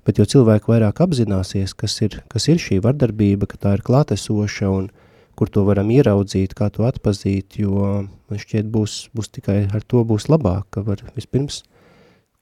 bet 0.07 0.21
jo 0.21 0.27
cilvēki 0.29 0.71
vairāk 0.71 1.03
apzināsies, 1.03 1.75
kas 1.75 1.97
ir, 2.07 2.21
kas 2.31 2.47
ir 2.53 2.61
šī 2.63 2.81
vardarbība, 2.85 3.49
ka 3.51 3.59
tā 3.61 3.75
ir 3.79 3.85
klātesoša 3.87 4.71
un 4.71 4.91
kur 5.39 5.49
to 5.49 5.65
varam 5.65 5.91
ieraudzīt, 5.91 6.55
kā 6.55 6.69
to 6.71 6.85
atpazīt, 6.87 7.59
jo 7.63 8.05
man 8.05 8.41
šķiet 8.43 8.69
būs, 8.71 9.09
būs 9.17 9.33
tikai 9.33 9.63
ar 9.73 9.83
to 9.89 10.05
būs 10.05 10.29
labāk, 10.29 10.69
ka 10.75 10.85
var 10.87 11.03
vispirms 11.17 11.63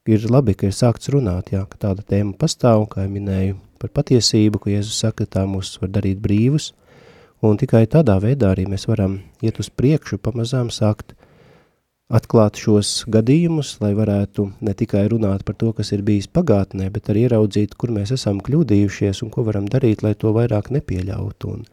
ir 0.08 0.24
labi, 0.32 0.54
ka 0.56 0.68
ir 0.68 0.74
sākts 0.74 1.10
runāt, 1.12 1.52
jā, 1.52 1.62
ka 1.68 1.78
tāda 1.88 2.02
tēma 2.02 2.34
pastāv, 2.40 2.86
kā 2.92 3.04
jau 3.04 3.12
minēju, 3.12 3.58
par 3.78 3.92
patiesību, 3.94 4.60
ka 4.62 4.72
Jēzus 4.72 5.00
saka, 5.04 5.26
tā 5.28 5.44
mūs 5.48 5.76
var 5.82 5.92
darīt 5.94 6.20
brīvus, 6.24 6.72
un 7.44 7.58
tikai 7.60 7.86
tādā 7.90 8.18
veidā 8.22 8.52
arī 8.54 8.66
mēs 8.70 8.88
varam 8.88 9.20
iet 9.44 9.60
uz 9.62 9.70
priekšu, 9.70 10.18
pamazām 10.22 10.70
sākt 10.74 11.14
atklāt 12.08 12.56
šos 12.56 13.04
gadījumus, 13.12 13.76
lai 13.82 13.92
varētu 13.96 14.48
ne 14.64 14.74
tikai 14.74 15.04
runāt 15.12 15.44
par 15.44 15.58
to, 15.60 15.72
kas 15.76 15.92
ir 15.92 16.02
bijis 16.06 16.28
pagātnē, 16.32 16.88
bet 16.92 17.10
arī 17.12 17.26
ieraudzīt, 17.26 17.76
kur 17.76 17.92
mēs 17.92 18.14
esam 18.16 18.40
kļūdījušies 18.44 19.22
un 19.26 19.32
ko 19.34 19.44
varam 19.48 19.68
darīt, 19.68 20.02
lai 20.02 20.14
to 20.16 20.32
vairāk 20.36 20.72
nepieļautu. 20.74 21.52
Un, 21.52 21.66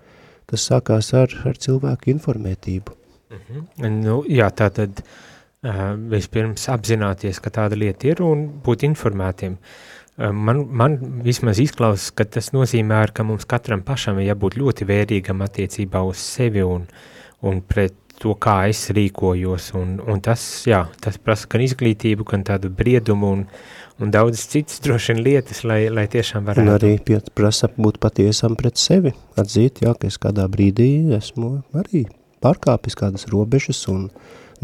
tas 0.51 0.68
sākās 0.70 1.13
ar, 1.16 1.32
ar 1.47 1.57
cilvēku 1.57 2.11
informētību. 2.11 2.99
Mm 3.32 3.39
-hmm. 3.45 4.01
nu, 4.03 4.24
jā, 4.28 4.51
tā 4.51 4.70
tad 4.70 5.01
uh, 5.01 5.95
vispirms 6.11 6.68
apzināties, 6.70 7.39
ka 7.39 7.49
tāda 7.49 7.80
lieta 7.80 8.07
ir 8.07 8.22
un 8.22 8.47
būt 8.63 8.84
informētiem. 8.84 9.53
Uh, 9.53 9.94
man, 10.18 10.63
man 10.72 10.97
vismaz 11.26 11.59
izklausās, 11.63 12.13
ka 12.16 12.28
tas 12.38 12.51
nozīmē, 12.55 13.01
ka 13.16 13.26
mums 13.28 13.47
katram 13.49 13.84
pašam 13.86 14.20
ir 14.22 14.32
jābūt 14.32 14.57
ļoti 14.61 14.88
vērīgam 14.88 15.43
attiecībā 15.45 16.01
uz 16.07 16.22
sevi 16.24 16.63
un, 16.63 16.88
un 17.45 17.61
pret 17.61 17.97
to, 18.22 18.36
kā 18.39 18.61
es 18.72 18.88
rīkojos, 18.95 19.72
un, 19.76 19.97
un 20.07 20.22
tas, 20.24 20.41
jā, 20.70 20.86
tas 21.03 21.18
prasa 21.20 21.49
gan 21.51 21.66
izglītību, 21.66 22.28
gan 22.30 22.45
tādu 22.47 22.72
briedumu 22.72 23.32
un, 23.38 23.41
un 23.99 24.13
daudzas 24.13 24.47
citas 24.51 24.80
droši 24.86 25.13
vien 25.13 25.24
lietas, 25.26 25.63
lai, 25.68 25.82
lai 25.91 26.07
tiešām 26.11 26.47
varētu. 26.47 26.66
Un 26.66 26.76
arī 26.78 27.20
prasa 27.36 27.70
būt 27.76 27.99
patiesam 28.03 28.55
pret 28.59 28.80
sevi, 28.82 29.13
atzīt, 29.39 29.84
jā, 29.86 29.95
ka 29.99 30.07
es 30.11 30.20
kādā 30.22 30.47
brīdī 30.51 30.89
esmu 31.18 31.57
arī 31.76 32.05
pārkāpis 32.45 32.97
kādas 32.99 33.28
robežas 33.32 33.84
un 33.91 34.09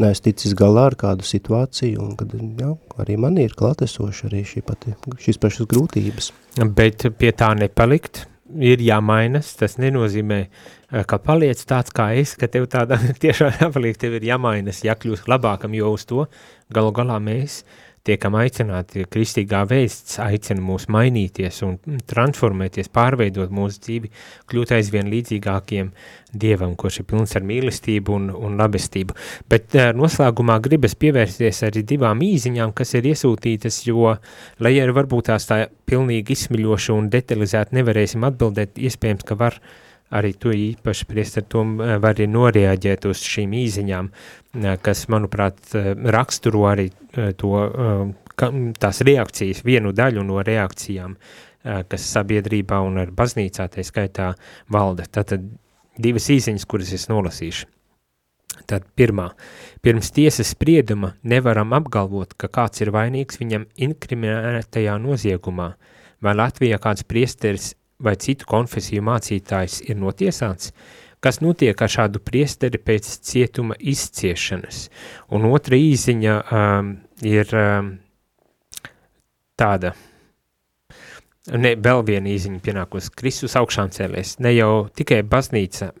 neesmu 0.00 0.26
ticis 0.28 0.54
galā 0.58 0.88
ar 0.90 0.96
kādu 0.98 1.26
situāciju, 1.26 2.00
un 2.00 2.16
kad, 2.16 2.32
jā, 2.32 2.72
arī 3.02 3.18
man 3.20 3.38
ir 3.42 3.56
klātesoši 3.58 4.28
arī 4.30 4.42
šī 4.48 4.64
pati, 4.66 4.94
šīs 5.24 5.40
pašas 5.42 5.68
grūtības. 5.72 6.32
Bet 6.76 7.08
pie 7.18 7.32
tā 7.36 7.52
nepalikt, 7.58 8.26
ir 8.52 8.82
jāmainas, 8.84 9.54
tas 9.60 9.78
nenozīmē, 9.80 10.40
eh, 10.42 11.04
ka 11.08 11.18
paliec 11.18 11.60
tāds 11.68 11.94
kā 11.94 12.12
es, 12.20 12.36
ka 12.36 12.48
tev 12.52 12.68
tādā 12.72 12.98
tiešām 13.24 13.56
jāpaliek, 13.60 14.00
tev 14.00 14.18
ir 14.20 14.28
jāmainas, 14.32 14.84
jākļūst 14.86 15.30
labākam, 15.32 15.74
jo 15.76 15.94
uz 15.96 16.04
to 16.08 16.26
galu 16.72 16.92
galā 16.96 17.18
mēs 17.20 17.62
uh, 17.62 17.81
tiekam 18.06 18.34
aicināti, 18.38 19.04
kristīgā 19.10 19.62
vēsts 19.70 20.18
aicina 20.22 20.62
mūs 20.64 20.88
mainīties 20.90 21.60
un 21.66 21.76
transformēties, 22.10 22.90
pārveidot 22.94 23.52
mūsu 23.54 23.82
dzīvi, 23.86 24.10
kļūt 24.50 24.74
aizvien 24.78 25.10
līdzīgākiem 25.12 25.92
Dievam, 26.32 26.72
kurš 26.80 27.02
ir 27.02 27.06
pilns 27.10 27.36
ar 27.36 27.44
mīlestību 27.44 28.14
un, 28.16 28.30
un 28.32 28.56
labestību. 28.56 29.14
Bet 29.52 29.76
uh, 29.76 29.90
noslēgumā 29.96 30.56
gribas 30.64 30.96
pievērsties 30.98 31.62
arī 31.68 31.84
divām 31.86 32.24
īziņām, 32.24 32.72
kas 32.76 32.96
ir 32.96 33.10
iesūtītas, 33.12 33.82
jo, 33.86 34.16
lai 34.64 34.74
arī 34.80 34.96
varbūt 34.96 35.28
tās 35.28 35.46
tā 35.50 35.66
pilnīgi 35.88 36.34
izsmiļoši 36.34 36.94
un 36.96 37.12
detalizēti 37.12 37.76
nevarēsim 37.78 38.24
atbildēt, 38.30 38.80
iespējams, 38.80 39.28
ka 39.28 39.36
var 39.44 39.60
arī 40.12 40.32
tu 40.38 40.52
īpaši 40.52 41.06
priest 41.08 41.38
ar 41.40 41.46
to 41.50 41.64
var 41.80 42.12
arī 42.12 42.26
noreaģēt 42.30 43.06
uz 43.10 43.22
šīm 43.24 43.54
īziņām, 43.62 44.10
kas, 44.84 45.06
manuprāt, 45.12 45.60
raksturo 46.16 46.66
arī 46.70 46.90
to, 47.40 47.52
tās 48.36 49.02
reakcijas, 49.06 49.64
vienu 49.64 49.92
daļu 49.96 50.24
no 50.28 50.42
reakcijām, 50.44 51.16
kas 51.62 52.08
sabiedrībā 52.14 52.80
un 52.82 52.98
ar 53.04 53.12
baznīcā 53.14 53.68
tai 53.72 53.84
skaitā 53.86 54.32
valda. 54.72 55.06
Tātad 55.06 55.44
divas 55.98 56.28
īziņas, 56.32 56.66
kuras 56.68 56.92
es 56.96 57.08
nolasīšu. 57.12 57.68
Tad 58.68 58.84
pirmā, 58.96 59.30
pirms 59.82 60.12
tiesas 60.14 60.52
sprieduma 60.52 61.14
nevaram 61.26 61.72
apgalvot, 61.74 62.34
ka 62.36 62.50
kāds 62.52 62.82
ir 62.84 62.92
vainīgs 62.94 63.40
viņam 63.40 63.64
inkriminētajā 63.88 64.98
noziegumā, 65.00 65.72
vai 66.22 66.34
Latvijā 66.36 66.78
kāds 66.82 67.06
priesteris 67.08 67.72
vai 68.02 68.16
citu 68.20 68.48
konfesiju 68.48 69.04
mācītājs 69.06 69.80
ir 69.88 69.98
notiesāts, 70.00 70.72
kas 71.22 71.40
notiek 71.42 71.78
ar 71.78 71.90
šādu 71.90 72.22
priesteri 72.24 72.80
pēc 72.82 73.08
cietuma 73.22 73.76
izciešanas. 73.78 74.88
Un 75.32 75.46
otra 75.50 75.78
īziņa 75.78 76.38
um, 76.42 76.94
ir 77.22 77.52
um, 77.58 77.92
tāda, 79.58 79.94
ne, 81.54 81.74
vēl 81.78 82.06
viena 82.08 82.32
īziņa 82.34 82.62
pienākos, 82.64 83.12
Kristus 83.14 83.54
augšām 83.60 83.92
cēlies, 83.94 84.38
ne 84.42 84.56
jau 84.56 84.72
tikai 84.90 85.22
baznīca, 85.22 85.92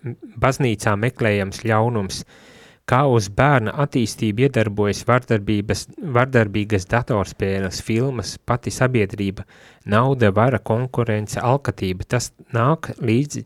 baznīcā 0.42 0.96
meklējams 1.06 1.62
ļaunums, 1.70 2.24
uh, 2.26 2.41
kā 2.88 3.02
uz 3.10 3.28
bērna 3.32 3.74
attīstību 3.84 4.46
iedarbojas 4.46 5.02
vardarbīgas 5.06 6.88
datorspēles, 6.90 7.82
filmas, 7.84 8.36
pati 8.38 8.72
sabiedrība, 8.74 9.46
nauda, 9.92 10.32
vara, 10.34 10.58
konkurence, 10.58 11.40
alkatība. 11.40 12.08
Tas 12.16 12.32
nāk 12.54 12.92
līdzi 13.00 13.44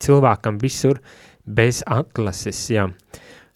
cilvēkam 0.00 0.60
visur, 0.62 1.02
bez 1.44 1.84
atlases, 1.86 2.62
jā. 2.72 2.88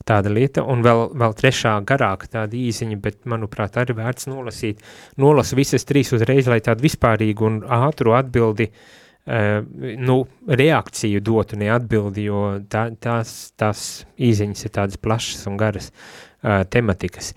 Tāda 0.04 0.28
lieta, 0.28 0.60
un 0.68 0.82
vēl, 0.84 1.06
vēl 1.16 1.32
trešā 1.38 1.78
garāka 1.88 2.28
tāda 2.28 2.58
īziņa, 2.60 2.98
bet, 3.00 3.22
manuprāt, 3.30 3.78
arī 3.80 3.96
vērts 3.96 4.28
nolasīt. 4.28 4.82
Nolasu 5.16 5.56
visas 5.56 5.88
trīs 5.88 6.12
uzreiz, 6.12 6.50
lai 6.50 6.60
tādu 6.60 6.84
vispārīgu 6.84 7.46
un 7.48 7.56
ātru 7.72 8.12
atbildi, 8.12 8.68
uh, 8.68 9.03
nu, 9.24 10.16
reakciju 10.46 11.20
dotu, 11.24 11.56
ne 11.56 11.70
atbildi, 11.72 12.26
jo 12.28 12.40
tā, 12.68 12.90
tās, 13.00 13.54
tās 13.56 14.04
īziņas 14.20 14.66
ir 14.66 14.74
tādas 14.74 15.00
plašas 15.00 15.46
un 15.48 15.56
garas 15.60 15.90
uh, 15.90 16.60
tematikas. 16.68 17.32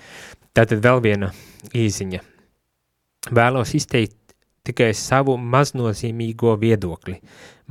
Tātad 0.51 0.83
vēl 0.83 0.99
viena 1.05 1.31
īziņa. 1.71 2.23
Vēlos 3.31 3.73
izteikt 3.77 4.17
tikai 4.67 4.91
savu 4.97 5.38
maznozīmīgo 5.39 6.57
viedokli. 6.59 7.17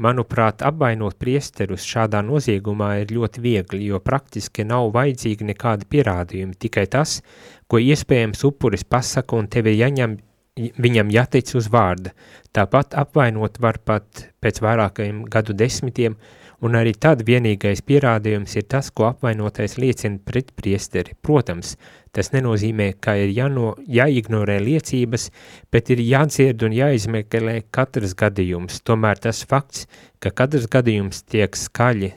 Manuprāt, 0.01 0.63
apvainot 0.65 1.17
priesterus 1.21 1.85
šādā 1.89 2.21
noziegumā 2.25 2.91
ir 3.03 3.13
ļoti 3.17 3.43
viegli, 3.45 3.87
jo 3.91 4.01
praktiski 4.05 4.65
nav 4.69 4.91
vajadzīgi 4.97 5.49
nekādi 5.53 5.89
pierādījumi, 5.93 6.57
tikai 6.61 6.85
tas, 6.93 7.21
ko 7.69 7.81
iespējams 7.81 8.45
upuris 8.49 8.85
pasaka 8.85 9.37
un 9.37 9.49
tevi 9.53 9.77
jaņem, 9.79 10.19
viņam 10.57 11.13
jātic 11.13 11.53
uz 11.59 11.69
vārda. 11.73 12.15
Tāpat 12.57 12.97
apvainot 12.97 13.61
var 13.61 13.79
pat 13.85 14.27
pēc 14.41 14.63
vairākajiem 14.65 15.25
gadu 15.31 15.53
desmitiem, 15.57 16.17
un 16.65 16.79
arī 16.79 16.95
tad 16.97 17.27
vienīgais 17.29 17.85
pierādījums 17.85 18.57
ir 18.57 18.65
tas, 18.65 18.89
ko 18.91 19.11
apvainotais 19.11 19.77
liecina 19.77 20.19
pret 20.25 20.55
priesteri. 20.57 21.13
Protams, 21.21 21.77
Tas 22.17 22.31
nenozīmē, 22.33 22.95
ka 23.05 23.13
ir 23.21 23.29
jāno, 23.37 23.75
jāignorē 23.93 24.55
liecības, 24.65 25.27
bet 25.69 25.91
ir 25.93 26.01
jādzird 26.01 26.63
un 26.65 26.73
jāizmeklē 26.73 27.59
katrs 27.77 28.15
gadījums. 28.17 28.79
Tomēr 28.89 29.21
tas 29.21 29.43
fakts, 29.45 29.85
ka 30.17 30.33
katrs 30.33 30.65
gadījums 30.73 31.21
tiek 31.29 31.53
skaļi 31.53 32.15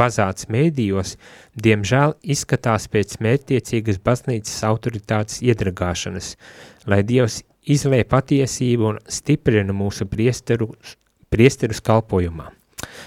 vazāts 0.00 0.48
mēdījos, 0.48 1.18
diemžēl 1.52 2.16
izskatās 2.32 2.88
pēc 2.88 3.18
mērķtiecīgas 3.20 4.00
baznīcas 4.00 4.56
autoritātes 4.70 5.42
iedragāšanas, 5.44 6.32
lai 6.88 7.02
Dievs 7.04 7.42
izlē 7.70 8.02
patiesību 8.08 8.90
un 8.90 9.00
stiprina 9.06 9.74
mūsu 9.76 10.08
priesteru, 10.10 10.72
priesterus 11.32 11.82
kalpojumā. 11.84 12.50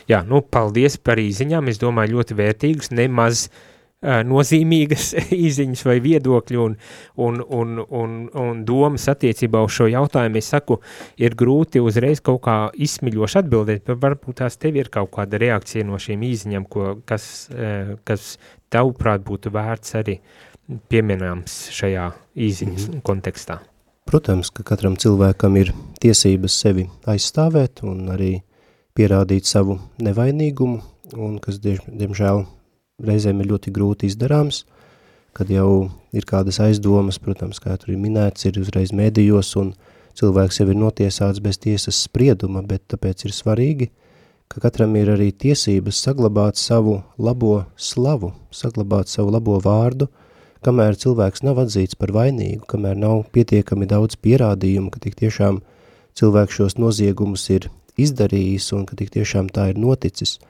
Jā, 0.10 0.22
nu, 0.28 0.41
paldies 0.41 0.97
par 1.01 1.20
īziņām, 1.20 1.72
es 1.72 1.80
domāju, 1.82 2.20
ļoti 2.20 2.38
vērtīgus, 2.38 2.91
nemaz 2.95 3.47
uh, 3.49 3.64
nozīmīgas 4.06 5.14
izziņas 5.47 5.84
vai 5.88 5.97
viedokļi 6.03 6.60
un, 6.62 6.78
un, 7.26 7.41
un, 7.41 7.84
un, 7.84 8.16
un 8.30 8.64
domas 8.68 9.08
attiecībā 9.12 9.62
uz 9.66 9.76
šo 9.78 9.89
jautājumu. 9.91 10.39
Es 10.39 10.51
saku, 10.53 10.80
ir 11.22 11.36
grūti 11.38 11.84
uzreiz 11.84 12.22
kaut 12.26 12.43
kā 12.45 12.58
izsmiļoši 12.74 13.39
atbildēt, 13.41 13.86
bet 13.88 14.01
varbūt 14.01 14.41
tās 14.43 14.60
tev 14.62 14.80
ir 14.80 14.91
kaut 14.93 15.14
kāda 15.16 15.41
reakcija 15.41 15.88
no 15.88 15.99
šīm 16.01 16.26
izziņām, 16.30 16.68
ko, 16.70 16.97
kas, 17.08 17.47
kas 18.08 18.36
tavuprāt 18.74 19.26
būtu 19.26 19.53
vērts 19.53 19.97
arī 20.01 20.20
pieminams 20.89 21.66
šajā 21.76 22.10
izziņas 22.47 22.89
mm. 22.89 23.06
kontekstā. 23.06 23.62
Protams, 24.06 24.51
ka 24.53 24.62
katram 24.62 24.93
cilvēkam 25.01 25.56
ir 25.58 25.72
tiesības 25.97 26.53
sevi 26.62 26.84
aizstāvēt 27.10 27.82
un 27.89 28.03
arī 28.14 28.36
pierādīt 28.93 29.49
savu 29.49 29.80
nevainīgumu, 29.97 30.78
un 31.18 31.39
kas, 31.41 31.58
diemžēl, 31.64 32.43
reizēm 33.01 33.41
ir 33.41 33.49
ļoti 33.49 33.74
grūti 33.74 34.10
izdarāms, 34.12 34.62
kad 35.34 35.49
jau 35.49 35.89
ir 36.14 36.28
kādas 36.30 36.62
aizdomas, 36.62 37.18
protams, 37.18 37.58
kā 37.60 37.74
tur 37.82 37.95
ir 37.95 37.99
minēts, 38.03 38.45
ir 38.45 38.60
uzreiz 38.62 38.93
medijos 38.93 39.56
un 39.58 39.74
cilvēks 40.16 40.62
jau 40.62 40.68
ir 40.70 40.80
notiesāts 40.80 41.41
bez 41.41 41.58
tiesas 41.66 42.03
sprieduma, 42.06 42.62
bet 42.62 42.86
tāpēc 42.93 43.26
ir 43.26 43.34
svarīgi, 43.34 43.89
ka 44.53 44.62
katram 44.64 44.93
ir 45.01 45.16
arī 45.16 45.32
tiesības 45.34 46.03
saglabāt 46.06 46.62
savu 46.62 46.99
labo 47.18 47.64
slavu, 47.76 48.36
saglabāt 48.53 49.10
savu 49.10 49.34
labo 49.34 49.58
vārdu, 49.66 50.08
kamēr 50.66 50.97
cilvēks 50.99 51.45
nav 51.45 51.61
atzīts 51.61 51.99
par 51.99 52.11
vainīgu, 52.16 52.66
kamēr 52.72 52.97
nav 52.97 53.24
pietiekami 53.36 53.88
daudz 53.91 54.18
pierādījumu, 54.18 54.89
ka 54.91 55.03
tik 55.05 55.16
tiešām 55.22 55.61
cilvēks 56.18 56.59
šos 56.59 56.78
noziegumus 56.82 57.45
ir 57.53 57.70
izdarījis 58.01 58.74
un 58.76 58.84
ka 58.89 58.97
tik 58.99 59.13
tiešām 59.16 59.53
tā 59.53 59.70
ir 59.72 59.82
noticis– 59.82 60.38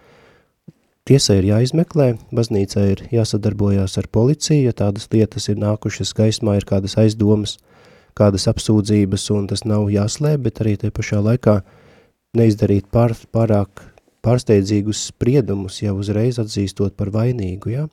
Tiesa 1.06 1.36
ir 1.38 1.46
jāizmeklē, 1.46 2.16
baznīca 2.34 2.82
ir 2.90 3.02
jāsadarbojās 3.14 3.94
ar 4.02 4.08
policiju, 4.10 4.64
ja 4.66 4.72
tādas 4.74 5.04
lietas 5.12 5.46
ir 5.54 5.60
nākušas 5.62 6.16
gaismā, 6.18 6.56
ir 6.58 6.66
kādas 6.66 6.96
aizdomas, 6.98 7.60
kādas 8.18 8.48
apsūdzības, 8.50 9.28
un 9.36 9.46
tas 9.52 9.62
nav 9.70 9.86
jāslēp, 9.94 10.48
bet 10.48 10.64
arī 10.64 10.74
te 10.82 10.90
pašā 10.90 11.20
laikā 11.22 11.60
neizdarīt 12.42 12.90
pār, 12.90 13.14
pārāk 13.30 13.84
pārsteidzīgus 14.26 15.04
spriedumus, 15.12 15.78
jau 15.84 15.94
uzreiz 16.02 16.42
atzīstot 16.42 16.98
par 16.98 17.14
vainīgu, 17.14 17.76
ja? 17.76 17.86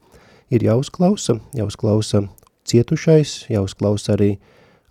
Ir 0.52 0.66
jāuzklausa, 0.66 1.38
jāuzklausa 1.56 2.26
cietušais, 2.68 3.46
jāuzklausa 3.52 4.16
arī 4.16 4.34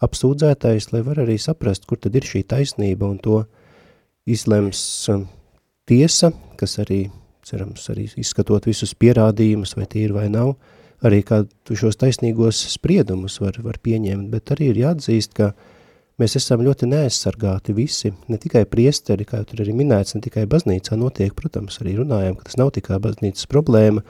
apsūdzētais, 0.02 0.90
lai 0.96 1.04
var 1.06 1.22
arī 1.22 1.38
saprast, 1.38 1.86
kur 1.86 2.02
tad 2.02 2.18
ir 2.18 2.26
šī 2.26 2.44
taisnība, 2.50 3.06
un 3.06 3.20
to 3.22 3.44
izlems 4.26 4.82
tiesa, 5.90 6.32
kas 6.58 6.80
arī 6.82 7.04
cerams 7.46 7.88
arī 7.92 8.08
izskatot 8.22 8.66
visus 8.70 8.94
pierādījumus, 8.98 9.76
vai 9.78 9.88
tie 9.90 10.06
ir 10.08 10.16
vai 10.16 10.28
nav, 10.34 10.56
arī 11.06 11.22
kādu 11.26 11.78
šos 11.78 11.98
taisnīgos 12.02 12.60
spriedumus 12.76 13.40
var, 13.42 13.58
var 13.66 13.80
pieņemt, 13.82 14.30
bet 14.34 14.54
arī 14.54 14.72
ir 14.72 14.82
jāatzīst, 14.84 15.34
ka 15.38 15.52
mēs 16.22 16.38
esam 16.38 16.62
ļoti 16.66 16.90
neaizsargāti 16.92 17.74
visi, 17.78 18.14
ne 18.30 18.38
tikai 18.42 18.68
priesteri, 18.70 19.26
kā 19.26 19.42
tur 19.48 19.64
arī 19.64 19.74
minēts, 19.78 20.16
ne 20.16 20.22
tikai 20.26 20.46
baznīcā 20.50 20.98
notiek, 21.00 21.34
protams, 21.38 21.80
arī 21.82 21.98
runājam, 22.02 22.38
ka 22.38 22.50
tas 22.50 22.60
nav 22.62 22.74
tikai 22.78 23.02
baznīcas 23.02 23.50
problēma, 23.50 24.06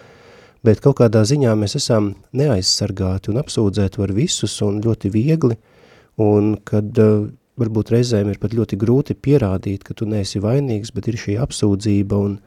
bet 0.65 0.81
kaut 0.83 0.99
kādā 1.01 1.23
ziņā 1.27 1.53
mēs 1.57 1.77
esam 1.79 2.13
neaizsargāti 2.37 3.31
un 3.31 3.41
apsūdzēti 3.41 4.01
var 4.01 4.13
visus 4.15 4.57
un 4.65 4.81
ļoti 4.83 5.11
viegli, 5.13 5.57
un 6.21 6.55
kad 6.67 6.97
uh, 7.01 7.27
varbūt 7.61 7.93
reizēm 7.93 8.31
ir 8.31 8.39
pat 8.41 8.55
ļoti 8.57 8.79
grūti 8.79 9.17
pierādīt, 9.17 9.85
ka 9.85 9.95
tu 9.97 10.07
neesi 10.09 10.41
vainīgs, 10.43 10.93
bet 10.95 11.09
ir 11.09 11.19
šī 11.19 11.37
apsūdzība 11.43 12.19
un, 12.25 12.37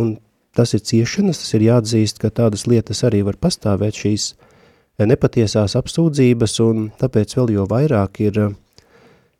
un 0.00 0.16
tas 0.56 0.74
ir 0.74 0.82
ciešanas, 0.82 1.42
tas 1.42 1.54
ir 1.58 1.66
jāatzīst, 1.68 2.20
ka 2.22 2.32
tādas 2.34 2.66
lietas 2.70 3.04
arī 3.06 3.22
var 3.26 3.38
pastāvēt 3.40 4.02
šīs 4.02 4.32
nepatiesās 4.98 5.76
apsūdzības, 5.78 6.58
un 6.64 6.88
tāpēc 6.98 7.36
vēl 7.38 7.52
jo 7.54 7.66
vairāk 7.70 8.22
ir, 8.24 8.40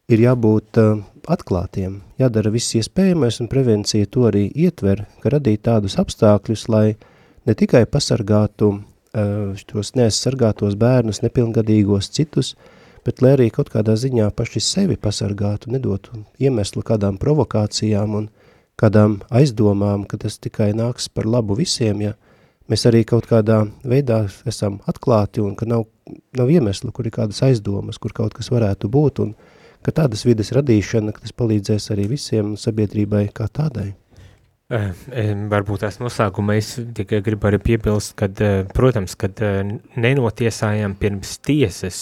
ir 0.07 0.23
jābūt 0.23 0.79
uh, 0.83 1.01
atklātiem, 1.29 2.01
jādara 2.21 2.53
viss 2.55 2.77
iespējamais, 2.79 3.41
un 3.43 3.51
prevencija 3.51 4.07
to 4.07 4.29
arī 4.31 4.47
ietver, 4.55 5.07
ka 5.23 5.35
radīt 5.35 5.65
tādus 5.67 5.99
apstākļus, 6.01 6.69
lai 6.71 6.87
ne 7.49 7.57
tikai 7.57 7.87
pasargātu 7.89 8.75
tos 9.69 9.95
neaizsargātos 9.97 10.77
bērnus, 10.79 11.23
nepilngadīgos 11.25 12.11
citus, 12.13 12.55
bet 13.07 13.23
lai 13.25 13.35
arī 13.39 13.49
kaut 13.55 13.71
kādā 13.73 13.95
ziņā 13.97 14.29
paši 14.37 14.61
sevi 14.61 14.99
pasargātu, 15.01 15.73
nedotu 15.73 16.25
iemeslu 16.39 16.85
kādām 16.85 17.17
provokācijām 17.21 18.17
un 18.21 18.29
kādām 18.79 19.19
aizdomām, 19.35 20.05
ka 20.07 20.21
tas 20.21 20.39
tikai 20.39 20.75
nāks 20.77 21.09
par 21.09 21.27
labu 21.27 21.57
visiem, 21.59 22.03
ja 22.05 22.13
mēs 22.69 22.85
arī 22.91 23.05
kaut 23.09 23.27
kādā 23.31 23.63
veidā 23.83 24.27
esam 24.47 24.79
atklāti 24.87 25.43
un 25.43 25.57
ka 25.59 25.67
nav, 25.67 25.87
nav 26.37 26.53
iemeslu, 26.53 26.93
kur 26.93 27.09
ir 27.09 27.17
kādas 27.17 27.41
aizdomas, 27.47 27.99
kur 27.99 28.13
kaut 28.15 28.37
kas 28.37 28.53
varētu 28.53 28.93
būt 28.93 29.25
un 29.25 29.33
ka 29.83 29.95
tādas 29.95 30.27
vides 30.29 30.53
radīšana, 30.55 31.15
ka 31.17 31.25
tas 31.25 31.33
palīdzēs 31.33 31.91
arī 31.95 32.11
visiem 32.13 32.55
sabiedrībai 32.61 33.29
kā 33.35 33.49
tādai. 33.49 33.95
Uh, 34.69 34.91
varbūt 35.49 35.81
tās 35.81 35.97
noslēgumā 35.97 36.59
es 36.61 36.75
tikai 36.97 37.23
gribu 37.25 37.49
arī 37.49 37.57
piebilst, 37.71 38.13
ka, 38.21 38.27
uh, 38.29 38.67
protams, 38.77 39.15
kad 39.17 39.41
nenotiesājām 39.97 40.93
pirms 41.01 41.39
tiesas, 41.41 42.01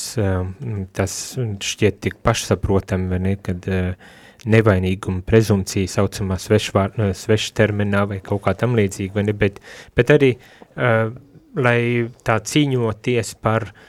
tas 0.99 1.14
šķiet 1.39 2.01
tik 2.03 2.19
pašsaprotami, 2.27 3.07
vai 3.12 3.21
ne, 3.23 3.37
kad 3.39 3.71
nevainīguma 4.51 5.23
prezumcija 5.27 5.95
saucamā 5.95 6.41
sveša 6.43 7.55
terminā 7.55 8.03
vai 8.11 8.19
kaut 8.27 8.43
kā 8.49 8.57
tam 8.59 8.75
līdzīga, 8.79 9.14
vai 9.14 9.29
ne, 9.29 9.37
bet, 9.47 9.62
bet 9.95 10.11
arī, 10.17 10.33
lai 11.57 11.79
tā 12.27 12.41
cīņoties 12.51 13.37
par 13.47 13.71
uh, 13.71 13.87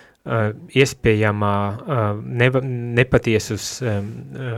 iespējamā 0.75 1.53
uh, 1.73 2.07
neva, 2.41 2.61
nepatiesus 2.99 3.69
um, 3.81 4.09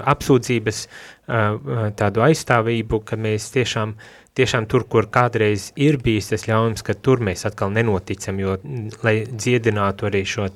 apsūdzības 0.10 0.82
uh, 0.86 1.90
tādu 2.00 2.26
aizstāvību, 2.26 3.02
ka 3.06 3.20
mēs 3.20 3.50
tiešām, 3.54 3.94
tiešām 4.40 4.70
tur, 4.72 4.88
kur 4.90 5.10
kādreiz 5.14 5.70
ir 5.78 6.00
bijis 6.04 6.32
tas 6.34 6.48
ļaunums, 6.50 6.86
ka 6.86 6.98
tur 6.98 7.22
mēs 7.26 7.46
atkal 7.50 7.74
nenoticam, 7.76 8.42
jo, 8.42 8.58
lai 9.06 9.22
dziedinātu 9.30 10.10
arī 10.10 10.26
šo 10.26 10.50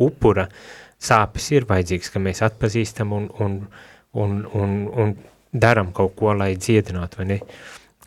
upura 0.00 0.46
sāpes 1.00 1.50
ir 1.56 1.66
vajadzīgs, 1.68 2.12
ka 2.12 2.22
mēs 2.22 2.44
atpazīstam 2.46 3.16
un, 3.16 3.30
un 3.40 3.62
uh, 3.64 3.86
un, 4.10 4.48
un, 4.52 4.90
un 4.96 5.16
daram 5.50 5.92
kaut 5.92 6.14
ko, 6.18 6.34
lai 6.34 6.54
dziedinātu, 6.56 7.20
vai 7.20 7.26
ne? 7.32 7.38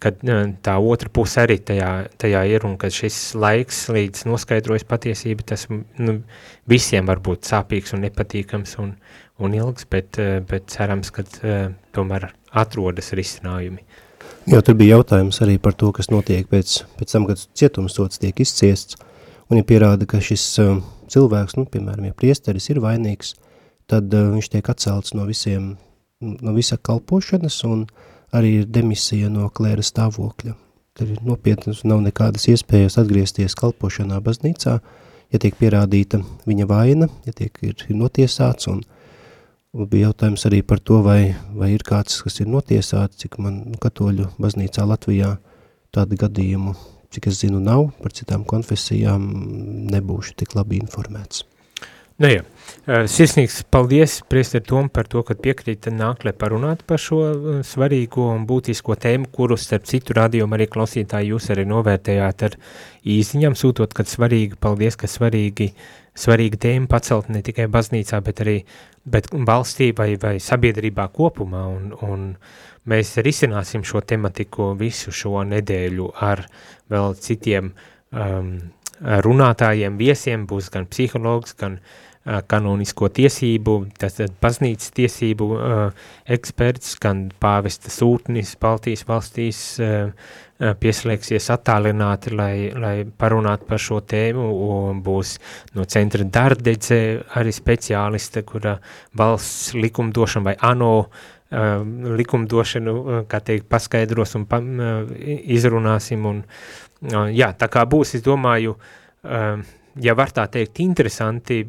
Kad 0.04 0.20
tā 0.66 0.74
otra 0.84 1.08
puse 1.14 1.40
arī 1.46 1.56
tajā, 1.64 1.90
tajā 2.20 2.44
ir, 2.52 2.66
un 2.68 2.76
kad 2.82 2.92
šis 2.92 3.18
laiks 3.40 3.86
līdz 3.94 4.26
noskaidrojas 4.28 4.84
patiesība, 4.90 5.46
tas 5.54 5.64
nu, 5.72 6.18
visiem 6.68 7.08
var 7.08 7.24
būt 7.24 7.48
sāpīgs 7.48 7.96
un 7.96 8.04
nepatīkams 8.04 8.76
un, 8.84 8.98
un 9.40 9.56
ilgs, 9.56 9.88
bet, 9.88 10.20
bet 10.50 10.68
cerams, 10.74 11.14
ka 11.16 11.24
tomēr 11.96 12.34
atrodas 12.52 13.14
risinājumi. 13.16 13.86
Jā, 14.52 14.60
tur 14.60 14.76
bija 14.76 14.98
jautājums 14.98 15.40
arī 15.44 15.56
par 15.62 15.76
to, 15.80 15.94
kas 15.96 16.10
notiek 16.12 16.50
pēc, 16.52 16.82
pēc 17.00 17.16
tam, 17.16 17.28
kad 17.30 17.40
cietumsots 17.56 18.20
tiek 18.20 18.40
izciests, 18.44 18.98
un 19.48 19.62
ja 19.62 19.68
pierāda, 19.68 20.08
ka 20.10 20.20
šis 20.24 20.44
uh, 20.60 20.82
cilvēks, 21.12 21.56
nu, 21.60 21.64
piemēram, 21.72 22.10
ja 22.10 22.18
priesteris 22.18 22.68
ir 22.74 22.82
vainīgs, 22.84 23.38
tad 23.92 24.12
uh, 24.12 24.34
viņš 24.34 24.50
tiek 24.52 24.70
atcelts 24.74 25.16
no 25.16 25.28
visiem, 25.30 25.74
no 26.20 26.56
visa 26.56 26.76
kalpošanas, 26.76 27.62
un 27.70 27.86
arī 28.34 28.58
ir 28.62 28.70
demisija 28.70 29.30
no 29.32 29.50
klēra 29.54 29.84
stāvokļa. 29.86 30.56
Tad 30.94 31.10
ir 31.10 31.22
nopietnas, 31.26 31.82
nav 31.90 32.04
nekādas 32.06 32.46
iespējas 32.52 33.00
atgriezties 33.02 33.56
kalpošanā 33.58 34.20
baznīcā, 34.22 34.76
ja 35.34 35.42
tiek 35.42 35.56
pierādīta 35.58 36.20
viņa 36.46 36.68
vaina, 36.70 37.08
ja 37.26 37.34
tiek 37.34 37.58
ir, 37.66 37.80
notiesāts, 37.98 38.70
un, 38.70 38.84
un 39.74 39.90
bija 39.90 40.12
jautājums 40.12 40.46
arī 40.50 40.62
par 40.62 40.82
to, 40.86 41.02
vai, 41.06 41.34
vai 41.58 41.72
ir 41.74 41.86
kāds, 41.88 42.20
kas 42.26 42.38
ir 42.44 42.52
notiesāts, 42.54 43.24
cik 43.24 43.40
man 43.42 43.64
nu, 43.72 43.80
katoļu 43.82 44.30
baznīcā 44.42 44.86
Latvijā 44.86 45.34
tādu 45.94 46.20
gadījumu, 46.22 46.76
cik 47.14 47.32
es 47.32 47.42
zinu, 47.42 47.62
nav, 47.62 47.88
par 48.02 48.14
citām 48.14 48.46
konfesijām 48.46 49.26
nebūšu 49.94 50.38
tik 50.42 50.54
labi 50.58 50.78
informēts. 50.82 51.42
Jā, 52.22 52.46
sirsnīgs 52.84 53.62
paldies, 53.72 54.18
priester 54.28 54.60
Tom, 54.64 54.90
par 54.92 55.08
to, 55.08 55.22
ka 55.24 55.36
piekrīta 55.40 55.92
nāk, 55.94 56.26
lai 56.28 56.34
parunāt 56.36 56.84
par 56.88 57.00
šo 57.00 57.22
svarīgo 57.64 58.26
un 58.34 58.44
būtisko 58.48 58.98
tēmu, 59.00 59.30
kuru 59.32 59.56
starp 59.60 59.88
citu 59.88 60.18
radījumu 60.18 60.58
arī 60.58 60.68
klausītāji 60.72 61.32
jūs 61.32 61.48
arī 61.54 61.64
novērtējāt 61.70 62.44
ar 62.50 62.58
īziņām, 63.08 63.56
sūtot, 63.56 63.96
kad 63.96 64.12
svarīgi, 64.12 64.60
paldies, 64.60 65.00
ka 65.00 65.08
svarīgi, 65.08 65.72
svarīgi 66.20 66.60
tēma 66.68 66.92
pacelt 66.92 67.32
ne 67.32 67.44
tikai 67.46 67.70
baznīcā, 67.72 68.20
bet 68.24 68.44
arī 68.44 68.60
bet 69.08 69.32
valstī 69.32 69.92
vai, 69.96 70.14
vai 70.20 70.36
sabiedrībā 70.44 71.08
kopumā, 71.16 71.66
un, 71.72 71.92
un 72.04 72.30
mēs 72.92 73.16
risināsim 73.24 73.84
šo 73.88 74.04
tematiku 74.04 74.74
visu 74.80 75.12
šo 75.16 75.44
nedēļu 75.48 76.14
ar 76.20 76.46
vēl 76.92 77.16
citiem 77.16 77.72
um, 78.12 78.56
runātājiem, 79.00 79.96
viesiem, 80.00 80.48
būs 80.48 80.68
gan 80.72 80.88
psihologs, 80.88 81.56
gan 81.60 81.80
uh, 81.80 82.13
kanonisko 82.24 83.10
tiesību, 83.12 83.74
tas 84.00 84.22
baznīcas 84.42 84.94
tiesību 84.96 85.48
eksperts, 86.36 86.96
gan 87.04 87.26
pāvesta 87.44 87.92
sūtnis 87.92 88.56
Baltijas 88.62 89.04
valstīs 89.10 89.60
pieslēgsies 90.80 91.50
attālināti, 91.52 92.32
lai, 92.32 92.56
lai 92.80 92.96
parunātu 93.04 93.68
par 93.68 93.84
šo 93.84 94.00
tēmu, 94.08 94.48
un 94.78 95.04
būs 95.04 95.36
no 95.76 95.84
centra 95.90 96.24
dardedze 96.24 97.00
arī 97.36 97.52
speciāliste, 97.52 98.46
kura 98.48 98.78
valsts 99.20 99.74
likumdošana 99.76 100.52
vai 100.52 100.58
ANO 100.72 100.96
likumdošanu, 101.54 103.26
kā 103.30 103.40
teikt, 103.46 103.68
paskaidros 103.70 104.32
un 104.40 104.48
pa, 104.50 104.58
uh, 104.58 105.12
izrunāsim, 105.54 106.24
un 106.26 106.42
jā, 107.36 107.52
tā 107.60 107.70
kā 107.70 107.84
būs, 107.90 108.16
es 108.18 108.24
domāju, 108.26 108.78
ja 110.02 110.16
var 110.18 110.32
tā 110.34 110.46
teikt, 110.52 110.80
interesanti, 110.84 111.60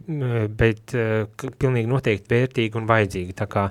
bet 0.57 0.95
pilnīgi 1.61 1.91
noteikti 1.91 2.33
vērtīgi 2.35 2.79
un 2.81 2.89
vajadzīgi. 2.89 3.35
Tā 3.37 3.47
kā 3.51 3.65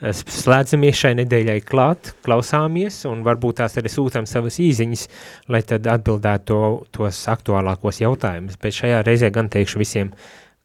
slēdzamies 0.00 1.02
šai 1.02 1.12
nedēļai 1.20 1.58
klāt, 1.66 2.12
klausāmies 2.26 3.02
un 3.10 3.24
varbūt 3.26 3.60
tās 3.60 3.78
arī 3.80 3.92
sūtam 3.92 4.28
savas 4.30 4.58
īziņas, 4.62 5.06
lai 5.52 5.62
tad 5.66 5.86
atbildētu 5.90 6.48
to, 6.50 6.62
tos 6.96 7.22
aktuālākos 7.30 8.00
jautājumus. 8.02 8.58
Bet 8.60 8.78
šajā 8.80 9.04
reizē 9.06 9.30
gan 9.34 9.50
teikšu 9.52 9.82
visiem 9.82 10.14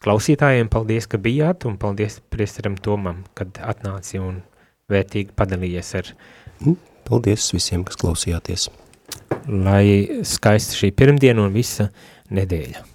klausītājiem 0.06 0.72
paldies, 0.72 1.10
ka 1.10 1.22
bijāt 1.22 1.68
un 1.70 1.78
paldies 1.82 2.22
priesteram 2.34 2.80
Tomam, 2.82 3.24
kad 3.38 3.62
atnāci 3.62 4.22
un 4.22 4.42
vērtīgi 4.92 5.36
padalījies 5.38 5.94
ar. 6.02 6.16
Mm, 6.64 6.82
paldies 7.10 7.52
visiem, 7.54 7.86
kas 7.86 8.02
klausījāties 8.02 8.70
lai 9.48 10.22
skaista 10.26 10.78
šī 10.78 10.92
pirmdiena 10.98 11.46
un 11.46 11.54
visa 11.54 11.90
nedēļa. 12.34 12.95